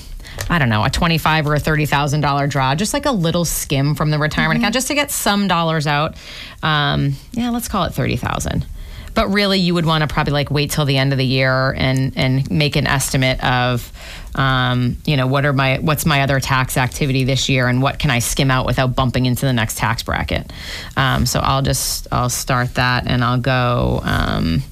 I 0.49 0.59
don't 0.59 0.69
know, 0.69 0.85
a 0.85 0.91
twenty-five 0.91 1.47
or 1.47 1.55
a 1.55 1.61
thirty 1.61 1.87
thousand 1.87 2.21
dollar 2.21 2.47
draw, 2.47 2.75
just 2.75 2.95
like 2.95 3.07
a 3.07 3.13
little 3.13 3.45
skim 3.45 3.95
from 3.95 4.11
the 4.11 4.19
retirement 4.19 4.59
mm-hmm. 4.59 4.65
account, 4.65 4.75
just 4.75 4.89
to 4.89 4.95
get 4.95 5.11
some 5.11 5.47
dollars 5.47 5.87
out. 5.87 6.17
Um, 6.63 7.17
yeah, 7.33 7.51
let's 7.51 7.69
call 7.69 7.85
it 7.85 7.95
thirty 7.95 8.17
thousand. 8.17 8.67
But 9.15 9.29
really, 9.29 9.59
you 9.59 9.75
would 9.75 9.87
want 9.87 10.03
to 10.03 10.13
probably 10.13 10.33
like 10.33 10.51
wait 10.51 10.71
till 10.71 10.85
the 10.85 10.97
end 10.97 11.13
of 11.13 11.19
the 11.19 11.27
year 11.27 11.73
and 11.73 12.13
and 12.17 12.51
make 12.51 12.77
an 12.77 12.87
estimate 12.87 13.43
of, 13.45 13.93
um, 14.35 14.97
you 15.05 15.17
know, 15.17 15.27
what 15.27 15.45
are 15.45 15.53
my 15.53 15.79
what's 15.79 16.07
my 16.07 16.23
other 16.23 16.41
tax 16.41 16.77
activity 16.77 17.25
this 17.25 17.49
year 17.49 17.69
and 17.69 17.83
what 17.83 17.99
can 17.99 18.11
I 18.11 18.21
skim 18.21 18.51
out 18.51 18.67
without 18.67 18.95
bumping 18.97 19.27
into 19.27 19.47
the 19.47 19.53
next 19.53 19.77
tax 19.77 20.03
bracket. 20.03 20.51
Um, 20.97 21.27
so 21.27 21.41
I'll 21.41 21.63
just 21.63 22.09
I'll 22.11 22.31
start 22.31 22.75
that 22.75 23.07
and 23.07 23.23
I'll 23.23 23.41
go. 23.41 24.01
Um, 24.03 24.63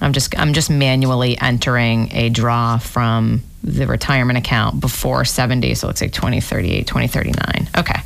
I'm 0.00 0.12
just 0.12 0.38
I'm 0.38 0.52
just 0.52 0.70
manually 0.70 1.38
entering 1.38 2.10
a 2.12 2.28
draw 2.28 2.78
from 2.78 3.42
the 3.62 3.86
retirement 3.86 4.38
account 4.38 4.80
before 4.80 5.24
70 5.24 5.74
so 5.74 5.88
let's 5.88 5.98
say 5.98 6.06
2038 6.06 6.86
2039 6.86 7.68
okay 7.76 8.00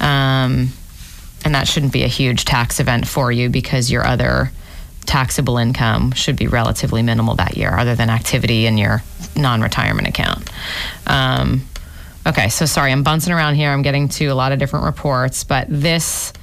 um, 0.00 0.68
and 1.44 1.54
that 1.54 1.68
shouldn't 1.68 1.92
be 1.92 2.04
a 2.04 2.08
huge 2.08 2.46
tax 2.46 2.80
event 2.80 3.06
for 3.06 3.30
you 3.30 3.50
because 3.50 3.90
your 3.90 4.06
other 4.06 4.50
taxable 5.08 5.56
income 5.56 6.12
should 6.12 6.36
be 6.36 6.46
relatively 6.46 7.02
minimal 7.02 7.34
that 7.36 7.56
year, 7.56 7.76
other 7.76 7.94
than 7.94 8.10
activity 8.10 8.66
in 8.66 8.76
your 8.76 9.02
non 9.34 9.62
retirement 9.62 10.06
account. 10.06 10.50
Um, 11.06 11.62
okay, 12.26 12.50
so 12.50 12.66
sorry, 12.66 12.92
I'm 12.92 13.02
bouncing 13.02 13.32
around 13.32 13.54
here. 13.54 13.70
I'm 13.70 13.80
getting 13.80 14.10
to 14.10 14.26
a 14.26 14.34
lot 14.34 14.52
of 14.52 14.58
different 14.58 14.84
reports, 14.84 15.44
but 15.44 15.66
this, 15.70 16.34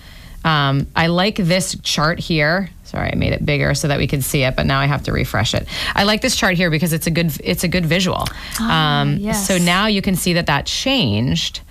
um, 0.43 0.87
I 0.95 1.07
like 1.07 1.35
this 1.35 1.77
chart 1.83 2.19
here. 2.19 2.71
Sorry, 2.85 3.11
I 3.11 3.15
made 3.15 3.33
it 3.33 3.45
bigger 3.45 3.75
so 3.75 3.87
that 3.87 3.99
we 3.99 4.07
could 4.07 4.23
see 4.23 4.41
it, 4.41 4.55
but 4.55 4.65
now 4.65 4.79
I 4.79 4.87
have 4.87 5.03
to 5.03 5.11
refresh 5.11 5.53
it. 5.53 5.67
I 5.93 6.03
like 6.03 6.21
this 6.21 6.35
chart 6.35 6.55
here 6.55 6.71
because 6.71 6.91
it's 6.91 7.05
a 7.05 7.11
good 7.11 7.31
it's 7.43 7.63
a 7.63 7.67
good 7.67 7.85
visual. 7.85 8.25
Ah, 8.59 9.01
um, 9.01 9.17
yes. 9.17 9.47
So 9.47 9.59
now 9.59 9.85
you 9.85 10.01
can 10.01 10.15
see 10.15 10.33
that 10.33 10.47
that 10.47 10.65
changed 10.65 11.61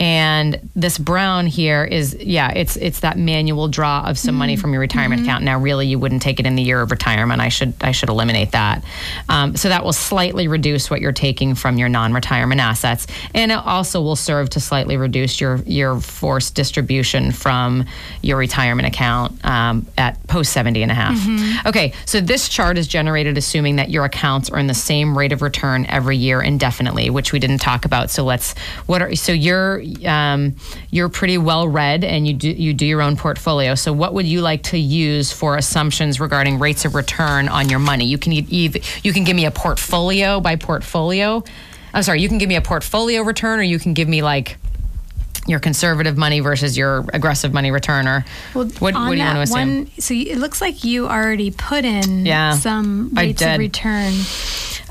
and 0.00 0.68
this 0.74 0.98
brown 0.98 1.46
here 1.46 1.84
is 1.84 2.16
yeah 2.16 2.50
it's 2.50 2.76
it's 2.76 3.00
that 3.00 3.16
manual 3.16 3.68
draw 3.68 4.02
of 4.04 4.18
some 4.18 4.32
mm-hmm. 4.32 4.40
money 4.40 4.56
from 4.56 4.72
your 4.72 4.80
retirement 4.80 5.20
mm-hmm. 5.20 5.28
account 5.28 5.44
now 5.44 5.56
really 5.58 5.86
you 5.86 5.98
wouldn't 5.98 6.20
take 6.20 6.40
it 6.40 6.46
in 6.46 6.56
the 6.56 6.62
year 6.62 6.80
of 6.80 6.90
retirement 6.90 7.40
i 7.40 7.48
should 7.48 7.72
i 7.80 7.92
should 7.92 8.08
eliminate 8.08 8.50
that 8.50 8.84
um, 9.28 9.54
so 9.56 9.68
that 9.68 9.84
will 9.84 9.92
slightly 9.92 10.48
reduce 10.48 10.90
what 10.90 11.00
you're 11.00 11.12
taking 11.12 11.54
from 11.54 11.78
your 11.78 11.88
non-retirement 11.88 12.60
assets 12.60 13.06
and 13.34 13.52
it 13.52 13.58
also 13.58 14.00
will 14.00 14.16
serve 14.16 14.50
to 14.50 14.58
slightly 14.58 14.96
reduce 14.96 15.40
your 15.40 15.58
your 15.58 16.00
forced 16.00 16.56
distribution 16.56 17.30
from 17.30 17.84
your 18.20 18.36
retirement 18.36 18.88
account 18.88 19.44
um, 19.44 19.86
at 19.96 20.24
post 20.26 20.52
70 20.52 20.82
and 20.82 20.90
a 20.90 20.94
half 20.94 21.16
mm-hmm. 21.16 21.68
okay 21.68 21.92
so 22.04 22.20
this 22.20 22.48
chart 22.48 22.76
is 22.78 22.88
generated 22.88 23.38
assuming 23.38 23.76
that 23.76 23.90
your 23.90 24.04
accounts 24.04 24.50
earn 24.52 24.66
the 24.66 24.74
same 24.74 25.16
rate 25.16 25.30
of 25.30 25.40
return 25.40 25.86
every 25.86 26.16
year 26.16 26.42
indefinitely 26.42 27.10
which 27.10 27.32
we 27.32 27.38
didn't 27.38 27.58
talk 27.58 27.84
about 27.84 28.10
so 28.10 28.24
let's 28.24 28.58
what 28.86 29.00
are 29.00 29.14
so 29.14 29.30
your 29.30 29.84
um, 30.04 30.56
you're 30.90 31.08
pretty 31.08 31.38
well 31.38 31.68
read 31.68 32.04
and 32.04 32.26
you 32.26 32.34
do 32.34 32.50
you 32.50 32.74
do 32.74 32.86
your 32.86 33.02
own 33.02 33.16
portfolio. 33.16 33.74
So 33.74 33.92
what 33.92 34.14
would 34.14 34.26
you 34.26 34.40
like 34.40 34.62
to 34.64 34.78
use 34.78 35.32
for 35.32 35.56
assumptions 35.56 36.20
regarding 36.20 36.58
rates 36.58 36.84
of 36.84 36.94
return 36.94 37.48
on 37.48 37.68
your 37.68 37.78
money? 37.78 38.04
You 38.06 38.18
can 38.18 38.32
either 38.32 38.80
you 39.02 39.12
can 39.12 39.24
give 39.24 39.36
me 39.36 39.46
a 39.46 39.50
portfolio 39.50 40.40
by 40.40 40.56
portfolio. 40.56 41.42
I'm 41.92 42.02
sorry, 42.02 42.20
you 42.20 42.28
can 42.28 42.38
give 42.38 42.48
me 42.48 42.56
a 42.56 42.62
portfolio 42.62 43.22
return, 43.22 43.60
or 43.60 43.62
you 43.62 43.78
can 43.78 43.94
give 43.94 44.08
me 44.08 44.22
like 44.22 44.56
your 45.46 45.60
conservative 45.60 46.16
money 46.16 46.40
versus 46.40 46.76
your 46.76 47.04
aggressive 47.12 47.52
money 47.52 47.70
return 47.70 48.08
or 48.08 48.24
well, 48.54 48.66
what, 48.66 48.80
what 48.80 48.94
do 48.94 49.16
you 49.16 49.24
want 49.24 49.36
to 49.36 49.42
assume? 49.42 49.78
One, 49.84 49.90
so 49.98 50.14
it 50.14 50.38
looks 50.38 50.60
like 50.60 50.84
you 50.84 51.06
already 51.06 51.50
put 51.50 51.84
in 51.84 52.24
yeah, 52.24 52.54
some 52.54 53.10
rates 53.12 53.42
of 53.42 53.58
return. 53.58 54.12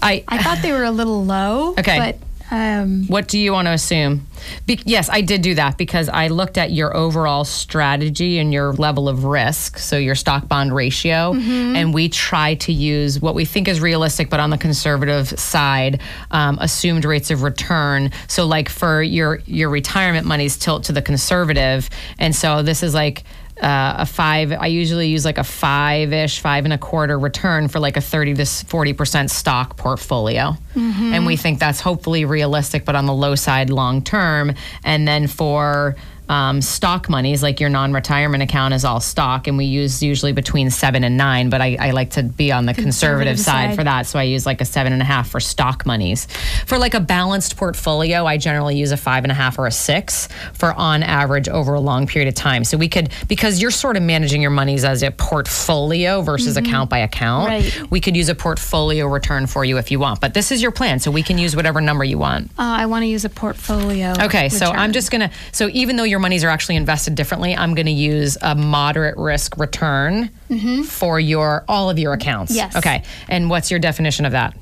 I 0.01 0.23
I 0.27 0.43
thought 0.43 0.61
they 0.61 0.71
were 0.71 0.83
a 0.83 0.91
little 0.91 1.23
low. 1.25 1.71
Okay. 1.71 1.97
But 1.97 2.17
um, 2.53 3.07
what 3.07 3.27
do 3.27 3.39
you 3.39 3.51
want 3.51 3.65
to 3.65 3.71
assume? 3.71 4.27
Be- 4.67 4.79
yes, 4.85 5.09
I 5.09 5.21
did 5.21 5.41
do 5.41 5.55
that 5.55 5.75
because 5.75 6.07
I 6.07 6.27
looked 6.27 6.59
at 6.59 6.71
your 6.71 6.95
overall 6.95 7.45
strategy 7.45 8.37
and 8.37 8.53
your 8.53 8.73
level 8.73 9.09
of 9.09 9.23
risk, 9.23 9.79
so 9.79 9.97
your 9.97 10.13
stock 10.13 10.47
bond 10.47 10.71
ratio, 10.71 11.33
mm-hmm. 11.33 11.75
and 11.75 11.95
we 11.95 12.09
try 12.09 12.53
to 12.53 12.71
use 12.71 13.19
what 13.19 13.33
we 13.33 13.43
think 13.43 13.67
is 13.67 13.81
realistic, 13.81 14.29
but 14.29 14.39
on 14.39 14.51
the 14.51 14.59
conservative 14.59 15.29
side, 15.29 15.99
um, 16.29 16.59
assumed 16.61 17.05
rates 17.05 17.31
of 17.31 17.41
return. 17.41 18.11
So, 18.27 18.45
like 18.45 18.69
for 18.69 19.01
your 19.01 19.39
your 19.47 19.71
retirement 19.71 20.27
monies, 20.27 20.55
tilt 20.55 20.83
to 20.83 20.91
the 20.91 21.01
conservative, 21.01 21.89
and 22.19 22.35
so 22.35 22.61
this 22.61 22.83
is 22.83 22.93
like 22.93 23.23
uh, 23.61 23.95
a 23.99 24.05
five. 24.05 24.51
I 24.51 24.67
usually 24.67 25.07
use 25.07 25.25
like 25.25 25.37
a 25.37 25.43
five 25.43 26.11
ish, 26.11 26.39
five 26.39 26.65
and 26.65 26.73
a 26.73 26.77
quarter 26.77 27.17
return 27.17 27.67
for 27.67 27.79
like 27.79 27.97
a 27.97 28.01
30 28.01 28.35
to 28.35 28.41
40% 28.43 29.29
stock 29.29 29.77
portfolio. 29.77 30.55
Mm-hmm. 30.75 31.13
And 31.13 31.25
we 31.25 31.37
think 31.37 31.59
that's 31.59 31.79
hopefully 31.79 32.25
realistic, 32.25 32.85
but 32.85 32.95
on 32.95 33.05
the 33.05 33.13
low 33.13 33.35
side 33.35 33.69
long 33.69 34.01
term. 34.01 34.53
And 34.83 35.07
then 35.07 35.27
for 35.27 35.95
um, 36.29 36.61
stock 36.61 37.09
monies, 37.09 37.43
like 37.43 37.59
your 37.59 37.69
non-retirement 37.69 38.43
account 38.43 38.73
is 38.73 38.85
all 38.85 38.99
stock, 38.99 39.47
and 39.47 39.57
we 39.57 39.65
use 39.65 40.01
usually 40.01 40.31
between 40.31 40.69
seven 40.69 41.03
and 41.03 41.17
nine. 41.17 41.49
But 41.49 41.61
I, 41.61 41.77
I 41.79 41.91
like 41.91 42.11
to 42.11 42.23
be 42.23 42.51
on 42.51 42.65
the 42.65 42.73
conservative, 42.73 43.33
conservative 43.35 43.39
side, 43.39 43.69
side, 43.69 43.75
for 43.75 43.83
that, 43.83 44.07
so 44.07 44.19
I 44.19 44.23
use 44.23 44.45
like 44.45 44.61
a 44.61 44.65
seven 44.65 44.93
and 44.93 45.01
a 45.01 45.05
half 45.05 45.29
for 45.29 45.39
stock 45.39 45.85
monies. 45.85 46.27
For 46.65 46.77
like 46.77 46.93
a 46.93 46.99
balanced 46.99 47.57
portfolio, 47.57 48.25
I 48.25 48.37
generally 48.37 48.77
use 48.77 48.91
a 48.91 48.97
five 48.97 49.23
and 49.23 49.31
a 49.31 49.35
half 49.35 49.59
or 49.59 49.67
a 49.67 49.71
six 49.71 50.27
for 50.53 50.73
on 50.73 51.03
average 51.03 51.49
over 51.49 51.73
a 51.73 51.79
long 51.79 52.07
period 52.07 52.27
of 52.27 52.35
time. 52.35 52.63
So 52.63 52.77
we 52.77 52.87
could 52.87 53.09
because 53.27 53.61
you're 53.61 53.71
sort 53.71 53.97
of 53.97 54.03
managing 54.03 54.41
your 54.41 54.51
monies 54.51 54.83
as 54.83 55.03
a 55.03 55.11
portfolio 55.11 56.21
versus 56.21 56.55
mm-hmm. 56.55 56.65
account 56.65 56.89
by 56.89 56.99
account. 56.99 57.49
Right. 57.49 57.91
We 57.91 57.99
could 57.99 58.15
use 58.15 58.29
a 58.29 58.35
portfolio 58.35 59.07
return 59.07 59.47
for 59.47 59.65
you 59.65 59.77
if 59.77 59.91
you 59.91 59.99
want, 59.99 60.21
but 60.21 60.33
this 60.33 60.51
is 60.51 60.61
your 60.61 60.71
plan, 60.71 60.99
so 60.99 61.11
we 61.11 61.23
can 61.23 61.37
use 61.37 61.55
whatever 61.55 61.81
number 61.81 62.03
you 62.03 62.17
want. 62.17 62.51
Uh, 62.51 62.63
I 62.63 62.85
want 62.85 63.03
to 63.03 63.07
use 63.07 63.25
a 63.25 63.29
portfolio. 63.29 64.11
Okay, 64.11 64.45
return. 64.45 64.49
so 64.49 64.65
I'm 64.67 64.93
just 64.93 65.11
gonna. 65.11 65.31
So 65.51 65.69
even 65.69 65.95
though 65.95 66.03
your 66.03 66.19
monies 66.23 66.43
are 66.43 66.49
actually 66.49 66.75
invested 66.75 67.13
differently, 67.13 67.55
I'm 67.55 67.75
going 67.75 67.85
to 67.85 67.91
use 67.91 68.35
a 68.41 68.55
moderate 68.55 69.15
risk 69.17 69.57
return 69.57 70.31
mm-hmm. 70.49 70.81
for 70.81 71.19
your 71.19 71.63
all 71.67 71.91
of 71.91 71.99
your 71.99 72.13
accounts. 72.13 72.55
Yes. 72.55 72.75
Okay. 72.75 73.03
And 73.29 73.51
what's 73.51 73.69
your 73.69 73.79
definition 73.79 74.25
of 74.25 74.31
that? 74.31 74.57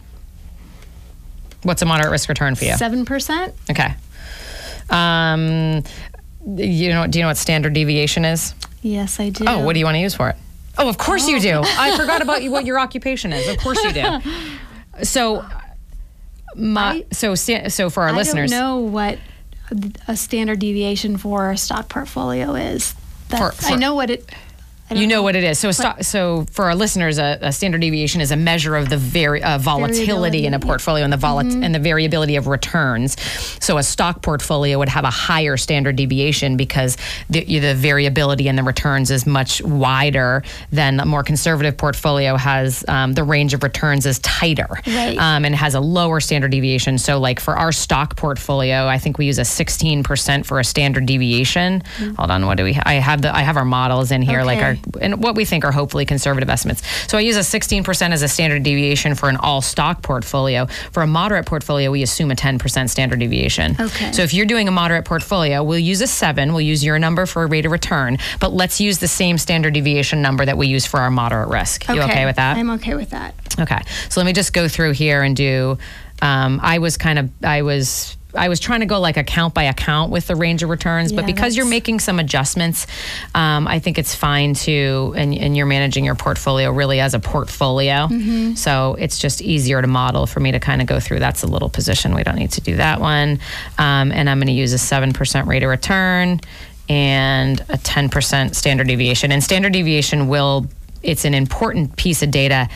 What's 1.64 1.82
a 1.82 1.86
moderate 1.86 2.12
risk 2.12 2.28
return 2.28 2.56
for 2.56 2.66
you? 2.66 2.76
Seven 2.76 3.06
percent. 3.06 3.54
Okay. 3.70 3.94
Um, 4.90 5.84
you 6.46 6.90
know, 6.90 7.08
do 7.08 7.20
you 7.20 7.24
know 7.24 7.30
what 7.30 7.38
standard 7.38 7.74
deviation 7.74 8.26
is? 8.26 8.54
Yes, 8.82 9.20
I 9.20 9.30
do. 9.30 9.46
Oh, 9.48 9.64
what 9.64 9.74
do 9.74 9.80
you 9.80 9.86
want 9.86 9.96
to 9.96 10.00
use 10.00 10.16
for 10.16 10.30
it? 10.30 10.36
Oh, 10.78 10.90
of 10.90 10.98
course 10.98 11.28
you 11.28 11.40
do. 11.40 11.62
I 11.64 11.96
forgot 11.98 12.22
about 12.22 12.44
what 12.44 12.66
your 12.66 12.80
occupation 12.80 13.32
is. 13.32 13.48
Of 13.48 13.58
course 13.60 13.82
you 13.84 13.94
do. 13.94 14.20
So, 15.04 15.46
my 16.54 16.92
I- 16.92 17.06
so 17.14 17.34
so 17.34 17.90
for 17.90 18.04
our 18.04 18.10
I 18.10 18.12
listeners, 18.12 18.52
don't 18.52 18.60
know 18.60 18.80
what 18.80 19.18
a 20.08 20.16
standard 20.18 20.60
deviation 20.60 21.18
for 21.18 21.52
a 21.52 21.58
stock 21.58 21.90
portfolio 21.90 22.56
is. 22.56 22.94
That, 23.30 23.54
For- 23.56 23.62
for- 23.62 23.74
I 23.74 23.76
know 23.76 23.96
what 23.96 24.10
it. 24.10 24.30
You 24.94 25.08
know 25.08 25.24
what 25.24 25.36
it 25.36 25.44
is. 25.44 25.60
So, 25.60 25.72
sto- 25.72 26.02
so 26.02 26.46
for 26.52 26.66
our 26.66 26.76
listeners, 26.76 27.18
a, 27.18 27.38
a 27.42 27.52
standard 27.52 27.82
deviation 27.82 28.22
is 28.22 28.32
a 28.32 28.36
measure 28.36 28.76
of 28.76 28.90
the 28.90 28.98
very 28.98 29.42
uh, 29.44 29.58
volatility 29.58 30.06
Variability, 30.06 30.46
in 30.46 30.54
a 30.54 30.60
portfolio 30.60 31.04
and 31.04 31.14
the 31.14 31.18
volat- 31.18 31.64
and 31.64 31.74
the 31.74 31.80
variability 31.80 32.36
of 32.36 32.48
returns. 32.48 33.20
So, 33.64 33.78
a 33.78 33.84
stock 33.84 34.22
portfolio 34.22 34.78
would 34.80 34.90
have 34.90 35.04
a 35.04 35.10
higher 35.10 35.58
standard 35.58 35.96
deviation 35.96 36.58
because 36.58 36.98
the, 37.30 37.44
the 37.60 37.74
variability 37.76 38.48
in 38.48 38.56
the 38.56 38.64
returns 38.64 39.12
is 39.12 39.26
much 39.26 39.62
wider 39.62 40.44
than 40.72 41.00
a 41.00 41.06
more 41.06 41.24
conservative 41.24 41.78
portfolio 41.78 42.36
has. 42.36 42.84
Um, 42.88 43.14
the 43.14 43.24
range 43.24 43.54
of 43.54 43.64
returns 43.64 44.06
is 44.06 44.20
tighter 44.20 44.68
Right. 44.88 45.18
um, 45.18 45.46
and 45.46 45.56
has 45.56 45.76
a 45.76 45.80
lower 45.80 46.20
standard 46.20 46.52
deviation. 46.52 46.98
So, 46.98 47.20
like 47.20 47.40
for 47.40 47.56
our 47.58 47.72
stock 47.72 48.16
portfolio, 48.18 48.88
I 48.88 48.98
think 48.98 49.18
we 49.18 49.26
use 49.26 49.38
a 49.40 49.44
16% 49.44 50.46
for 50.46 50.60
a 50.60 50.64
standard 50.64 51.06
deviation. 51.06 51.82
Hold 52.18 52.32
on, 52.32 52.46
what 52.46 52.58
do 52.58 52.64
we? 52.64 52.78
I 52.84 52.94
have 52.96 53.22
the 53.22 53.36
I 53.36 53.42
have 53.42 53.58
our 53.58 53.66
models 53.66 54.12
in 54.12 54.22
here, 54.22 54.44
like 54.44 54.60
our 54.60 54.72
Okay. 54.72 54.81
And 55.02 55.24
what 55.24 55.36
we 55.36 55.46
think 55.46 55.66
are 55.66 55.72
hopefully 55.72 56.06
conservative 56.06 56.50
estimates. 56.50 56.82
So 57.10 57.18
I 57.18 57.22
use 57.22 57.36
a 57.36 57.40
16% 57.40 58.12
as 58.12 58.22
a 58.22 58.28
standard 58.28 58.64
deviation 58.64 59.16
for 59.16 59.30
an 59.30 59.38
all 59.38 59.62
stock 59.62 60.02
portfolio. 60.02 60.66
For 60.92 61.04
a 61.04 61.08
moderate 61.08 61.46
portfolio, 61.46 61.92
we 61.92 62.04
assume 62.04 62.32
a 62.32 62.36
10% 62.36 62.90
standard 62.90 63.20
deviation. 63.20 63.76
Okay. 63.80 64.12
So 64.12 64.22
if 64.24 64.34
you're 64.34 64.46
doing 64.46 64.68
a 64.68 64.72
moderate 64.72 65.06
portfolio, 65.06 65.64
we'll 65.64 65.80
use 65.80 66.02
a 66.02 66.08
seven. 66.08 66.54
We'll 66.54 66.62
use 66.62 66.84
your 66.84 67.00
number 67.00 67.26
for 67.26 67.44
a 67.44 67.48
rate 67.48 67.66
of 67.66 67.72
return, 67.72 68.18
but 68.40 68.52
let's 68.52 68.80
use 68.80 69.00
the 69.00 69.08
same 69.08 69.38
standard 69.38 69.74
deviation 69.74 70.22
number 70.22 70.46
that 70.46 70.58
we 70.58 70.68
use 70.68 70.86
for 70.86 71.00
our 71.00 71.12
moderate 71.12 71.50
risk. 71.50 71.90
Okay. 71.90 71.96
You 71.96 72.02
okay 72.02 72.26
with 72.26 72.36
that? 72.38 72.58
I'm 72.58 72.70
okay 72.72 72.96
with 72.96 73.12
that. 73.12 73.36
Okay, 73.60 73.82
so 74.10 74.20
let 74.20 74.26
me 74.26 74.34
just 74.34 74.54
go 74.54 74.68
through 74.68 74.92
here 74.92 75.24
and 75.24 75.36
do. 75.36 75.78
Um, 76.22 76.60
I 76.62 76.80
was 76.80 76.98
kind 76.98 77.20
of 77.20 77.30
I 77.44 77.64
was 77.64 78.16
I 78.36 78.50
was 78.50 78.60
trying 78.60 78.80
to 78.82 78.86
go 78.86 79.00
like 79.00 79.18
account 79.18 79.54
by 79.54 79.64
account 79.64 80.12
with 80.12 80.28
the 80.28 80.36
range 80.36 80.64
of 80.64 80.70
returns, 80.70 81.12
but 81.12 81.26
because 81.26 81.56
you're 81.56 81.66
making 81.66 82.00
some 82.00 82.20
adjustments, 82.20 82.88
um, 83.36 83.68
I 83.68 83.80
think 83.80 83.98
it's 83.98 84.16
fine 84.16 84.54
to 84.56 85.14
and, 85.18 85.34
and 85.34 85.56
you're 85.56 85.66
managing 85.66 86.06
your 86.06 86.16
portfolio 86.16 86.72
really 86.72 87.00
as 87.00 87.14
a 87.14 87.20
portfolio. 87.20 88.08
Mm-hmm. 88.08 88.54
So 88.54 88.96
it's 89.00 89.20
just 89.20 89.42
easier 89.42 89.82
to 89.82 89.88
model 89.88 90.26
for 90.26 90.40
me 90.40 90.52
to 90.52 90.60
kind 90.60 90.82
of 90.82 90.88
go 90.88 91.00
through. 91.00 91.20
That's 91.20 91.44
a 91.44 91.48
little 91.48 91.70
position. 91.70 92.16
We 92.16 92.24
don't 92.24 92.38
need 92.38 92.52
to 92.52 92.62
do 92.62 92.78
that 92.78 93.00
one, 93.00 93.40
um, 93.78 94.12
and 94.12 94.30
I'm 94.30 94.38
going 94.38 94.48
to 94.48 94.54
use 94.54 94.74
a 94.74 94.78
seven 94.78 95.14
percent 95.14 95.48
rate 95.48 95.64
of 95.64 95.70
return 95.70 96.40
and 96.92 97.62
a 97.62 97.78
10% 97.78 98.54
standard 98.54 98.88
deviation. 98.88 99.32
And 99.32 99.42
standard 99.42 99.72
deviation 99.72 100.28
will, 100.28 100.68
it's 101.04 101.24
an 101.24 101.34
important 101.34 101.96
piece 101.96 102.22
of 102.22 102.32
data 102.32 102.68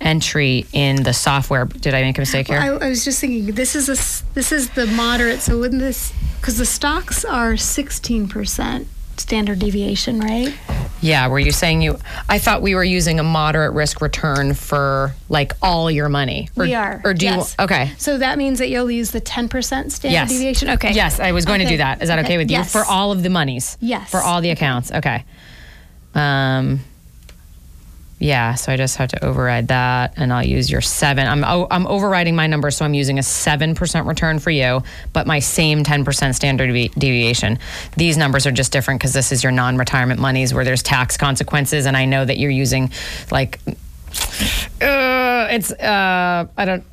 entry 0.00 0.66
in 0.72 1.02
the 1.02 1.12
software. 1.12 1.64
Did 1.64 1.94
I 1.94 2.02
make 2.02 2.18
a 2.18 2.20
mistake 2.20 2.48
here? 2.48 2.58
I, 2.58 2.68
I 2.68 2.88
was 2.88 3.04
just 3.04 3.20
thinking 3.20 3.54
this 3.54 3.74
is 3.74 3.88
a 3.88 4.34
this 4.34 4.52
is 4.52 4.70
the 4.70 4.86
moderate. 4.86 5.40
So 5.40 5.58
wouldn't 5.58 5.80
this 5.80 6.12
because 6.40 6.58
the 6.58 6.66
stocks 6.66 7.24
are 7.24 7.56
16 7.56 8.28
percent 8.28 8.88
standard 9.16 9.58
deviation, 9.58 10.20
right? 10.20 10.54
yeah, 11.00 11.28
were 11.28 11.38
you 11.38 11.52
saying 11.52 11.82
you, 11.82 11.98
I 12.28 12.38
thought 12.38 12.62
we 12.62 12.74
were 12.74 12.84
using 12.84 13.20
a 13.20 13.22
moderate 13.22 13.74
risk 13.74 14.00
return 14.00 14.54
for 14.54 15.14
like 15.28 15.52
all 15.62 15.90
your 15.90 16.08
money. 16.08 16.48
Or, 16.56 16.64
we 16.64 16.74
are. 16.74 17.00
Or 17.04 17.14
do 17.14 17.26
yes. 17.26 17.54
you, 17.58 17.64
okay. 17.64 17.92
So 17.98 18.18
that 18.18 18.38
means 18.38 18.58
that 18.58 18.68
you'll 18.68 18.90
use 18.90 19.10
the 19.10 19.20
10 19.20 19.48
percent 19.48 19.92
standard 19.92 20.14
Yes. 20.14 20.30
deviation. 20.30 20.70
Okay. 20.70 20.92
Yes, 20.92 21.20
I 21.20 21.32
was 21.32 21.44
going 21.44 21.60
to 21.60 21.66
do 21.68 21.76
that. 21.78 22.02
Is 22.02 22.08
that 22.08 22.18
okay, 22.20 22.36
with 22.36 22.50
you? 22.50 22.56
Yes. 22.56 22.72
For 22.72 22.84
all 22.84 23.12
of 23.12 23.22
the 23.22 23.30
monies? 23.30 23.76
Yes. 23.80 24.10
For 24.10 24.20
all 24.20 24.40
the 24.40 24.50
accounts. 24.50 24.90
Okay. 24.90 25.24
Um, 26.14 26.80
yeah, 28.18 28.54
so 28.54 28.72
I 28.72 28.76
just 28.76 28.96
have 28.96 29.10
to 29.10 29.24
override 29.24 29.68
that 29.68 30.14
and 30.16 30.32
I'll 30.32 30.44
use 30.44 30.70
your 30.70 30.80
seven. 30.80 31.26
I'm, 31.26 31.44
o- 31.44 31.68
I'm 31.70 31.86
overriding 31.86 32.34
my 32.34 32.46
number, 32.46 32.70
so 32.70 32.84
I'm 32.84 32.94
using 32.94 33.18
a 33.18 33.22
7% 33.22 34.06
return 34.06 34.38
for 34.40 34.50
you, 34.50 34.82
but 35.12 35.26
my 35.26 35.38
same 35.38 35.84
10% 35.84 36.34
standard 36.34 36.72
deviation. 36.98 37.58
These 37.96 38.16
numbers 38.16 38.46
are 38.46 38.50
just 38.52 38.72
different 38.72 39.00
because 39.00 39.12
this 39.12 39.30
is 39.30 39.42
your 39.44 39.52
non 39.52 39.76
retirement 39.76 40.20
monies 40.20 40.52
where 40.52 40.64
there's 40.64 40.82
tax 40.82 41.16
consequences, 41.16 41.86
and 41.86 41.96
I 41.96 42.06
know 42.06 42.24
that 42.24 42.38
you're 42.38 42.50
using 42.50 42.90
like 43.30 43.60
uh, 44.80 45.46
it's 45.50 45.70
uh, 45.72 46.46
I 46.56 46.64
don't. 46.64 46.84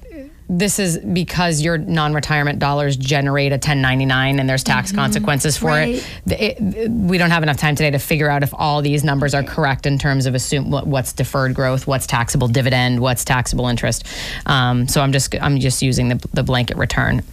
This 0.48 0.78
is 0.78 1.00
because 1.00 1.62
your 1.62 1.80
non-retirement 1.80 2.60
dollars 2.60 2.96
generate 2.98 3.52
a 3.52 3.56
1099 3.56 4.40
and 4.40 4.48
there's 4.48 4.64
tax 4.64 4.92
consequences 4.92 5.58
for 5.58 5.68
Right. 5.70 5.96
it. 5.96 6.08
The- 6.28 6.46
it. 6.84 6.92
We 6.92 7.18
don't 7.18 7.32
have 7.32 7.42
enough 7.42 7.58
time 7.58 7.76
today 7.76 7.90
to 7.90 7.98
figure 7.98 8.30
out 8.30 8.44
if 8.44 8.54
all 8.54 8.84
these 8.84 9.04
numbers 9.04 9.34
are 9.34 9.42
correct 9.42 9.88
in 9.88 9.98
terms 9.98 10.28
of 10.28 10.36
assume 10.36 10.70
what, 10.70 10.86
what's 10.86 11.14
deferred 11.14 11.56
growth, 11.56 11.88
what's 11.88 12.06
taxable 12.06 12.48
dividend, 12.48 13.00
what's 13.00 13.26
taxable 13.26 13.68
interest. 13.68 14.04
Um, 14.46 14.88
so 14.88 15.02
I'm 15.02 15.12
just 15.12 15.34
I'm 15.42 15.60
just 15.60 15.82
using 15.82 16.10
the, 16.10 16.28
the 16.34 16.44
blanket 16.44 16.78
return. 16.78 17.24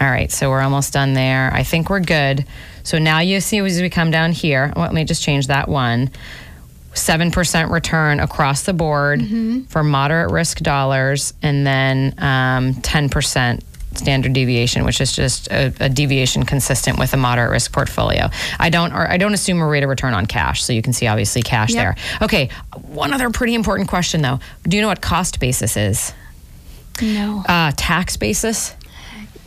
All 0.00 0.08
right, 0.08 0.30
so 0.30 0.48
we're 0.50 0.62
almost 0.62 0.92
done 0.92 1.14
there. 1.14 1.50
I 1.52 1.62
think 1.64 1.90
we're 1.90 2.00
good. 2.00 2.46
So 2.84 2.98
now 2.98 3.18
you 3.18 3.40
see 3.40 3.58
as 3.58 3.80
we 3.82 3.90
come 3.90 4.10
down 4.12 4.32
here, 4.32 4.72
well, 4.76 4.84
let 4.86 4.94
me 4.94 5.04
just 5.04 5.22
change 5.22 5.48
that 5.48 5.68
one. 5.68 6.10
7% 6.94 7.70
return 7.70 8.20
across 8.20 8.62
the 8.62 8.72
board 8.72 9.22
for 9.68 9.82
moderate 9.84 10.30
risk 10.30 10.58
dollars, 10.58 11.32
and 11.42 11.66
then 11.66 12.14
um, 12.18 12.74
10% 12.74 13.62
standard 13.94 14.32
deviation, 14.32 14.84
which 14.84 15.00
is 15.00 15.12
just 15.12 15.48
a, 15.48 15.72
a 15.80 15.88
deviation 15.88 16.44
consistent 16.44 16.98
with 16.98 17.12
a 17.12 17.16
moderate 17.16 17.50
risk 17.50 17.72
portfolio. 17.72 18.28
I 18.58 18.70
don't, 18.70 18.92
or 18.92 19.10
I 19.10 19.16
don't 19.16 19.34
assume 19.34 19.60
a 19.60 19.66
rate 19.66 19.82
of 19.82 19.88
return 19.88 20.14
on 20.14 20.26
cash, 20.26 20.62
so 20.62 20.72
you 20.72 20.82
can 20.82 20.92
see 20.92 21.06
obviously 21.06 21.42
cash 21.42 21.72
Yep. 21.74 21.78
there. 21.96 21.96
Okay, 22.22 22.50
one 22.86 23.12
other 23.12 23.30
pretty 23.30 23.54
important 23.54 23.88
question 23.88 24.22
though. 24.22 24.38
Do 24.64 24.76
you 24.76 24.82
know 24.82 24.88
what 24.88 25.00
cost 25.00 25.40
basis 25.40 25.76
is? 25.76 26.12
No. 27.02 27.42
Uh, 27.48 27.72
tax 27.76 28.16
basis? 28.16 28.74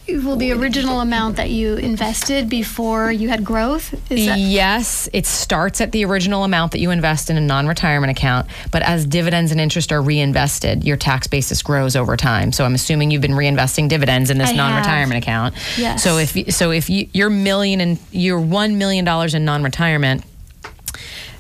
Well, 0.07 0.35
the 0.35 0.51
original 0.51 0.99
amount 0.99 1.37
that 1.37 1.49
you 1.49 1.75
invested 1.75 2.49
before 2.49 3.09
you 3.09 3.29
had 3.29 3.45
growth 3.45 3.93
is 4.11 4.25
that 4.25 4.37
yes, 4.37 5.07
it 5.13 5.25
starts 5.25 5.79
at 5.79 5.93
the 5.93 6.03
original 6.03 6.43
amount 6.43 6.73
that 6.73 6.79
you 6.79 6.91
invest 6.91 7.29
in 7.29 7.37
a 7.37 7.41
non 7.41 7.67
retirement 7.67 8.11
account, 8.11 8.47
but 8.71 8.81
as 8.81 9.05
dividends 9.05 9.51
and 9.51 9.61
interest 9.61 9.93
are 9.93 10.01
reinvested, 10.01 10.83
your 10.83 10.97
tax 10.97 11.27
basis 11.27 11.61
grows 11.61 11.95
over 11.95 12.17
time. 12.17 12.51
So 12.51 12.65
I'm 12.65 12.75
assuming 12.75 13.11
you've 13.11 13.21
been 13.21 13.31
reinvesting 13.31 13.87
dividends 13.87 14.29
in 14.29 14.37
this 14.37 14.53
non 14.53 14.75
retirement 14.75 15.23
account. 15.23 15.55
Yes. 15.77 16.03
So 16.03 16.17
if 16.17 16.53
so 16.53 16.71
if 16.71 16.89
you, 16.89 17.07
you're 17.13 17.29
million 17.29 17.79
and 17.79 17.97
you're 18.11 18.41
one 18.41 18.77
million 18.77 19.05
dollars 19.05 19.33
in 19.33 19.45
non 19.45 19.63
retirement, 19.63 20.25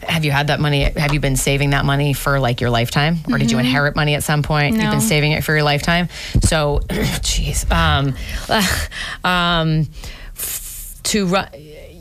have 0.07 0.25
you 0.25 0.31
had 0.31 0.47
that 0.47 0.59
money? 0.59 0.83
Have 0.83 1.13
you 1.13 1.19
been 1.19 1.35
saving 1.35 1.71
that 1.71 1.85
money 1.85 2.13
for 2.13 2.39
like 2.39 2.61
your 2.61 2.69
lifetime, 2.69 3.17
or 3.31 3.37
did 3.37 3.51
you 3.51 3.59
inherit 3.59 3.95
money 3.95 4.15
at 4.15 4.23
some 4.23 4.43
point? 4.43 4.75
You've 4.75 4.83
Mm-hmm. 4.83 4.91
Been 4.91 5.01
saving 5.01 5.31
it 5.31 5.43
for 5.43 5.53
your 5.53 5.63
lifetime. 5.63 6.09
So, 6.41 6.79
jeez, 6.89 7.69
um, 7.71 8.13
um, 9.23 9.87
f- 10.35 10.99
to 11.03 11.25
run 11.27 11.47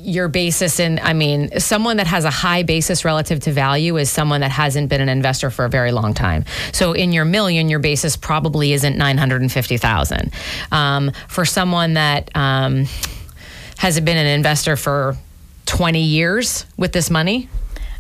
your 0.05 0.27
basis 0.27 0.81
in, 0.81 0.99
I 1.01 1.13
mean, 1.13 1.61
someone 1.61 1.99
that 1.99 2.09
has 2.09 2.25
a 2.25 2.31
high 2.31 2.65
basis 2.65 3.05
relative 3.05 3.39
to 3.41 3.53
value 3.53 3.97
is 3.99 4.11
someone 4.11 4.41
that 4.41 4.51
hasn't 4.51 4.89
been 4.89 5.01
an 5.01 5.09
investor 5.09 5.49
for 5.49 5.65
a 5.65 5.69
very 5.69 5.93
long 5.93 6.13
time. 6.13 6.45
So 6.73 6.93
in 6.93 7.13
your 7.13 7.25
million, 7.25 7.69
your 7.69 7.79
basis 7.79 8.17
probably 8.17 8.73
isn't 8.73 8.97
nine 8.99 9.17
hundred 9.17 9.43
and 9.43 9.53
fifty 9.53 9.77
thousand. 9.77 10.33
Um, 10.73 11.13
for 11.29 11.45
someone 11.45 11.95
that 11.95 12.35
um, 12.37 12.87
has 13.79 14.01
been 14.01 14.17
an 14.17 14.27
investor 14.27 14.77
for 14.77 15.17
twenty 15.67 16.03
years 16.03 16.67
with 16.77 16.91
this 16.93 17.09
money, 17.09 17.49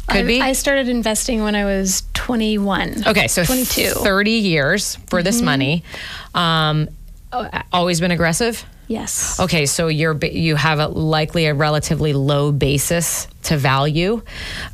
could 0.09 0.25
I, 0.25 0.27
be. 0.27 0.41
I 0.41 0.53
started 0.53 0.89
investing 0.89 1.43
when 1.43 1.55
I 1.55 1.65
was 1.65 2.03
21. 2.15 3.09
Okay, 3.09 3.29
so 3.29 3.45
22. 3.45 3.91
30 3.91 4.31
years 4.31 4.97
for 5.09 5.23
this 5.23 5.41
money. 5.41 5.85
Um, 6.35 6.89
uh, 7.33 7.63
always 7.73 8.01
been 8.01 8.11
aggressive? 8.11 8.65
Yes. 8.89 9.41
Okay, 9.41 9.65
so 9.65 9.89
you're 9.89 10.19
you 10.25 10.55
have 10.57 10.79
a 10.79 10.89
likely 10.89 11.47
a 11.47 11.55
relatively 11.55 12.13
low 12.13 12.53
basis 12.53 13.27
to 13.45 13.57
value, 13.57 14.23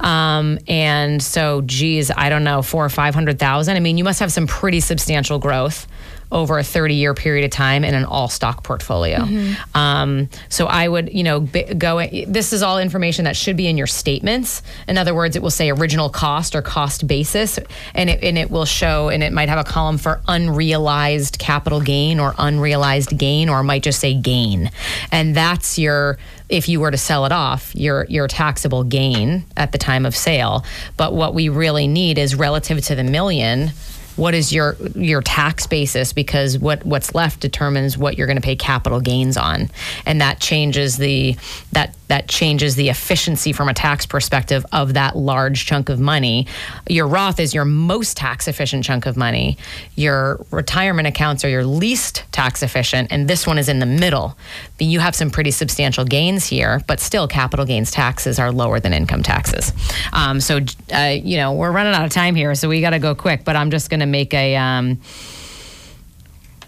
um, 0.01 0.59
and 0.66 1.22
so 1.22 1.61
geez, 1.61 2.11
I 2.11 2.29
don't 2.29 2.43
know, 2.43 2.62
four 2.62 2.85
or 2.85 2.89
five 2.89 3.14
hundred 3.14 3.39
thousand. 3.39 3.76
I 3.76 3.81
mean, 3.81 3.97
you 3.97 4.05
must 4.05 4.18
have 4.18 4.33
some 4.33 4.49
pretty 4.49 4.81
substantial 4.81 5.39
growth 5.39 5.87
over 6.31 6.59
a 6.59 6.62
30 6.64 6.95
year 6.95 7.14
period 7.14 7.45
of 7.45 7.51
time 7.51 7.85
in 7.85 7.95
an 7.95 8.05
all 8.05 8.29
stock 8.29 8.62
portfolio. 8.62 9.26
Um, 9.74 10.29
so 10.49 10.66
I 10.66 10.87
would, 10.87 11.12
you 11.12 11.22
know, 11.22 11.41
b- 11.41 11.74
go. 11.74 12.07
This 12.26 12.53
is 12.53 12.62
all 12.62 12.79
information 12.79 13.24
that 13.24 13.37
should 13.37 13.57
be 13.57 13.66
in 13.66 13.79
your 13.79 13.87
statements. 13.87 14.62
In 14.87 14.99
other 14.99 15.14
words, 15.14 15.37
it 15.37 15.43
will 15.43 15.51
say 15.51 15.70
original 15.70 16.11
cost 16.11 16.55
or 16.55 16.62
cost 16.62 17.07
basis, 17.07 17.59
and 17.95 18.11
it 18.11 18.22
and 18.22 18.37
it 18.37 18.51
will 18.51 18.66
show, 18.66 19.09
and 19.09 19.22
it 19.22 19.33
might 19.33 19.49
have 19.49 19.59
a 19.59 19.64
column 19.64 19.99
for 19.99 20.20
unrealized 20.29 21.39
capital 21.39 21.81
gain 21.81 22.20
or 22.20 22.35
unrealized 22.39 23.16
gain, 23.16 23.49
or 23.49 23.61
it 23.61 23.64
might 23.64 23.83
just 23.83 24.01
say 24.01 24.14
gain, 24.14 24.70
and 25.11 25.35
that's 25.35 25.79
your 25.79 26.18
if 26.49 26.68
you 26.68 26.81
were 26.81 26.91
to 26.91 26.97
sell 26.99 27.24
it 27.26 27.33
off, 27.33 27.74
your 27.74 28.05
your 28.09 28.29
taxable 28.29 28.85
gain 28.85 29.45
at 29.57 29.72
the 29.72 29.79
time 29.79 30.05
of 30.07 30.16
sale. 30.16 30.64
But 30.97 31.14
what 31.14 31.35
we 31.35 31.49
really 31.49 31.87
need 31.87 32.18
is 32.18 32.35
relative 32.35 32.81
to 32.87 32.95
the 32.95 33.05
million 33.05 33.70
what 34.18 34.34
is 34.34 34.52
your 34.52 34.76
your 34.94 35.22
tax 35.22 35.66
basis? 35.66 36.12
Because 36.12 36.58
what 36.58 36.84
what's 36.84 37.14
left 37.14 37.40
determines 37.40 37.96
what 37.96 38.18
you're 38.18 38.26
going 38.26 38.36
to 38.36 38.42
pay 38.42 38.56
capital 38.56 39.00
gains 39.00 39.36
on. 39.36 39.70
And 40.04 40.20
that 40.20 40.40
changes 40.40 40.96
the 40.96 41.36
that 41.72 41.94
that 42.09 42.28
changes 42.28 42.74
the 42.74 42.88
efficiency 42.88 43.52
from 43.52 43.68
a 43.68 43.74
tax 43.74 44.06
perspective 44.06 44.66
of 44.72 44.94
that 44.94 45.16
large 45.16 45.66
chunk 45.66 45.88
of 45.88 46.00
money. 46.00 46.46
Your 46.88 47.06
Roth 47.06 47.38
is 47.38 47.54
your 47.54 47.64
most 47.64 48.16
tax 48.16 48.48
efficient 48.48 48.84
chunk 48.84 49.06
of 49.06 49.16
money. 49.16 49.56
Your 49.94 50.44
retirement 50.50 51.06
accounts 51.06 51.44
are 51.44 51.48
your 51.48 51.64
least 51.64 52.24
tax 52.32 52.62
efficient 52.62 53.12
and 53.12 53.28
this 53.28 53.46
one 53.46 53.59
is 53.59 53.68
in 53.68 53.78
the 53.78 53.86
middle. 53.86 54.36
You 54.78 55.00
have 55.00 55.14
some 55.14 55.30
pretty 55.30 55.50
substantial 55.50 56.04
gains 56.04 56.46
here 56.46 56.82
but 56.86 57.00
still 57.00 57.28
capital 57.28 57.64
gains 57.64 57.90
taxes 57.90 58.38
are 58.38 58.50
lower 58.50 58.80
than 58.80 58.92
income 58.92 59.22
taxes. 59.22 59.72
Um, 60.12 60.40
so 60.40 60.61
uh, 60.92 61.16
you 61.22 61.36
know 61.36 61.52
we're 61.52 61.72
running 61.72 61.94
out 61.94 62.04
of 62.04 62.11
time 62.11 62.34
here 62.34 62.54
so 62.54 62.68
we 62.68 62.80
got 62.80 62.90
to 62.90 62.98
go 62.98 63.14
quick 63.14 63.44
but 63.44 63.56
I'm 63.56 63.70
just 63.70 63.90
going 63.90 64.00
to 64.00 64.06
make 64.06 64.34
a. 64.34 64.56
Um, 64.56 64.98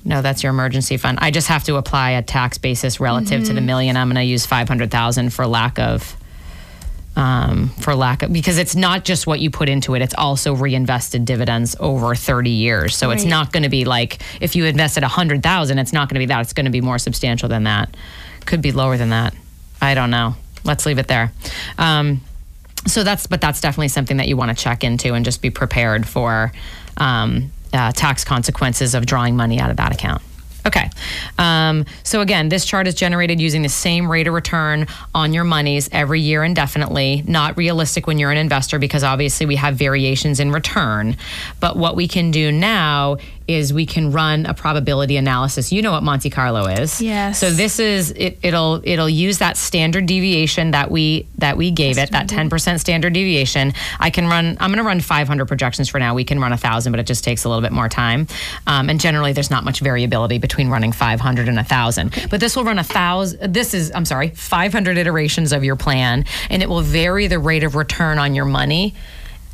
no, 0.05 0.23
that's 0.23 0.43
your 0.43 0.51
emergency 0.51 0.97
fund. 0.97 1.19
I 1.21 1.31
just 1.31 1.49
have 1.49 1.65
to 1.65 1.77
apply 1.77 2.13
a 2.13 2.23
tax 2.23 2.59
basis 2.59 3.01
relative 3.01 3.41
mm-hmm. 3.41 3.49
to 3.49 3.53
the 3.55 3.61
million. 3.61 3.97
I'm 3.97 4.09
going 4.09 4.17
to 4.17 4.23
use 4.23 4.47
five 4.47 4.69
hundred 4.69 4.91
thousand 4.91 5.31
for 5.31 5.47
lack 5.47 5.79
of, 5.79 6.17
um, 7.17 7.69
for 7.69 7.95
lack 7.95 8.23
of 8.23 8.33
because 8.33 8.57
it's 8.59 8.75
not 8.75 9.05
just 9.05 9.27
what 9.27 9.41
you 9.41 9.51
put 9.51 9.69
into 9.69 9.95
it; 9.95 10.03
it's 10.03 10.15
also 10.15 10.55
reinvested 10.55 11.25
dividends 11.25 11.77
over 11.79 12.15
thirty 12.15 12.51
years. 12.51 12.97
So 12.97 13.09
right. 13.09 13.17
it's 13.17 13.25
not 13.25 13.53
going 13.53 13.65
to 13.65 13.69
be 13.69 13.85
like 13.85 14.21
if 14.41 14.57
you 14.57 14.65
invested 14.65 15.03
a 15.03 15.09
hundred 15.09 15.43
thousand, 15.43 15.79
it's 15.79 15.93
not 15.93 16.09
going 16.09 16.15
to 16.15 16.21
be 16.21 16.27
that. 16.27 16.41
It's 16.41 16.55
going 16.55 16.67
to 16.67 16.73
be 16.73 16.81
more 16.81 16.99
substantial 16.99 17.49
than 17.49 17.65
that. 17.65 17.95
Could 18.47 18.63
be 18.63 18.73
lower 18.73 18.97
than 18.97 19.11
that. 19.11 19.35
I 19.83 19.95
don't 19.95 20.11
know. 20.11 20.35
Let's 20.65 20.87
leave 20.87 20.99
it 20.99 21.09
there. 21.09 21.33
Um, 21.79 22.23
so 22.87 23.05
that's 23.05 23.27
but 23.27 23.41
that's 23.41 23.61
definitely 23.61 23.89
something 23.89 24.17
that 24.17 24.29
you 24.29 24.37
want 24.37 24.57
to 24.57 24.63
check 24.63 24.85
into 24.85 25.13
and 25.13 25.25
just 25.25 25.43
be 25.43 25.51
prepared 25.51 26.07
for 26.07 26.53
um, 26.97 27.53
uh, 27.73 27.93
tax 27.93 28.25
consequences 28.25 28.95
of 28.95 29.07
drawing 29.07 29.37
money 29.37 29.61
out 29.61 29.71
of 29.71 29.77
that 29.77 29.93
account. 29.93 30.23
Okay. 30.67 30.91
Um, 31.39 31.87
so 32.03 32.21
again, 32.21 32.51
this 32.51 32.65
chart 32.67 32.87
is 32.87 32.95
generated 32.95 33.41
using 33.41 33.63
the 33.63 33.69
same 33.69 34.11
rate 34.11 34.27
of 34.27 34.35
return 34.35 34.87
on 35.15 35.33
your 35.33 35.45
monies 35.45 35.89
every 35.91 36.21
year 36.21 36.45
indefinitely. 36.45 37.25
Not 37.27 37.57
realistic 37.57 38.07
when 38.07 38.19
you're 38.19 38.31
an 38.31 38.37
investor 38.37 38.79
because 38.79 39.03
obviously 39.03 39.47
we 39.47 39.57
have 39.57 39.77
variations 39.77 40.39
in 40.39 40.53
return. 40.53 41.17
But 41.61 41.77
what 41.77 41.97
we 41.97 42.09
can 42.09 42.31
do 42.31 42.53
now 42.53 43.17
is 43.51 43.73
we 43.73 43.87
can 43.87 44.13
run 44.13 44.47
a 44.47 44.55
probability 44.55 45.17
analysis. 45.17 45.73
You 45.73 45.83
know 45.83 45.93
what 45.93 46.03
Monte 46.03 46.31
Carlo 46.31 46.67
is. 46.67 47.01
Yes. 47.01 47.39
So 47.39 47.51
this 47.51 47.79
is 47.79 48.13
it, 48.13 48.39
it'll 48.43 48.81
it'll 48.85 49.09
use 49.09 49.39
that 49.39 49.57
standard 49.57 50.07
deviation 50.07 50.71
that 50.71 50.91
we 50.91 51.27
that 51.39 51.57
we 51.57 51.71
gave 51.71 51.99
it, 51.99 52.11
that 52.13 52.29
10% 52.29 52.81
standard 52.81 53.13
deviation. 53.13 53.73
I 53.99 54.11
can 54.11 54.27
run 54.27 54.57
I'm 54.61 54.71
going 54.71 54.79
to 54.79 54.85
run 54.85 55.01
500 55.01 55.47
projections 55.47 55.89
for 55.89 55.99
now. 55.99 56.15
We 56.15 56.25
can 56.25 56.41
run 56.41 56.53
a 56.53 56.55
1000, 56.55 56.93
but 56.93 57.01
it 57.01 57.07
just 57.07 57.25
takes 57.25 57.45
a 57.45 57.49
little 57.49 57.63
bit 57.63 57.73
more 57.73 57.89
time. 57.89 58.27
Um, 58.67 58.89
and 58.89 59.01
generally 59.01 59.33
there's 59.33 59.51
not 59.51 59.65
much 59.65 59.81
variability 59.81 60.39
between 60.39 60.69
running 60.69 60.93
500 60.93 61.49
and 61.49 61.59
a 61.59 61.63
1000. 61.63 62.29
But 62.31 62.41
this 62.41 62.57
will 62.57 62.65
run 62.65 62.79
a 62.79 62.83
1000 62.83 63.53
this 63.53 63.75
is 63.75 63.91
I'm 63.95 64.05
sorry, 64.05 64.31
500 64.31 64.97
iterations 64.99 65.53
of 65.53 65.65
your 65.65 65.77
plan 65.77 66.25
and 66.49 66.63
it 66.63 66.69
will 66.69 66.83
vary 66.83 67.27
the 67.27 67.39
rate 67.39 67.65
of 67.65 67.75
return 67.75 68.19
on 68.19 68.35
your 68.35 68.45
money 68.45 68.95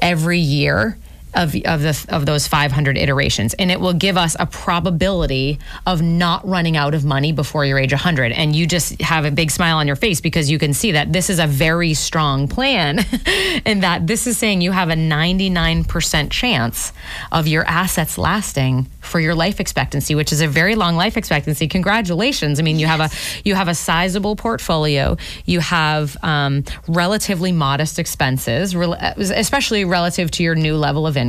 every 0.00 0.38
year 0.38 0.98
of, 1.36 1.54
of, 1.64 1.82
the, 1.82 2.06
of 2.08 2.26
those 2.26 2.48
500 2.48 2.98
iterations. 2.98 3.54
And 3.54 3.70
it 3.70 3.80
will 3.80 3.92
give 3.92 4.16
us 4.16 4.36
a 4.40 4.46
probability 4.46 5.58
of 5.86 6.02
not 6.02 6.46
running 6.46 6.76
out 6.76 6.94
of 6.94 7.04
money 7.04 7.32
before 7.32 7.64
your 7.64 7.78
age 7.78 7.92
100. 7.92 8.32
And 8.32 8.56
you 8.56 8.66
just 8.66 9.00
have 9.00 9.24
a 9.24 9.30
big 9.30 9.50
smile 9.50 9.76
on 9.76 9.86
your 9.86 9.96
face 9.96 10.20
because 10.20 10.50
you 10.50 10.58
can 10.58 10.72
see 10.72 10.92
that 10.92 11.12
this 11.12 11.30
is 11.30 11.38
a 11.38 11.46
very 11.46 11.94
strong 11.94 12.48
plan 12.48 12.98
and 13.64 13.82
that 13.82 14.06
this 14.06 14.26
is 14.26 14.38
saying 14.38 14.62
you 14.62 14.72
have 14.72 14.90
a 14.90 14.94
99% 14.94 16.30
chance 16.30 16.92
of 17.30 17.46
your 17.46 17.64
assets 17.66 18.18
lasting 18.18 18.88
for 19.06 19.20
your 19.20 19.34
life 19.34 19.60
expectancy, 19.60 20.14
which 20.14 20.32
is 20.32 20.40
a 20.40 20.48
very 20.48 20.74
long 20.74 20.96
life 20.96 21.16
expectancy. 21.16 21.68
Congratulations! 21.68 22.58
I 22.58 22.62
mean, 22.62 22.78
you 22.78 22.86
have 22.86 23.00
a 23.00 23.10
you 23.44 23.54
have 23.54 23.68
a 23.68 23.74
sizable 23.74 24.36
portfolio. 24.36 25.16
You 25.44 25.60
have 25.60 26.16
um, 26.22 26.64
relatively 26.88 27.52
modest 27.52 27.98
expenses, 27.98 28.74
especially 28.74 29.84
relative 29.84 30.30
to 30.32 30.42
your 30.42 30.54
new 30.54 30.76
level 30.76 31.06
of 31.06 31.16
income, 31.16 31.25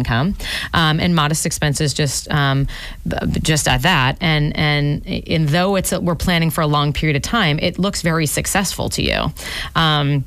um, 0.73 0.99
and 0.99 1.15
modest 1.15 1.45
expenses 1.45 1.93
just 1.93 2.29
um, 2.31 2.67
just 3.41 3.67
at 3.67 3.81
that. 3.83 4.17
And 4.21 4.55
and 4.55 5.05
and 5.07 5.49
though 5.49 5.75
it's 5.75 5.91
a, 5.91 5.99
we're 5.99 6.15
planning 6.15 6.49
for 6.49 6.61
a 6.61 6.67
long 6.67 6.93
period 6.93 7.15
of 7.15 7.21
time, 7.21 7.59
it 7.59 7.79
looks 7.79 8.01
very 8.01 8.25
successful 8.25 8.89
to 8.89 9.01
you. 9.01 9.31
Um, 9.75 10.25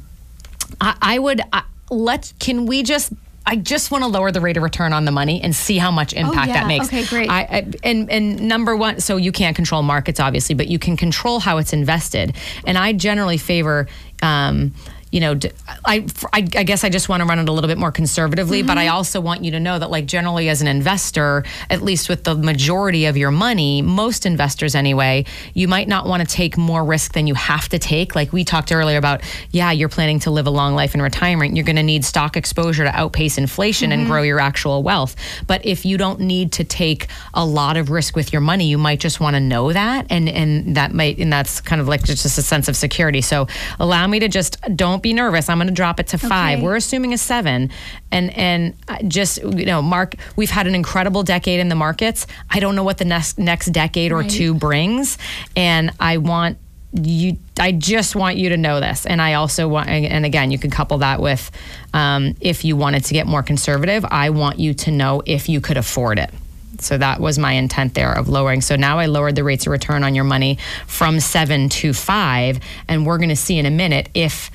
I, 0.81 0.97
I, 1.01 1.19
would. 1.19 1.41
I, 1.53 1.63
let 1.91 2.33
can 2.39 2.67
we 2.67 2.83
just 2.83 3.13
I 3.47 3.57
just 3.57 3.91
want 3.91 4.05
to 4.05 4.09
lower 4.09 4.31
the 4.31 4.41
rate 4.41 4.57
of 4.57 4.63
return 4.63 4.93
on 4.93 5.05
the 5.05 5.11
money 5.11 5.43
and 5.43 5.55
see 5.57 5.79
how 5.79 5.91
much 5.91 6.13
impact 6.13 6.51
oh, 6.51 6.53
yeah. 6.53 6.61
that 6.61 6.67
makes. 6.69 6.87
Okay, 6.87 7.05
great. 7.07 7.29
I, 7.29 7.41
I, 7.41 7.67
and 7.83 8.11
and 8.11 8.41
number 8.43 8.77
one, 8.77 9.01
so 9.01 9.17
you 9.17 9.33
can't 9.33 9.57
control 9.57 9.83
markets 9.83 10.21
obviously, 10.21 10.55
but 10.55 10.69
you 10.69 10.79
can 10.79 10.97
control 10.97 11.41
how 11.41 11.59
it's 11.59 11.73
invested. 11.73 12.37
And 12.67 12.79
I 12.79 12.93
generally 12.93 13.39
favor. 13.39 13.89
Um, 14.23 14.75
you 15.11 15.21
know, 15.21 15.39
I, 15.85 16.07
I, 16.33 16.39
I, 16.39 16.63
guess 16.63 16.85
I 16.85 16.89
just 16.89 17.09
want 17.09 17.21
to 17.21 17.27
run 17.27 17.39
it 17.39 17.49
a 17.49 17.53
little 17.53 17.69
bit 17.69 17.79
more 17.79 17.93
conservatively, 17.93 18.61
mm-hmm. 18.61 18.69
but 18.69 18.79
I 18.79 18.87
mm-hmm. 18.87 18.95
also 18.95 19.21
want 19.21 19.45
you 19.45 19.51
to 19.53 19.61
know 19.61 19.79
that, 19.79 19.91
like, 19.91 20.07
generally 20.07 20.49
as 20.49 20.63
an 20.63 20.69
investor, 20.69 21.45
at 21.69 21.83
least 21.83 22.09
with 22.09 22.25
the 22.25 22.35
majority 22.35 23.07
of 23.07 23.17
your 23.17 23.31
money, 23.31 23.83
most 23.83 24.27
investors 24.27 24.75
anyway, 24.75 25.25
you 25.55 25.69
might 25.69 25.89
not 25.89 26.07
want 26.07 26.27
to 26.27 26.35
take 26.35 26.57
more 26.57 26.85
risk 26.85 27.13
than 27.13 27.27
you 27.27 27.35
have 27.35 27.69
to 27.71 27.79
take. 27.79 28.15
Like 28.15 28.33
we 28.33 28.45
talked 28.45 28.73
earlier 28.73 28.99
about, 28.99 29.23
yeah, 29.51 29.71
you're 29.71 29.89
planning 29.89 30.21
to 30.21 30.31
live 30.31 30.47
a 30.47 30.51
long 30.51 30.75
life 30.75 30.95
in 30.95 31.03
retirement. 31.03 31.57
You're 31.57 31.65
going 31.65 31.77
to 31.77 31.83
need 31.83 32.05
stock 32.05 32.37
exposure 32.37 32.85
to 32.85 32.97
outpace 32.97 33.39
inflation 33.39 33.91
mm-hmm. 33.91 34.01
and 34.01 34.09
grow 34.09 34.23
your 34.23 34.41
actual 34.41 34.83
wealth. 34.83 35.17
But 35.47 35.65
if 35.65 35.85
you 35.85 35.97
don't 35.97 36.21
need 36.21 36.53
to 36.53 36.65
take 36.65 37.09
a 37.35 37.45
lot 37.45 37.77
of 37.77 37.91
risk 37.91 38.17
with 38.17 38.33
your 38.33 38.41
money, 38.41 38.67
you 38.67 38.79
might 38.79 39.01
just 39.01 39.21
want 39.21 39.35
to 39.35 39.41
know 39.41 39.73
that. 39.73 40.07
And, 40.11 40.29
and 40.29 40.77
that 40.77 40.95
might, 40.95 41.19
and 41.19 41.33
that's 41.33 41.61
kind 41.61 41.81
of 41.81 41.89
like 41.89 42.05
just 42.05 42.25
a 42.25 42.43
sense 42.43 42.69
of 42.69 42.77
security. 42.77 43.21
So 43.21 43.49
allow 43.79 44.07
me 44.07 44.21
to 44.21 44.29
just 44.29 44.59
don't 44.77 45.00
don't 45.01 45.11
be 45.11 45.13
nervous. 45.15 45.49
I'm 45.49 45.59
going 45.59 45.69
to 45.69 45.75
drop 45.75 45.99
it 45.99 46.09
to 46.09 46.19
five. 46.19 46.59
Okay. 46.59 46.65
We're 46.65 46.77
assuming 46.77 47.13
a 47.13 47.19
seven, 47.19 47.71
and 48.11 48.37
and 48.37 48.75
just 49.09 49.43
you 49.43 49.65
know, 49.65 49.83
Mark, 49.83 50.15
we've 50.37 50.51
had 50.51 50.67
an 50.67 50.75
incredible 50.75 51.23
decade 51.23 51.61
in 51.61 51.69
the 51.69 51.75
markets. 51.75 52.27
I 52.51 52.61
don't 52.61 52.77
know 52.77 52.85
what 52.85 52.99
the 52.99 53.05
next 53.05 53.39
next 53.39 53.67
decade 53.67 54.13
or 54.13 54.21
right. 54.21 54.31
two 54.31 54.55
brings, 54.55 55.19
and 55.57 55.91
I 55.99 56.19
want 56.19 56.59
you 56.93 57.39
i 57.61 57.71
just 57.71 58.17
want 58.17 58.37
you 58.37 58.49
to 58.49 58.57
know 58.57 58.81
this 58.81 59.07
and 59.07 59.23
i 59.23 59.35
also 59.35 59.69
want 59.69 59.89
and 59.89 60.27
again 60.27 60.51
you 60.51 60.59
can 60.59 60.73
couple 60.73 60.99
that 60.99 61.21
with 61.21 61.49
um, 61.95 62.35
if 62.41 62.65
you 62.65 62.75
wanted 62.75 63.05
to 63.05 63.15
get 63.15 63.29
more 63.29 63.45
conservative 63.45 64.05
i 64.11 64.29
want 64.29 64.59
you 64.59 64.75
to 64.75 64.91
know 64.91 65.23
if 65.25 65.49
you 65.49 65.61
could 65.61 65.77
afford 65.77 66.19
it 66.19 66.35
so 66.83 66.99
that 66.99 67.21
was 67.21 67.39
my 67.39 67.53
intent 67.53 67.95
there 67.95 68.13
of 68.13 68.29
lowering. 68.29 68.61
So 68.61 68.77
now 68.77 68.99
I 68.99 69.07
lowered 69.07 69.37
the 69.37 69.45
rates 69.45 69.67
of 69.67 69.73
return 69.73 70.05
on 70.05 70.15
your 70.15 70.25
money 70.25 70.59
from 70.87 71.21
seven 71.21 71.69
to 71.71 71.93
five. 71.93 72.61
And 72.89 73.07
we're 73.07 73.19
going 73.19 73.31
to 73.31 73.37
see 73.37 73.59
in 73.59 73.67
a 73.67 73.71
minute 73.71 74.09
if 74.15 74.51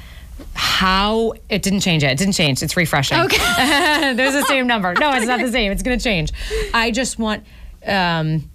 how 0.56 1.34
it 1.50 1.62
didn't 1.62 1.82
change 1.82 2.04
it. 2.04 2.08
It 2.08 2.18
didn't 2.18 2.34
change. 2.34 2.64
It's 2.64 2.78
refreshing. 2.78 3.20
Okay. 3.20 3.38
There's 4.16 4.34
the 4.34 4.46
same 4.46 4.68
number. 4.68 4.94
No, 4.94 5.12
it's 5.14 5.28
not 5.28 5.40
the 5.40 5.52
same. 5.52 5.72
It's 5.72 5.84
going 5.84 5.98
to 5.98 6.04
change. 6.04 6.32
I 6.74 6.92
just 6.92 7.20
want 7.20 7.44
um, 7.86 8.50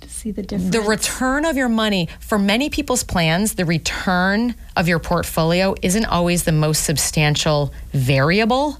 to 0.00 0.08
see 0.08 0.30
the 0.30 0.42
difference. 0.42 0.70
The 0.70 0.82
return 0.82 1.44
of 1.44 1.56
your 1.56 1.68
money 1.68 2.08
for 2.20 2.38
many 2.38 2.68
people's 2.68 3.02
plans, 3.02 3.54
the 3.54 3.64
return 3.64 4.54
of 4.76 4.86
your 4.86 4.98
portfolio 4.98 5.74
isn't 5.82 6.04
always 6.04 6.44
the 6.44 6.52
most 6.52 6.84
substantial 6.84 7.72
variable 7.92 8.78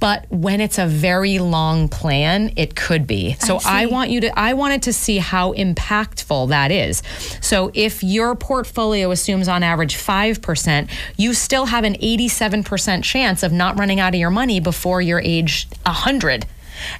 but 0.00 0.26
when 0.30 0.60
it's 0.60 0.78
a 0.78 0.86
very 0.86 1.38
long 1.38 1.88
plan 1.88 2.52
it 2.56 2.74
could 2.76 3.06
be 3.06 3.34
so 3.34 3.58
I, 3.64 3.82
I, 3.82 3.86
want 3.86 4.10
you 4.10 4.20
to 4.22 4.38
i 4.38 4.52
wanted 4.52 4.82
to 4.84 4.92
see 4.92 5.18
how 5.18 5.52
impactful 5.54 6.48
that 6.48 6.70
is 6.70 7.02
so 7.40 7.70
if 7.74 8.02
your 8.02 8.34
portfolio 8.34 9.10
assumes 9.10 9.48
on 9.48 9.62
average 9.62 9.96
5% 9.96 10.90
you 11.16 11.34
still 11.34 11.66
have 11.66 11.84
an 11.84 11.94
87% 11.94 13.02
chance 13.02 13.42
of 13.42 13.52
not 13.52 13.78
running 13.78 14.00
out 14.00 14.14
of 14.14 14.20
your 14.20 14.30
money 14.30 14.60
before 14.60 15.00
you're 15.00 15.20
age 15.20 15.68
100 15.84 16.46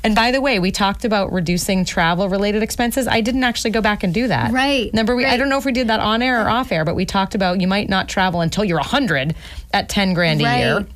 and 0.02 0.14
by 0.14 0.30
the 0.30 0.40
way, 0.40 0.58
we 0.58 0.70
talked 0.70 1.04
about 1.04 1.32
reducing 1.32 1.84
travel 1.84 2.28
related 2.28 2.62
expenses. 2.62 3.06
I 3.06 3.20
didn't 3.20 3.44
actually 3.44 3.70
go 3.70 3.80
back 3.80 4.02
and 4.02 4.12
do 4.12 4.28
that. 4.28 4.52
Right. 4.52 4.90
Remember, 4.92 5.14
we, 5.14 5.24
right. 5.24 5.34
I 5.34 5.36
don't 5.36 5.48
know 5.48 5.58
if 5.58 5.64
we 5.64 5.72
did 5.72 5.88
that 5.88 6.00
on 6.00 6.22
air 6.22 6.44
or 6.44 6.48
off 6.48 6.72
air, 6.72 6.84
but 6.84 6.94
we 6.94 7.04
talked 7.04 7.34
about 7.34 7.60
you 7.60 7.68
might 7.68 7.88
not 7.88 8.08
travel 8.08 8.40
until 8.40 8.64
you're 8.64 8.78
100 8.78 9.34
at 9.72 9.88
10 9.88 10.14
grand 10.14 10.40
a 10.40 10.44
right. 10.44 10.58
year. 10.58 10.86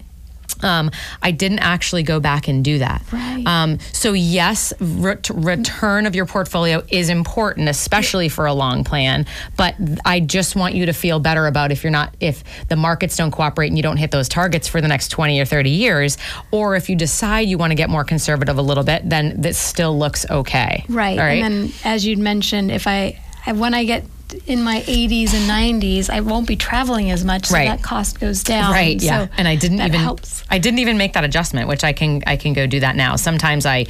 Um, 0.62 0.90
I 1.22 1.30
didn't 1.30 1.60
actually 1.60 2.02
go 2.02 2.20
back 2.20 2.48
and 2.48 2.64
do 2.64 2.78
that. 2.78 3.02
Right. 3.12 3.46
Um, 3.46 3.78
so 3.92 4.12
yes, 4.12 4.72
re- 4.80 5.16
return 5.32 6.06
of 6.06 6.14
your 6.14 6.26
portfolio 6.26 6.82
is 6.88 7.08
important, 7.08 7.68
especially 7.68 8.28
for 8.28 8.46
a 8.46 8.52
long 8.52 8.84
plan. 8.84 9.26
But 9.56 9.76
I 10.04 10.20
just 10.20 10.56
want 10.56 10.74
you 10.74 10.86
to 10.86 10.92
feel 10.92 11.20
better 11.20 11.46
about 11.46 11.72
if 11.72 11.82
you're 11.82 11.90
not 11.90 12.14
if 12.20 12.42
the 12.68 12.76
markets 12.76 13.16
don't 13.16 13.30
cooperate 13.30 13.68
and 13.68 13.76
you 13.76 13.82
don't 13.82 13.96
hit 13.96 14.10
those 14.10 14.28
targets 14.28 14.68
for 14.68 14.80
the 14.80 14.88
next 14.88 15.08
20 15.08 15.40
or 15.40 15.44
30 15.44 15.70
years, 15.70 16.18
or 16.50 16.76
if 16.76 16.88
you 16.88 16.96
decide 16.96 17.48
you 17.48 17.58
want 17.58 17.70
to 17.70 17.76
get 17.76 17.90
more 17.90 18.04
conservative 18.04 18.58
a 18.58 18.62
little 18.62 18.84
bit, 18.84 19.08
then 19.08 19.40
this 19.40 19.58
still 19.58 19.98
looks 19.98 20.28
okay. 20.30 20.84
Right. 20.88 21.18
And 21.18 21.42
then, 21.42 21.72
as 21.84 22.06
you'd 22.06 22.18
mentioned, 22.18 22.70
if 22.70 22.86
I 22.86 23.20
when 23.46 23.74
I 23.74 23.84
get 23.84 24.04
in 24.46 24.62
my 24.62 24.80
80s 24.82 25.34
and 25.34 25.48
90s, 25.82 26.10
I 26.10 26.20
won't 26.20 26.46
be 26.46 26.56
traveling 26.56 27.10
as 27.10 27.24
much, 27.24 27.46
so 27.46 27.54
Right. 27.54 27.68
that 27.68 27.82
cost 27.82 28.20
goes 28.20 28.42
down. 28.42 28.72
Right. 28.72 29.00
Yeah. 29.00 29.26
So 29.26 29.32
and 29.36 29.46
I 29.48 29.56
didn't 29.56 29.80
even 29.80 30.00
helps. 30.00 30.42
I 30.50 30.58
didn't 30.58 30.78
even 30.80 30.96
make 30.98 31.12
that 31.14 31.24
adjustment, 31.24 31.68
which 31.68 31.84
I 31.84 31.92
can 31.92 32.22
I 32.26 32.36
can 32.36 32.52
go 32.52 32.66
do 32.66 32.80
that 32.80 32.96
now. 32.96 33.16
Sometimes 33.16 33.66
I 33.66 33.86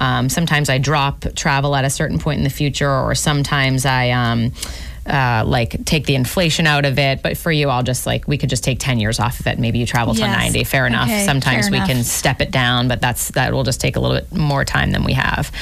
um, 0.00 0.28
sometimes 0.28 0.68
I 0.68 0.78
drop 0.78 1.24
travel 1.34 1.74
at 1.76 1.84
a 1.84 1.90
certain 1.90 2.18
point 2.18 2.38
in 2.38 2.44
the 2.44 2.50
future, 2.50 2.90
or 2.90 3.14
sometimes 3.14 3.84
I. 3.86 4.10
Um, 4.10 4.52
uh, 5.06 5.44
like 5.46 5.84
take 5.84 6.06
the 6.06 6.14
inflation 6.14 6.66
out 6.66 6.84
of 6.84 6.98
it, 6.98 7.22
but 7.22 7.36
for 7.36 7.52
you, 7.52 7.68
I'll 7.68 7.82
just 7.82 8.06
like 8.06 8.26
we 8.26 8.38
could 8.38 8.48
just 8.50 8.64
take 8.64 8.78
ten 8.78 8.98
years 8.98 9.20
off 9.20 9.40
of 9.40 9.46
it. 9.46 9.58
Maybe 9.58 9.78
you 9.78 9.86
travel 9.86 10.14
till 10.14 10.26
Yes. 10.26 10.36
ninety. 10.36 10.64
Fair 10.64 10.86
enough. 10.86 11.08
Okay, 11.08 11.24
Sometimes 11.26 11.66
fair 11.66 11.72
we 11.72 11.76
enough. 11.78 11.88
can 11.88 12.04
step 12.04 12.40
it 12.40 12.50
down, 12.50 12.88
but 12.88 13.00
that's 13.00 13.28
that 13.32 13.52
will 13.52 13.64
just 13.64 13.80
take 13.80 13.96
a 13.96 14.00
little 14.00 14.16
bit 14.16 14.32
more 14.32 14.64
time 14.64 14.92
than 14.92 15.04
we 15.04 15.12
have. 15.12 15.52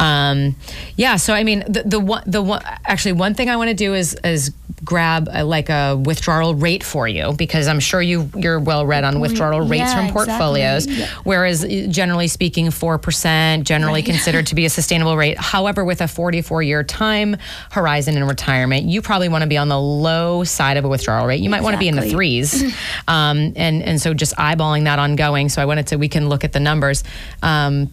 Um, 0.00 0.56
yeah. 0.96 1.16
So 1.16 1.34
I 1.34 1.44
mean, 1.44 1.64
the 1.68 1.82
the 1.84 2.00
one 2.00 2.22
the 2.26 2.42
one 2.42 2.62
actually 2.86 3.12
one 3.12 3.34
thing 3.34 3.50
I 3.50 3.56
want 3.56 3.68
to 3.68 3.74
do 3.74 3.94
is 3.94 4.14
is 4.24 4.52
grab 4.86 5.28
a, 5.30 5.44
like 5.44 5.68
a 5.68 5.96
withdrawal 5.96 6.54
rate 6.54 6.82
for 6.82 7.06
you 7.06 7.34
because 7.36 7.66
I'm 7.66 7.80
sure 7.80 8.00
you 8.00 8.30
you're 8.36 8.58
well 8.60 8.86
read 8.86 9.04
on 9.04 9.20
withdrawal 9.20 9.60
rates 9.60 9.80
yeah, 9.80 9.96
from 9.96 10.04
exactly. 10.06 10.26
portfolios. 10.26 10.86
Yeah. 10.86 11.08
Whereas 11.24 11.64
uh, 11.64 11.86
generally 11.90 12.28
speaking, 12.28 12.70
four 12.70 12.96
percent 12.96 13.66
generally 13.66 14.00
Right. 14.00 14.04
considered 14.06 14.46
to 14.46 14.54
be 14.54 14.64
a 14.64 14.70
sustainable 14.70 15.16
rate. 15.16 15.36
However, 15.38 15.84
with 15.84 16.00
a 16.00 16.08
44 16.08 16.62
year 16.62 16.82
time 16.84 17.36
horizon 17.70 18.16
in 18.16 18.24
retirement, 18.24 18.86
you 18.86 19.02
probably 19.02 19.28
want 19.28 19.42
to 19.42 19.48
be 19.48 19.56
on 19.58 19.68
the 19.68 19.78
low 19.78 20.44
side 20.44 20.76
of 20.76 20.84
a 20.84 20.88
withdrawal 20.88 21.26
rate. 21.26 21.40
You 21.40 21.50
might 21.50 21.62
want 21.62 21.74
to 21.74 21.80
be 21.80 21.88
in 21.88 21.96
the 21.96 22.08
threes, 22.08 22.62
um, 23.08 23.52
and 23.56 23.82
and 23.82 24.00
so 24.00 24.14
just 24.14 24.34
eyeballing 24.36 24.84
that 24.84 24.98
ongoing. 24.98 25.48
So 25.48 25.60
I 25.60 25.64
wanted 25.66 25.88
to 25.88 25.96
we 25.96 26.08
can 26.08 26.28
look 26.28 26.44
at 26.44 26.52
the 26.52 26.60
numbers. 26.60 27.02
Um, 27.42 27.90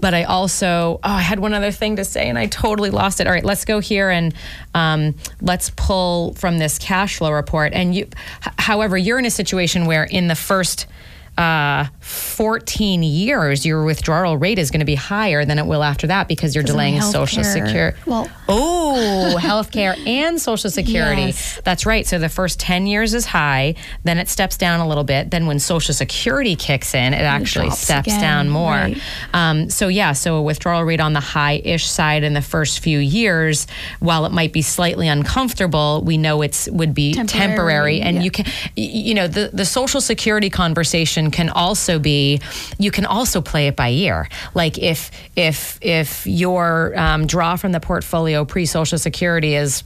but 0.00 0.14
I 0.14 0.24
also, 0.24 0.98
oh, 1.02 1.10
I 1.10 1.20
had 1.20 1.38
one 1.38 1.54
other 1.54 1.70
thing 1.70 1.96
to 1.96 2.04
say 2.04 2.28
and 2.28 2.38
I 2.38 2.46
totally 2.46 2.90
lost 2.90 3.20
it. 3.20 3.26
All 3.26 3.32
right, 3.32 3.44
let's 3.44 3.64
go 3.64 3.80
here 3.80 4.10
and 4.10 4.34
um, 4.74 5.14
let's 5.40 5.70
pull 5.76 6.34
from 6.34 6.58
this 6.58 6.78
cash 6.78 7.18
flow 7.18 7.32
report. 7.32 7.72
And 7.72 7.94
you, 7.94 8.04
h- 8.04 8.54
however, 8.58 8.96
you're 8.96 9.18
in 9.18 9.26
a 9.26 9.30
situation 9.30 9.86
where 9.86 10.04
in 10.04 10.28
the 10.28 10.34
first 10.34 10.86
uh, 11.40 11.86
14 12.00 13.02
years, 13.02 13.64
your 13.64 13.84
withdrawal 13.84 14.36
rate 14.36 14.58
is 14.58 14.70
going 14.70 14.80
to 14.80 14.86
be 14.86 14.94
higher 14.94 15.44
than 15.44 15.58
it 15.58 15.66
will 15.66 15.82
after 15.82 16.06
that 16.06 16.28
because 16.28 16.54
you're 16.54 16.64
delaying 16.64 17.00
Social. 17.00 17.42
Security. 17.44 17.96
Well- 18.06 18.28
oh, 18.48 19.36
healthcare 19.40 19.96
and 20.06 20.40
Social 20.40 20.70
Security. 20.70 21.22
Yes. 21.22 21.60
That's 21.64 21.86
right. 21.86 22.06
So 22.06 22.18
the 22.18 22.28
first 22.28 22.60
10 22.60 22.86
years 22.86 23.14
is 23.14 23.24
high, 23.26 23.74
then 24.04 24.18
it 24.18 24.28
steps 24.28 24.56
down 24.56 24.80
a 24.80 24.88
little 24.88 25.04
bit. 25.04 25.30
Then 25.30 25.46
when 25.46 25.58
Social 25.58 25.94
Security 25.94 26.56
kicks 26.56 26.94
in, 26.94 27.14
it 27.14 27.22
actually 27.22 27.66
drops 27.66 27.80
steps 27.80 28.08
again, 28.08 28.20
down 28.20 28.48
more. 28.50 28.72
right. 28.72 29.00
Um, 29.32 29.70
so 29.70 29.88
yeah, 29.88 30.12
so 30.12 30.36
a 30.36 30.42
withdrawal 30.42 30.84
rate 30.84 31.00
on 31.00 31.14
the 31.14 31.20
high-ish 31.20 31.88
side 31.88 32.22
in 32.22 32.34
the 32.34 32.42
first 32.42 32.80
few 32.80 32.98
years, 32.98 33.66
while 34.00 34.26
it 34.26 34.32
might 34.32 34.52
be 34.52 34.62
slightly 34.62 35.08
uncomfortable, 35.08 36.02
we 36.04 36.18
know 36.18 36.42
it's 36.42 36.68
would 36.68 36.92
be 36.92 37.14
temporary, 37.14 37.48
Temporary, 37.48 38.00
and 38.00 38.16
yeah. 38.16 38.22
you 38.22 38.30
can, 38.30 38.46
you 38.76 39.14
know, 39.14 39.26
the 39.26 39.50
the 39.52 39.64
Social 39.64 40.00
Security 40.00 40.50
conversation 40.50 41.29
can 41.30 41.48
also 41.48 41.98
be, 41.98 42.40
you 42.78 42.90
can 42.90 43.06
also 43.06 43.40
play 43.40 43.68
it 43.68 43.76
by 43.76 43.90
ear. 43.90 44.28
Like 44.54 44.78
if 44.78 45.10
if 45.36 45.78
if 45.82 46.26
your 46.26 46.98
um, 46.98 47.26
draw 47.26 47.56
from 47.56 47.72
the 47.72 47.80
portfolio 47.80 48.44
pre 48.44 48.66
Social 48.66 48.98
Security 48.98 49.54
is 49.54 49.82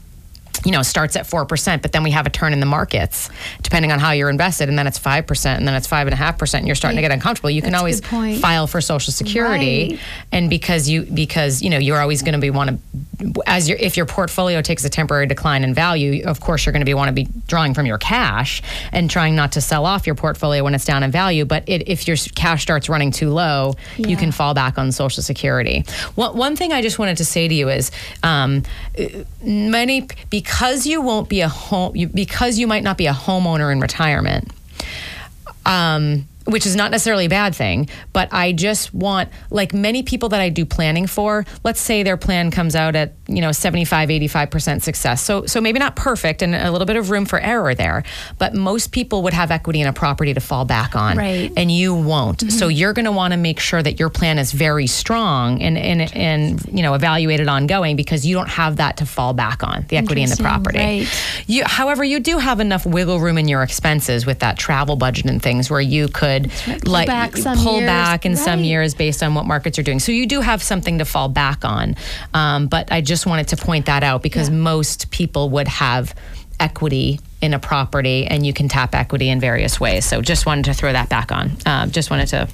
you 0.65 0.73
know, 0.73 0.83
starts 0.83 1.17
at 1.17 1.27
4%, 1.27 1.83
but 1.83 1.93
then 1.93 2.03
we 2.03 2.11
have 2.13 2.27
a 2.27 2.31
turn 2.31 2.53
in 2.53 2.61
the 2.61 2.67
markets, 2.67 3.29
depending 3.63 3.93
on 3.93 3.99
how 3.99 4.13
you're 4.13 4.31
invested, 4.31 4.69
and 4.69 4.79
then 4.79 4.87
it's 4.87 4.99
5%, 4.99 5.57
and 5.57 5.67
then 5.67 5.75
it's 5.75 5.87
5.5%, 5.87 6.55
and 6.55 6.67
you're 6.67 6.75
starting 6.75 6.97
to 6.97 7.03
get 7.03 7.11
uncomfortable. 7.11 7.51
You 7.51 7.61
can 7.61 7.73
That's 7.73 8.03
a 8.03 8.17
always 8.17 8.41
file 8.41 8.67
for 8.67 8.81
Social 8.81 9.13
Security. 9.13 9.91
Right. 9.91 10.01
And 10.33 10.49
because 10.49 10.89
you, 10.89 11.03
because, 11.03 11.61
you 11.61 11.71
know, 11.71 11.79
you're 11.79 12.01
always 12.01 12.23
going 12.23 12.35
to 12.35 12.41
be 12.41 12.51
want 12.51 12.71
to, 12.71 12.79
as 13.47 13.69
your, 13.69 13.79
if 13.79 13.97
your 13.97 14.07
portfolio 14.07 14.63
takes 14.63 14.85
a 14.85 14.89
temporary 14.89 15.27
decline 15.27 15.65
in 15.65 15.75
value, 15.75 16.25
of 16.25 16.41
course, 16.41 16.65
you're 16.65 16.73
going 16.73 16.81
to 16.81 16.87
be 16.87 16.95
want 16.95 17.09
to 17.09 17.13
be 17.13 17.29
drawing 17.47 17.75
from 17.75 17.87
your 17.87 17.99
cash 17.99 18.63
and 18.93 19.11
trying 19.11 19.35
not 19.35 19.53
to 19.53 19.61
sell 19.61 19.87
off 19.87 20.07
your 20.07 20.15
portfolio 20.15 20.65
when 20.65 20.75
it's 20.75 20.85
down 20.85 21.03
in 21.03 21.11
value. 21.11 21.45
But 21.45 21.65
it, 21.69 21.89
if 21.89 22.07
your 22.07 22.17
cash 22.35 22.63
starts 22.63 22.89
running 22.89 23.11
too 23.11 23.31
low, 23.31 23.75
you 23.97 24.17
can 24.17 24.33
fall 24.33 24.55
back 24.55 24.79
on 24.79 24.93
Social 24.93 25.23
Security. 25.23 25.85
One, 26.15 26.37
one 26.37 26.57
thing 26.57 26.73
I 26.73 26.83
just 26.83 26.99
wanted 26.99 27.19
to 27.19 27.25
say 27.25 27.49
to 27.49 27.55
you 27.55 27.69
is 27.69 27.91
um, 28.23 28.63
many 29.43 30.09
because 30.31 30.87
you 30.87 31.01
won't 31.01 31.29
be 31.29 31.41
a 31.41 31.49
home 31.49 31.97
you, 31.97 32.09
because 32.09 32.59
you 32.59 32.67
might 32.67 32.83
not 32.83 32.97
be 32.97 33.07
a 33.07 33.13
homeowner 33.13 33.73
in 33.73 33.81
retirement 33.81 34.51
um, 35.67 36.27
which 36.45 36.67
is 36.67 36.77
not 36.77 36.91
necessarily 36.91 37.27
a 37.27 37.29
bad 37.29 37.55
thing, 37.55 37.89
but 38.13 38.29
I 38.33 38.53
just 38.53 38.93
want, 38.93 39.31
like 39.51 39.73
many 39.73 40.03
people 40.03 40.29
that 40.31 40.41
I 40.41 40.51
do 40.51 40.67
planning 40.67 41.07
for, 41.07 41.45
let's 41.63 41.81
say 41.81 42.03
their 42.03 42.17
plan 42.17 42.51
comes 42.51 42.77
out 42.77 42.95
at, 42.95 43.15
you 43.29 43.41
know, 43.41 43.53
75, 43.53 44.09
85% 44.09 44.83
success. 44.83 45.23
So, 45.23 45.47
so 45.47 45.61
maybe 45.61 45.79
not 45.79 45.97
perfect 45.97 46.43
and 46.43 46.55
a 46.55 46.71
little 46.71 46.87
bit 46.87 46.97
of 46.97 47.11
room 47.11 47.25
for 47.25 47.41
error 47.41 47.75
there, 47.75 48.05
but 48.39 48.55
most 48.55 48.93
people 48.93 49.23
would 49.23 49.33
have 49.33 49.51
equity 49.51 49.81
in 49.81 49.87
a 49.87 49.93
property 49.93 50.35
to 50.35 50.41
fall 50.41 50.65
back 50.65 50.95
on. 50.95 51.17
Right. 51.17 51.51
And 51.57 51.73
you 51.73 51.95
won't. 51.95 52.39
Mm-hmm. 52.39 52.51
So 52.51 52.69
you're 52.69 52.93
going 52.93 53.07
to 53.07 53.13
want 53.13 53.33
to 53.33 53.39
make 53.39 53.59
sure 53.59 53.83
that 53.83 53.99
your 53.99 54.11
plan 54.11 54.39
is 54.39 54.53
very 54.53 54.87
strong 54.87 55.63
and, 55.63 55.79
and, 55.79 56.15
and, 56.15 56.65
you 56.67 56.83
know, 56.83 56.95
evaluated 56.95 57.49
ongoing 57.49 57.97
because 57.97 58.27
you 58.27 58.35
don't 58.35 58.51
have 58.51 58.77
that 58.77 58.99
to 58.99 59.07
fall 59.07 59.33
back 59.33 59.63
on, 59.63 59.87
the 59.89 59.97
equity 59.97 60.23
in 60.23 60.31
the 60.31 60.37
property. 60.37 60.79
right. 60.79 61.45
You, 61.47 61.65
however, 61.65 62.05
you 62.05 62.21
do 62.21 62.39
have 62.39 62.61
enough 62.61 62.85
wiggle 62.85 63.21
room 63.21 63.39
in 63.39 63.49
your 63.49 63.63
expenses 63.63 64.27
with 64.27 64.41
that 64.41 64.59
travel 64.59 64.97
budget 64.97 65.27
and 65.27 65.43
things 65.43 65.71
where 65.71 65.81
you 65.81 66.09
could 66.09 66.34
right. 66.43 66.83
Pull 66.85 66.93
like 66.93 67.07
back 67.07 67.33
pull 67.33 67.79
years. 67.79 67.87
back 67.89 68.27
in 68.27 68.37
some 68.37 68.61
years 68.61 68.95
based 68.95 69.23
on 69.23 69.35
what 69.35 69.47
markets 69.47 69.79
are 69.79 69.83
doing. 69.83 70.01
So 70.01 70.13
you 70.13 70.27
do 70.27 70.41
have 70.41 70.63
something 70.63 70.99
to 70.99 71.05
fall 71.05 71.29
back 71.29 71.65
on. 71.65 71.97
Um, 72.35 72.67
but 72.67 72.93
I 72.93 73.01
just 73.01 73.27
wanted 73.27 73.49
to 73.49 73.57
point 73.57 73.87
that 73.87 74.03
out 74.03 74.23
because 74.23 74.49
Yeah. 74.49 74.57
most 74.57 75.11
people 75.11 75.51
would 75.51 75.69
have 75.69 76.15
equity 76.61 77.21
in 77.41 77.53
a 77.55 77.59
property 77.59 78.27
and 78.27 78.47
you 78.47 78.53
can 78.53 78.69
tap 78.69 78.95
equity 78.95 79.29
in 79.29 79.41
various 79.41 79.81
ways. 79.81 80.05
So 80.05 80.21
just 80.23 80.47
wanted 80.47 80.67
to 80.67 80.75
throw 80.75 80.93
that 80.93 81.09
back 81.09 81.33
on. 81.33 81.53
Um, 81.67 81.91
just 81.91 82.11
wanted 82.11 82.27
to 82.29 82.49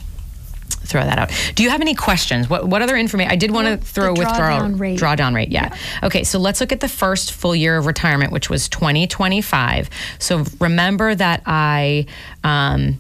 throw 0.85 1.03
that 1.05 1.19
out. 1.19 1.31
Do 1.55 1.63
you 1.63 1.71
have 1.71 1.81
any 1.83 1.95
questions? 1.95 2.49
What 2.51 2.67
what 2.67 2.83
other 2.83 2.97
information? 2.97 3.31
I 3.31 3.37
did 3.37 3.51
want 3.53 3.69
to 3.69 3.77
throw 3.77 4.15
the 4.15 4.21
withdrawal 4.21 4.61
drawdown 4.63 4.81
rate. 4.81 4.99
drawdown 4.99 5.35
rate. 5.35 5.51
Yeah. 5.51 5.73
Okay, 6.03 6.25
so 6.25 6.39
let's 6.41 6.61
look 6.61 6.73
at 6.73 6.81
the 6.81 6.89
first 6.89 7.33
full 7.33 7.55
year 7.55 7.77
of 7.77 7.87
retirement, 7.87 8.33
which 8.33 8.51
was 8.51 8.69
2025. 8.69 9.91
So 10.19 10.45
remember 10.59 11.15
that 11.15 11.43
I, 11.47 12.07
um, 12.43 12.99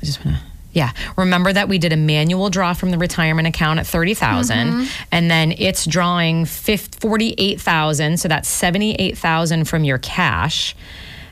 I 0.00 0.04
just 0.04 0.24
want 0.24 0.38
to. 0.38 0.42
Yeah. 0.72 0.92
Remember 1.16 1.54
that 1.54 1.70
we 1.70 1.78
did 1.78 1.94
a 1.94 1.96
manual 1.96 2.50
draw 2.50 2.74
from 2.74 2.90
the 2.90 2.98
retirement 2.98 3.48
account 3.48 3.78
at 3.80 3.86
30,000 3.86 4.86
and 5.10 5.30
then 5.30 5.52
it's 5.52 5.86
drawing 5.86 6.44
48,000, 6.44 8.20
so 8.20 8.28
that's 8.28 8.46
78,000 8.46 9.64
from 9.64 9.84
your 9.84 9.96
cash. 9.96 10.76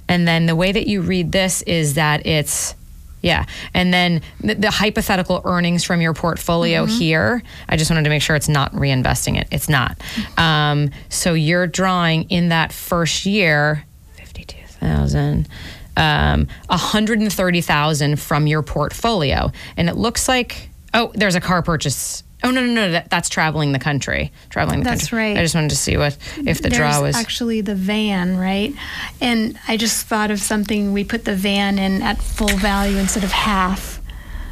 And 0.08 0.26
then 0.26 0.46
the 0.46 0.56
way 0.56 0.72
that 0.72 0.86
you 0.86 1.02
read 1.02 1.32
this 1.32 1.60
is 1.62 1.94
that 1.94 2.24
it's 2.24 2.74
yeah. 3.20 3.46
And 3.72 3.92
then 3.92 4.20
the, 4.40 4.54
the 4.54 4.70
hypothetical 4.70 5.40
earnings 5.44 5.82
from 5.82 6.02
your 6.02 6.12
portfolio 6.12 6.84
here, 6.84 7.42
I 7.68 7.76
just 7.78 7.90
wanted 7.90 8.04
to 8.04 8.10
make 8.10 8.20
sure 8.20 8.36
it's 8.36 8.50
not 8.50 8.72
reinvesting 8.72 9.38
it. 9.40 9.48
It's 9.50 9.68
not. 9.68 9.98
Um, 10.36 10.90
so 11.08 11.32
you're 11.32 11.66
drawing 11.66 12.24
in 12.30 12.50
that 12.50 12.70
first 12.70 13.24
year 13.24 13.84
52,000 14.16 15.48
um 15.96 16.46
130,000 16.66 18.18
from 18.20 18.46
your 18.46 18.62
portfolio 18.62 19.50
and 19.76 19.88
it 19.88 19.96
looks 19.96 20.28
like 20.28 20.68
oh 20.92 21.12
there's 21.14 21.34
a 21.34 21.40
car 21.40 21.62
purchase 21.62 22.22
Oh 22.44 22.50
no 22.50 22.60
no 22.60 22.72
no 22.74 22.90
that, 22.92 23.08
that's 23.08 23.30
traveling 23.30 23.72
the 23.72 23.78
country 23.78 24.30
traveling 24.50 24.80
the 24.80 24.84
That's 24.84 25.08
country 25.08 25.18
right. 25.18 25.38
I 25.38 25.42
just 25.42 25.54
wanted 25.54 25.70
to 25.70 25.76
see 25.76 25.96
what 25.96 26.18
if 26.44 26.60
the 26.60 26.68
draw 26.68 27.00
was 27.00 27.16
actually 27.16 27.62
the 27.62 27.74
van, 27.74 28.36
right? 28.36 28.74
And 29.18 29.58
I 29.66 29.78
just 29.78 30.06
thought 30.06 30.30
of 30.30 30.38
something. 30.40 30.92
We 30.92 31.04
put 31.04 31.24
the 31.24 31.34
van 31.34 31.78
in 31.78 32.02
at 32.02 32.20
full 32.20 32.54
value 32.58 32.98
instead 32.98 33.24
of 33.24 33.32
half. 33.32 33.98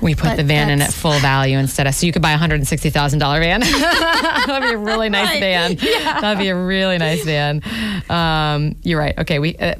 We 0.00 0.14
put 0.14 0.24
But 0.30 0.36
the 0.38 0.42
van 0.44 0.70
in 0.70 0.80
at 0.80 0.92
full 0.92 1.18
value 1.20 1.58
instead 1.58 1.86
of 1.86 1.94
so 1.94 2.06
you 2.06 2.12
could 2.12 2.22
buy 2.22 2.32
a 2.32 2.38
hundred 2.38 2.56
and 2.56 2.66
sixty 2.66 2.88
thousand 2.88 3.18
dollar 3.18 3.40
van. 3.40 3.60
That'd 4.46 4.70
be 4.70 4.74
a 4.74 4.78
really 4.78 5.10
nice 5.10 5.38
van. 5.38 5.76
Yeah. 5.82 6.20
That'd 6.20 6.38
be 6.38 6.48
a 6.48 6.56
really 6.56 6.96
nice 6.96 7.22
van. 7.24 7.62
Um, 8.08 8.74
you're 8.82 8.98
right. 8.98 9.18
Okay, 9.18 9.38
we 9.38 9.54
uh, 9.56 9.74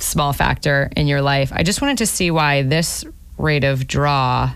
small 0.00 0.32
factor 0.32 0.90
in 0.96 1.06
your 1.06 1.22
life. 1.22 1.52
I 1.54 1.62
just 1.62 1.80
wanted 1.80 1.98
to 1.98 2.06
see 2.06 2.30
why 2.30 2.62
this 2.62 3.04
rate 3.38 3.64
of 3.64 3.86
draw 3.86 4.52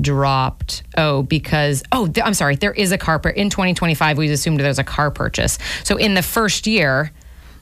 dropped. 0.00 0.82
Oh, 0.96 1.22
because 1.22 1.82
oh, 1.92 2.06
th- 2.06 2.24
I'm 2.24 2.34
sorry. 2.34 2.56
There 2.56 2.72
is 2.72 2.92
a 2.92 2.98
car 2.98 3.18
pur- 3.18 3.30
in 3.30 3.50
2025. 3.50 4.18
We 4.18 4.30
assumed 4.30 4.60
there's 4.60 4.78
a 4.78 4.84
car 4.84 5.10
purchase. 5.10 5.58
So 5.84 5.96
in 5.96 6.14
the 6.14 6.22
first 6.22 6.66
year, 6.66 7.12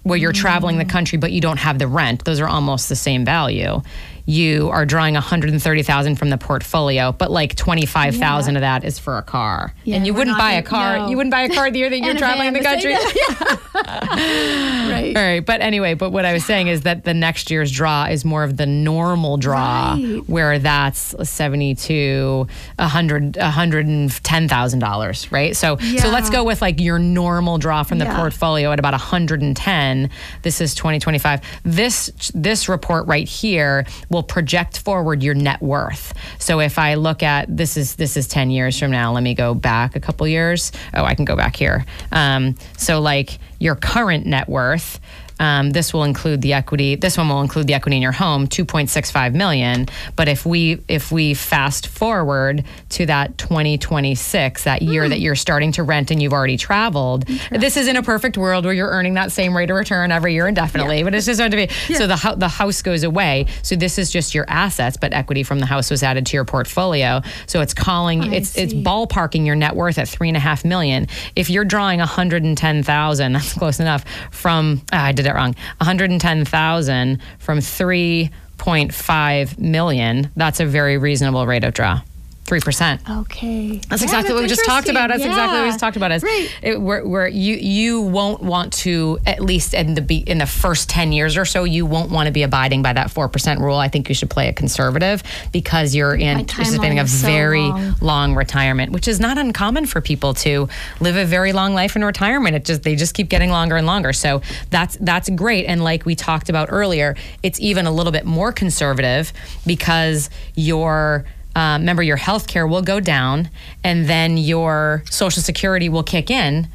where 0.02 0.16
you're 0.16 0.32
traveling 0.32 0.78
the 0.78 0.84
mm. 0.84 0.90
country 0.90 1.18
but 1.18 1.30
you 1.30 1.40
don't 1.40 1.58
have 1.58 1.78
the 1.78 1.86
rent, 1.86 2.24
those 2.24 2.40
are 2.40 2.48
almost 2.48 2.88
the 2.88 2.96
same 2.96 3.24
value. 3.24 3.82
You 4.30 4.68
are 4.70 4.86
drawing 4.86 5.14
130,000 5.14 6.16
from 6.16 6.30
the 6.30 6.38
portfolio, 6.38 7.12
but 7.12 7.30
like 7.30 7.56
25,000 7.56 8.54
Yeah. 8.54 8.58
of 8.58 8.60
that 8.62 8.84
is 8.84 8.98
for 8.98 9.18
a 9.18 9.22
car. 9.22 9.74
Yeah, 9.84 9.96
and 9.96 10.06
you 10.06 10.14
wouldn't 10.14 10.38
buy 10.38 10.52
a 10.52 10.62
car. 10.62 10.98
no. 10.98 11.08
You 11.08 11.16
wouldn't 11.16 11.32
buy 11.32 11.42
a 11.42 11.48
car 11.48 11.70
the 11.70 11.78
year 11.78 11.90
that 11.90 11.98
you're 12.04 12.14
traveling 12.14 12.52
the 12.52 12.60
country. 12.60 12.94
say 12.94 13.00
right. 13.74 15.12
All 15.16 15.22
right, 15.22 15.44
but 15.44 15.60
anyway, 15.60 15.94
but 15.94 16.10
what 16.10 16.24
I 16.24 16.32
was 16.32 16.44
saying 16.44 16.68
is 16.68 16.82
that 16.82 17.04
the 17.04 17.14
next 17.14 17.50
year's 17.50 17.70
draw 17.72 18.04
is 18.06 18.24
more 18.24 18.44
of 18.44 18.56
the 18.56 18.66
normal 18.66 19.36
draw, 19.36 19.92
Right. 19.94 20.22
where 20.28 20.58
that's 20.58 21.14
seventy-two, 21.28 22.46
a 22.78 22.88
hundred, 22.88 23.36
a 23.36 23.50
hundred 23.50 23.86
and 23.86 24.10
ten 24.22 24.48
thousand 24.48 24.78
dollars, 24.80 25.30
right? 25.32 25.56
So, 25.56 25.76
so 25.98 26.08
let's 26.08 26.30
go 26.30 26.44
with 26.44 26.60
like 26.62 26.80
your 26.80 26.98
normal 26.98 27.58
draw 27.58 27.82
from 27.82 27.98
the 27.98 28.04
Yeah. 28.04 28.16
portfolio 28.16 28.72
at 28.72 28.78
about 28.78 28.94
hundred 28.94 29.42
and 29.42 29.56
ten. 29.56 30.10
This 30.42 30.60
is 30.60 30.74
twenty 30.74 30.98
twenty-five. 30.98 31.40
This 31.64 32.10
this 32.34 32.68
report 32.68 33.06
right 33.06 33.28
here 33.28 33.86
will 34.08 34.19
project 34.22 34.78
forward 34.78 35.22
your 35.22 35.34
net 35.34 35.60
worth. 35.60 36.12
So 36.38 36.60
if 36.60 36.78
I 36.78 36.94
look 36.94 37.22
at 37.22 37.54
this 37.54 37.76
is 37.76 37.96
this 37.96 38.16
is 38.16 38.26
ten 38.26 38.50
years 38.50 38.78
from 38.78 38.90
now. 38.90 39.12
Let 39.12 39.22
me 39.22 39.34
go 39.34 39.54
back 39.54 39.96
a 39.96 40.00
couple 40.00 40.26
years. 40.26 40.72
Oh, 40.94 41.04
I 41.04 41.14
can 41.14 41.24
go 41.24 41.36
back 41.36 41.56
here. 41.56 41.84
Um, 42.12 42.56
so 42.76 43.00
like 43.00 43.38
your 43.58 43.74
current 43.74 44.26
net 44.26 44.48
worth. 44.48 45.00
Um, 45.40 45.70
this 45.70 45.92
will 45.92 46.04
include 46.04 46.42
the 46.42 46.52
equity. 46.52 46.94
This 46.94 47.16
one 47.16 47.28
will 47.28 47.40
include 47.40 47.66
the 47.66 47.74
equity 47.74 47.96
in 47.96 48.02
your 48.02 48.12
home, 48.12 48.46
two 48.46 48.64
point 48.64 48.90
six 48.90 49.10
five 49.10 49.34
million. 49.34 49.88
But 50.14 50.28
if 50.28 50.44
we 50.44 50.82
if 50.86 51.10
we 51.10 51.34
fast 51.34 51.88
forward 51.88 52.64
to 52.90 53.06
that 53.06 53.38
twenty 53.38 53.78
twenty 53.78 54.14
six, 54.14 54.64
that 54.64 54.82
year 54.82 55.08
that 55.08 55.20
you're 55.20 55.34
starting 55.34 55.72
to 55.72 55.82
rent 55.82 56.10
and 56.10 56.22
you've 56.22 56.34
already 56.34 56.58
traveled, 56.58 57.26
this 57.50 57.76
is 57.78 57.88
in 57.88 57.96
a 57.96 58.02
perfect 58.02 58.36
world 58.36 58.66
where 58.66 58.74
you're 58.74 58.90
earning 58.90 59.14
that 59.14 59.32
same 59.32 59.56
rate 59.56 59.70
of 59.70 59.76
return 59.76 60.12
every 60.12 60.34
year 60.34 60.46
indefinitely. 60.46 61.02
But 61.02 61.14
it's 61.14 61.26
just 61.26 61.38
going 61.38 61.50
to 61.50 61.56
be 61.56 61.68
so 61.94 62.06
the 62.06 62.34
the 62.36 62.48
house 62.48 62.82
goes 62.82 63.02
away. 63.02 63.46
So 63.62 63.76
this 63.76 63.98
is 63.98 64.10
just 64.10 64.34
your 64.34 64.44
assets, 64.46 64.98
but 64.98 65.14
equity 65.14 65.42
from 65.42 65.58
the 65.58 65.66
house 65.66 65.90
was 65.90 66.02
added 66.02 66.26
to 66.26 66.36
your 66.36 66.44
portfolio. 66.44 67.22
So 67.46 67.62
it's 67.62 67.72
calling 67.72 68.24
I 68.24 68.34
it's 68.34 68.58
it's 68.58 68.74
ballparking 68.74 69.46
your 69.46 69.56
net 69.56 69.74
worth 69.74 69.96
at 69.96 70.06
three 70.06 70.28
and 70.28 70.36
a 70.36 70.40
half 70.40 70.66
million. 70.66 71.06
If 71.34 71.48
you're 71.48 71.64
drawing 71.64 71.98
110,000, 72.00 73.32
that's 73.32 73.54
close 73.54 73.80
enough 73.80 74.04
from 74.30 74.82
ah, 74.92 75.06
I 75.06 75.12
did 75.12 75.29
it 75.30 75.34
wrong. 75.34 75.54
110,000 75.78 77.18
from 77.38 77.58
3.5 77.58 79.58
million. 79.58 80.30
That's 80.36 80.60
a 80.60 80.66
very 80.66 80.98
reasonable 80.98 81.46
rate 81.46 81.64
of 81.64 81.74
draw. 81.74 82.02
3%. 82.50 83.20
Okay. 83.20 83.80
That's 83.88 84.02
Yeah, 84.02 84.06
exactly 84.06 84.34
what 84.34 84.42
we 84.42 84.48
just 84.48 84.64
talked 84.64 84.88
about. 84.88 85.08
That's 85.08 85.22
interesting. 85.22 85.30
exactly 85.30 85.58
what 85.58 85.64
we 85.64 85.70
just 85.70 85.78
talked 85.80 85.96
about. 85.96 86.10
Is 86.10 86.22
Right. 86.24 86.48
it, 86.62 86.80
where, 86.80 87.06
where 87.06 87.28
you 87.28 87.54
you 87.56 88.00
won't 88.00 88.42
want 88.42 88.72
to 88.84 89.18
at 89.26 89.40
least 89.40 89.72
in 89.72 89.94
the 89.94 90.02
be, 90.02 90.16
in 90.18 90.38
the 90.38 90.46
first 90.46 90.88
ten 90.90 91.12
years 91.12 91.36
or 91.36 91.44
so 91.44 91.64
you 91.64 91.86
won't 91.86 92.10
want 92.10 92.26
to 92.26 92.32
be 92.32 92.42
abiding 92.42 92.82
by 92.82 92.92
that 92.92 93.10
four 93.10 93.28
percent 93.28 93.60
rule. 93.60 93.76
I 93.76 93.88
think 93.88 94.08
you 94.08 94.14
should 94.14 94.30
play 94.30 94.48
a 94.48 94.52
conservative 94.52 95.22
because 95.52 95.94
you're 95.94 96.16
anticipating 96.16 96.98
a 96.98 97.02
timeline 97.02 97.04
is 97.04 97.20
so 97.20 97.26
very 97.26 97.60
long. 97.62 97.94
long 98.00 98.34
retirement, 98.34 98.90
which 98.92 99.06
is 99.06 99.20
not 99.20 99.38
uncommon 99.38 99.86
for 99.86 100.00
people 100.00 100.34
to 100.34 100.68
live 101.00 101.16
a 101.16 101.24
very 101.24 101.52
long 101.52 101.72
life 101.74 101.94
in 101.96 102.04
retirement. 102.04 102.56
It 102.56 102.64
just 102.64 102.82
they 102.82 102.96
just 102.96 103.14
keep 103.14 103.28
getting 103.28 103.50
longer 103.50 103.76
and 103.76 103.86
longer. 103.86 104.12
So 104.12 104.42
that's 104.70 104.96
that's 105.00 105.30
great. 105.30 105.66
And 105.66 105.84
like 105.84 106.04
we 106.04 106.14
talked 106.16 106.48
about 106.48 106.68
earlier, 106.72 107.14
it's 107.42 107.60
even 107.60 107.86
a 107.86 107.92
little 107.92 108.12
bit 108.12 108.24
more 108.26 108.50
conservative 108.52 109.32
because 109.66 110.30
your 110.56 111.24
uh, 111.56 111.76
remember 111.78 112.02
your 112.02 112.16
health 112.16 112.46
care 112.46 112.66
will 112.66 112.82
go 112.82 113.00
down 113.00 113.50
and 113.82 114.06
then 114.06 114.36
your 114.36 115.02
social 115.10 115.42
security 115.42 115.88
will 115.88 116.02
kick 116.02 116.30
in 116.30 116.68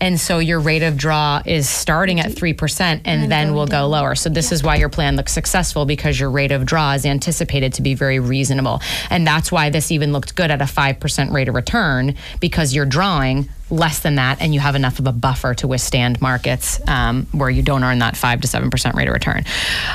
and 0.00 0.20
so 0.20 0.38
your 0.38 0.60
rate 0.60 0.82
of 0.82 0.96
draw 0.96 1.42
is 1.44 1.68
starting 1.68 2.20
at 2.20 2.30
3% 2.30 3.00
and 3.04 3.30
then 3.30 3.54
will 3.54 3.66
go 3.66 3.86
lower. 3.88 4.14
So 4.14 4.28
this 4.28 4.52
is 4.52 4.62
why 4.62 4.76
your 4.76 4.88
plan 4.88 5.16
looks 5.16 5.32
successful 5.32 5.86
because 5.86 6.20
your 6.20 6.30
rate 6.30 6.52
of 6.52 6.64
draw 6.64 6.92
is 6.92 7.04
anticipated 7.04 7.74
to 7.74 7.82
be 7.82 7.94
very 7.94 8.20
reasonable. 8.20 8.80
And 9.10 9.26
that's 9.26 9.50
why 9.50 9.70
this 9.70 9.90
even 9.90 10.12
looked 10.12 10.36
good 10.36 10.50
at 10.50 10.62
a 10.62 10.66
5% 10.66 11.32
rate 11.32 11.48
of 11.48 11.54
return 11.54 12.14
because 12.40 12.74
you're 12.74 12.86
drawing 12.86 13.48
less 13.70 14.00
than 14.00 14.14
that 14.16 14.40
and 14.40 14.54
you 14.54 14.60
have 14.60 14.74
enough 14.74 14.98
of 14.98 15.06
a 15.06 15.12
buffer 15.12 15.54
to 15.54 15.68
withstand 15.68 16.20
markets 16.20 16.80
um, 16.88 17.26
where 17.32 17.50
you 17.50 17.62
don't 17.62 17.84
earn 17.84 17.98
that 17.98 18.16
5 18.16 18.40
to 18.40 18.48
7% 18.48 18.94
rate 18.94 19.08
of 19.08 19.14
return. 19.14 19.44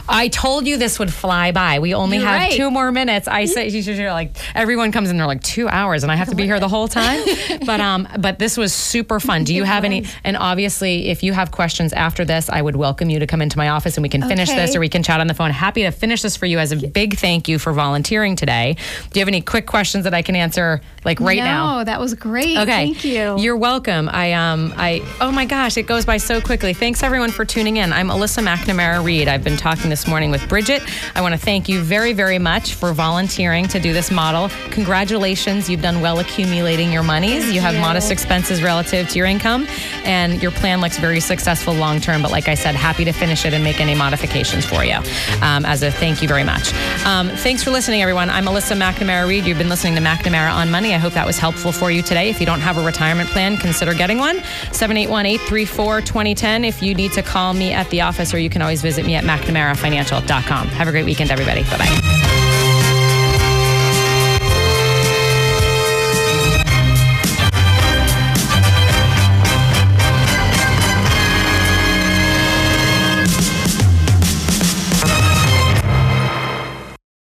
I 0.07 0.28
told 0.28 0.67
you 0.67 0.78
this 0.78 0.99
would 0.99 1.11
fly 1.11 1.51
by. 1.51 1.80
We 1.80 1.93
only 1.93 2.17
You're 2.17 2.28
have 2.28 2.41
right. 2.41 2.51
two 2.51 2.69
more 2.69 2.91
minutes. 2.91 3.28
I 3.28 3.45
say 3.45 3.67
you're 3.69 4.11
like 4.11 4.36
everyone 4.55 4.91
comes 4.91 5.09
in 5.09 5.17
they're 5.17 5.28
like 5.28 5.43
2 5.43 5.67
hours 5.67 6.03
and 6.03 6.11
I 6.11 6.15
have 6.15 6.30
to 6.30 6.36
be 6.36 6.45
here 6.45 6.59
the 6.59 6.67
whole 6.67 6.88
time. 6.88 7.24
but 7.65 7.80
um 7.80 8.07
but 8.19 8.39
this 8.39 8.57
was 8.57 8.74
super 8.74 9.19
fun. 9.19 9.43
Do 9.43 9.53
you 9.53 9.63
have 9.63 9.84
any 9.84 10.05
and 10.24 10.38
obviously 10.38 11.07
if 11.07 11.24
you 11.24 11.34
have 11.34 11.51
questions 11.51 11.93
after 11.93 12.26
this, 12.26 12.49
I 12.49 12.61
would 12.61 12.76
welcome 12.76 13.09
you 13.09 13.19
to 13.19 13.28
come 13.28 13.41
into 13.41 13.57
my 13.57 13.69
office 13.69 13.97
and 13.97 14.03
we 14.03 14.09
can 14.09 14.21
finish 14.21 14.49
this 14.49 14.76
or 14.76 14.80
we 14.80 14.89
can 14.89 15.03
chat 15.03 15.19
on 15.19 15.28
the 15.28 15.34
phone. 15.34 15.51
Happy 15.51 15.84
to 15.84 15.91
finish 15.91 16.21
this 16.21 16.36
for 16.36 16.45
you 16.45 16.59
as 16.59 16.71
a 16.71 16.88
big 16.88 17.17
thank 17.17 17.47
you 17.47 17.57
for 17.59 17.74
volunteering 17.74 18.36
today. 18.36 18.76
Do 19.11 19.19
you 19.19 19.21
have 19.21 19.28
any 19.28 19.41
quick 19.41 19.65
questions 19.65 20.03
that 20.03 20.13
I 20.13 20.21
can 20.21 20.36
answer 20.36 20.82
like 21.05 21.19
right 21.19 21.39
no, 21.39 21.43
now? 21.43 21.78
No, 21.78 21.84
that 21.86 21.99
was 21.99 22.13
great. 22.13 22.57
Okay. 22.57 22.65
Thank 22.65 23.03
you. 23.03 23.39
You're 23.39 23.57
welcome. 23.64 24.09
I 24.11 24.34
um 24.34 24.74
I 24.76 25.01
oh 25.22 25.32
my 25.32 25.45
gosh, 25.45 25.78
it 25.78 25.84
goes 25.84 26.05
by 26.05 26.18
so 26.18 26.41
quickly. 26.41 26.74
Thanks 26.74 27.01
everyone 27.01 27.32
for 27.32 27.45
tuning 27.45 27.78
in. 27.78 27.93
I'm 27.93 28.09
Alyssa 28.09 28.45
McNamara 28.45 29.01
Reed. 29.01 29.30
I've 29.30 29.41
been 29.41 29.55
talking 29.55 29.89
this 29.89 30.05
morning 30.05 30.32
with 30.32 30.49
Bridget. 30.49 30.84
I 31.16 31.22
want 31.22 31.34
to 31.34 31.39
thank 31.39 31.70
you 31.70 31.80
very, 31.80 32.11
very 32.11 32.39
much 32.39 32.74
for 32.74 32.91
volunteering 32.91 33.70
to 33.70 33.80
do 33.80 33.93
this 33.93 34.11
model. 34.11 34.49
Congratulations, 34.72 35.70
you've 35.70 35.82
done 35.82 36.01
well 36.01 36.20
accumulating 36.20 36.91
your 36.91 37.03
monies. 37.03 37.53
you 37.53 37.61
have 37.61 37.80
modest 37.80 38.11
expenses 38.11 38.61
relative 38.61 39.07
to 39.07 39.18
your 39.18 39.28
income, 39.28 39.66
and 40.03 40.41
your 40.41 40.51
plan 40.51 40.82
looks 40.82 40.97
very 40.97 41.22
successful 41.22 41.74
long 41.74 42.01
term. 42.01 42.22
But 42.22 42.32
like 42.32 42.49
I 42.49 42.55
said, 42.55 42.76
happy 42.76 43.05
to 43.05 43.14
finish 43.14 43.45
it 43.45 43.53
and 43.53 43.64
make 43.64 43.80
any 43.80 43.95
modifications 43.95 44.66
for 44.66 44.84
you 44.84 44.97
um, 45.41 45.66
as 45.66 45.84
a 45.84 45.89
thank 45.89 46.22
you 46.22 46.28
very 46.28 46.43
much. 46.43 46.74
Um, 47.05 47.30
thanks 47.30 47.64
for 47.64 47.72
listening, 47.72 48.01
everyone. 48.01 48.30
I'm 48.30 48.43
Alyssa 48.43 48.76
McNamara 48.78 49.26
Reed. 49.26 49.45
You've 49.45 49.57
been 49.57 49.70
listening 49.70 49.95
to 49.95 50.01
McNamara 50.01 50.53
on 50.53 50.70
Money. 50.70 50.93
I 50.93 50.97
hope 50.97 51.14
that 51.14 51.26
was 51.26 51.38
helpful 51.38 51.72
for 51.72 51.91
you 51.91 52.01
today. 52.01 52.30
If 52.30 52.41
you 52.41 52.45
don't 52.45 52.59
have 52.59 52.78
a 52.78 52.84
retirement 52.84 53.30
plan, 53.30 53.52
consider 53.57 53.93
getting 53.93 54.17
one. 54.17 54.37
781 54.71 55.25
834 55.25 56.01
2010 56.01 56.65
if 56.65 56.81
you 56.81 56.93
need 56.93 57.11
to 57.13 57.21
call 57.21 57.53
me 57.53 57.73
at 57.73 57.89
the 57.89 58.01
office, 58.01 58.33
or 58.33 58.39
you 58.39 58.49
can 58.49 58.61
always 58.61 58.81
visit 58.81 59.05
me 59.05 59.15
at 59.15 59.23
McNamaraFinancial.com. 59.23 60.67
Have 60.67 60.87
a 60.87 60.91
great 60.91 61.05
weekend, 61.05 61.31
everybody. 61.31 61.63
Bye 61.63 61.77
bye. 61.77 62.52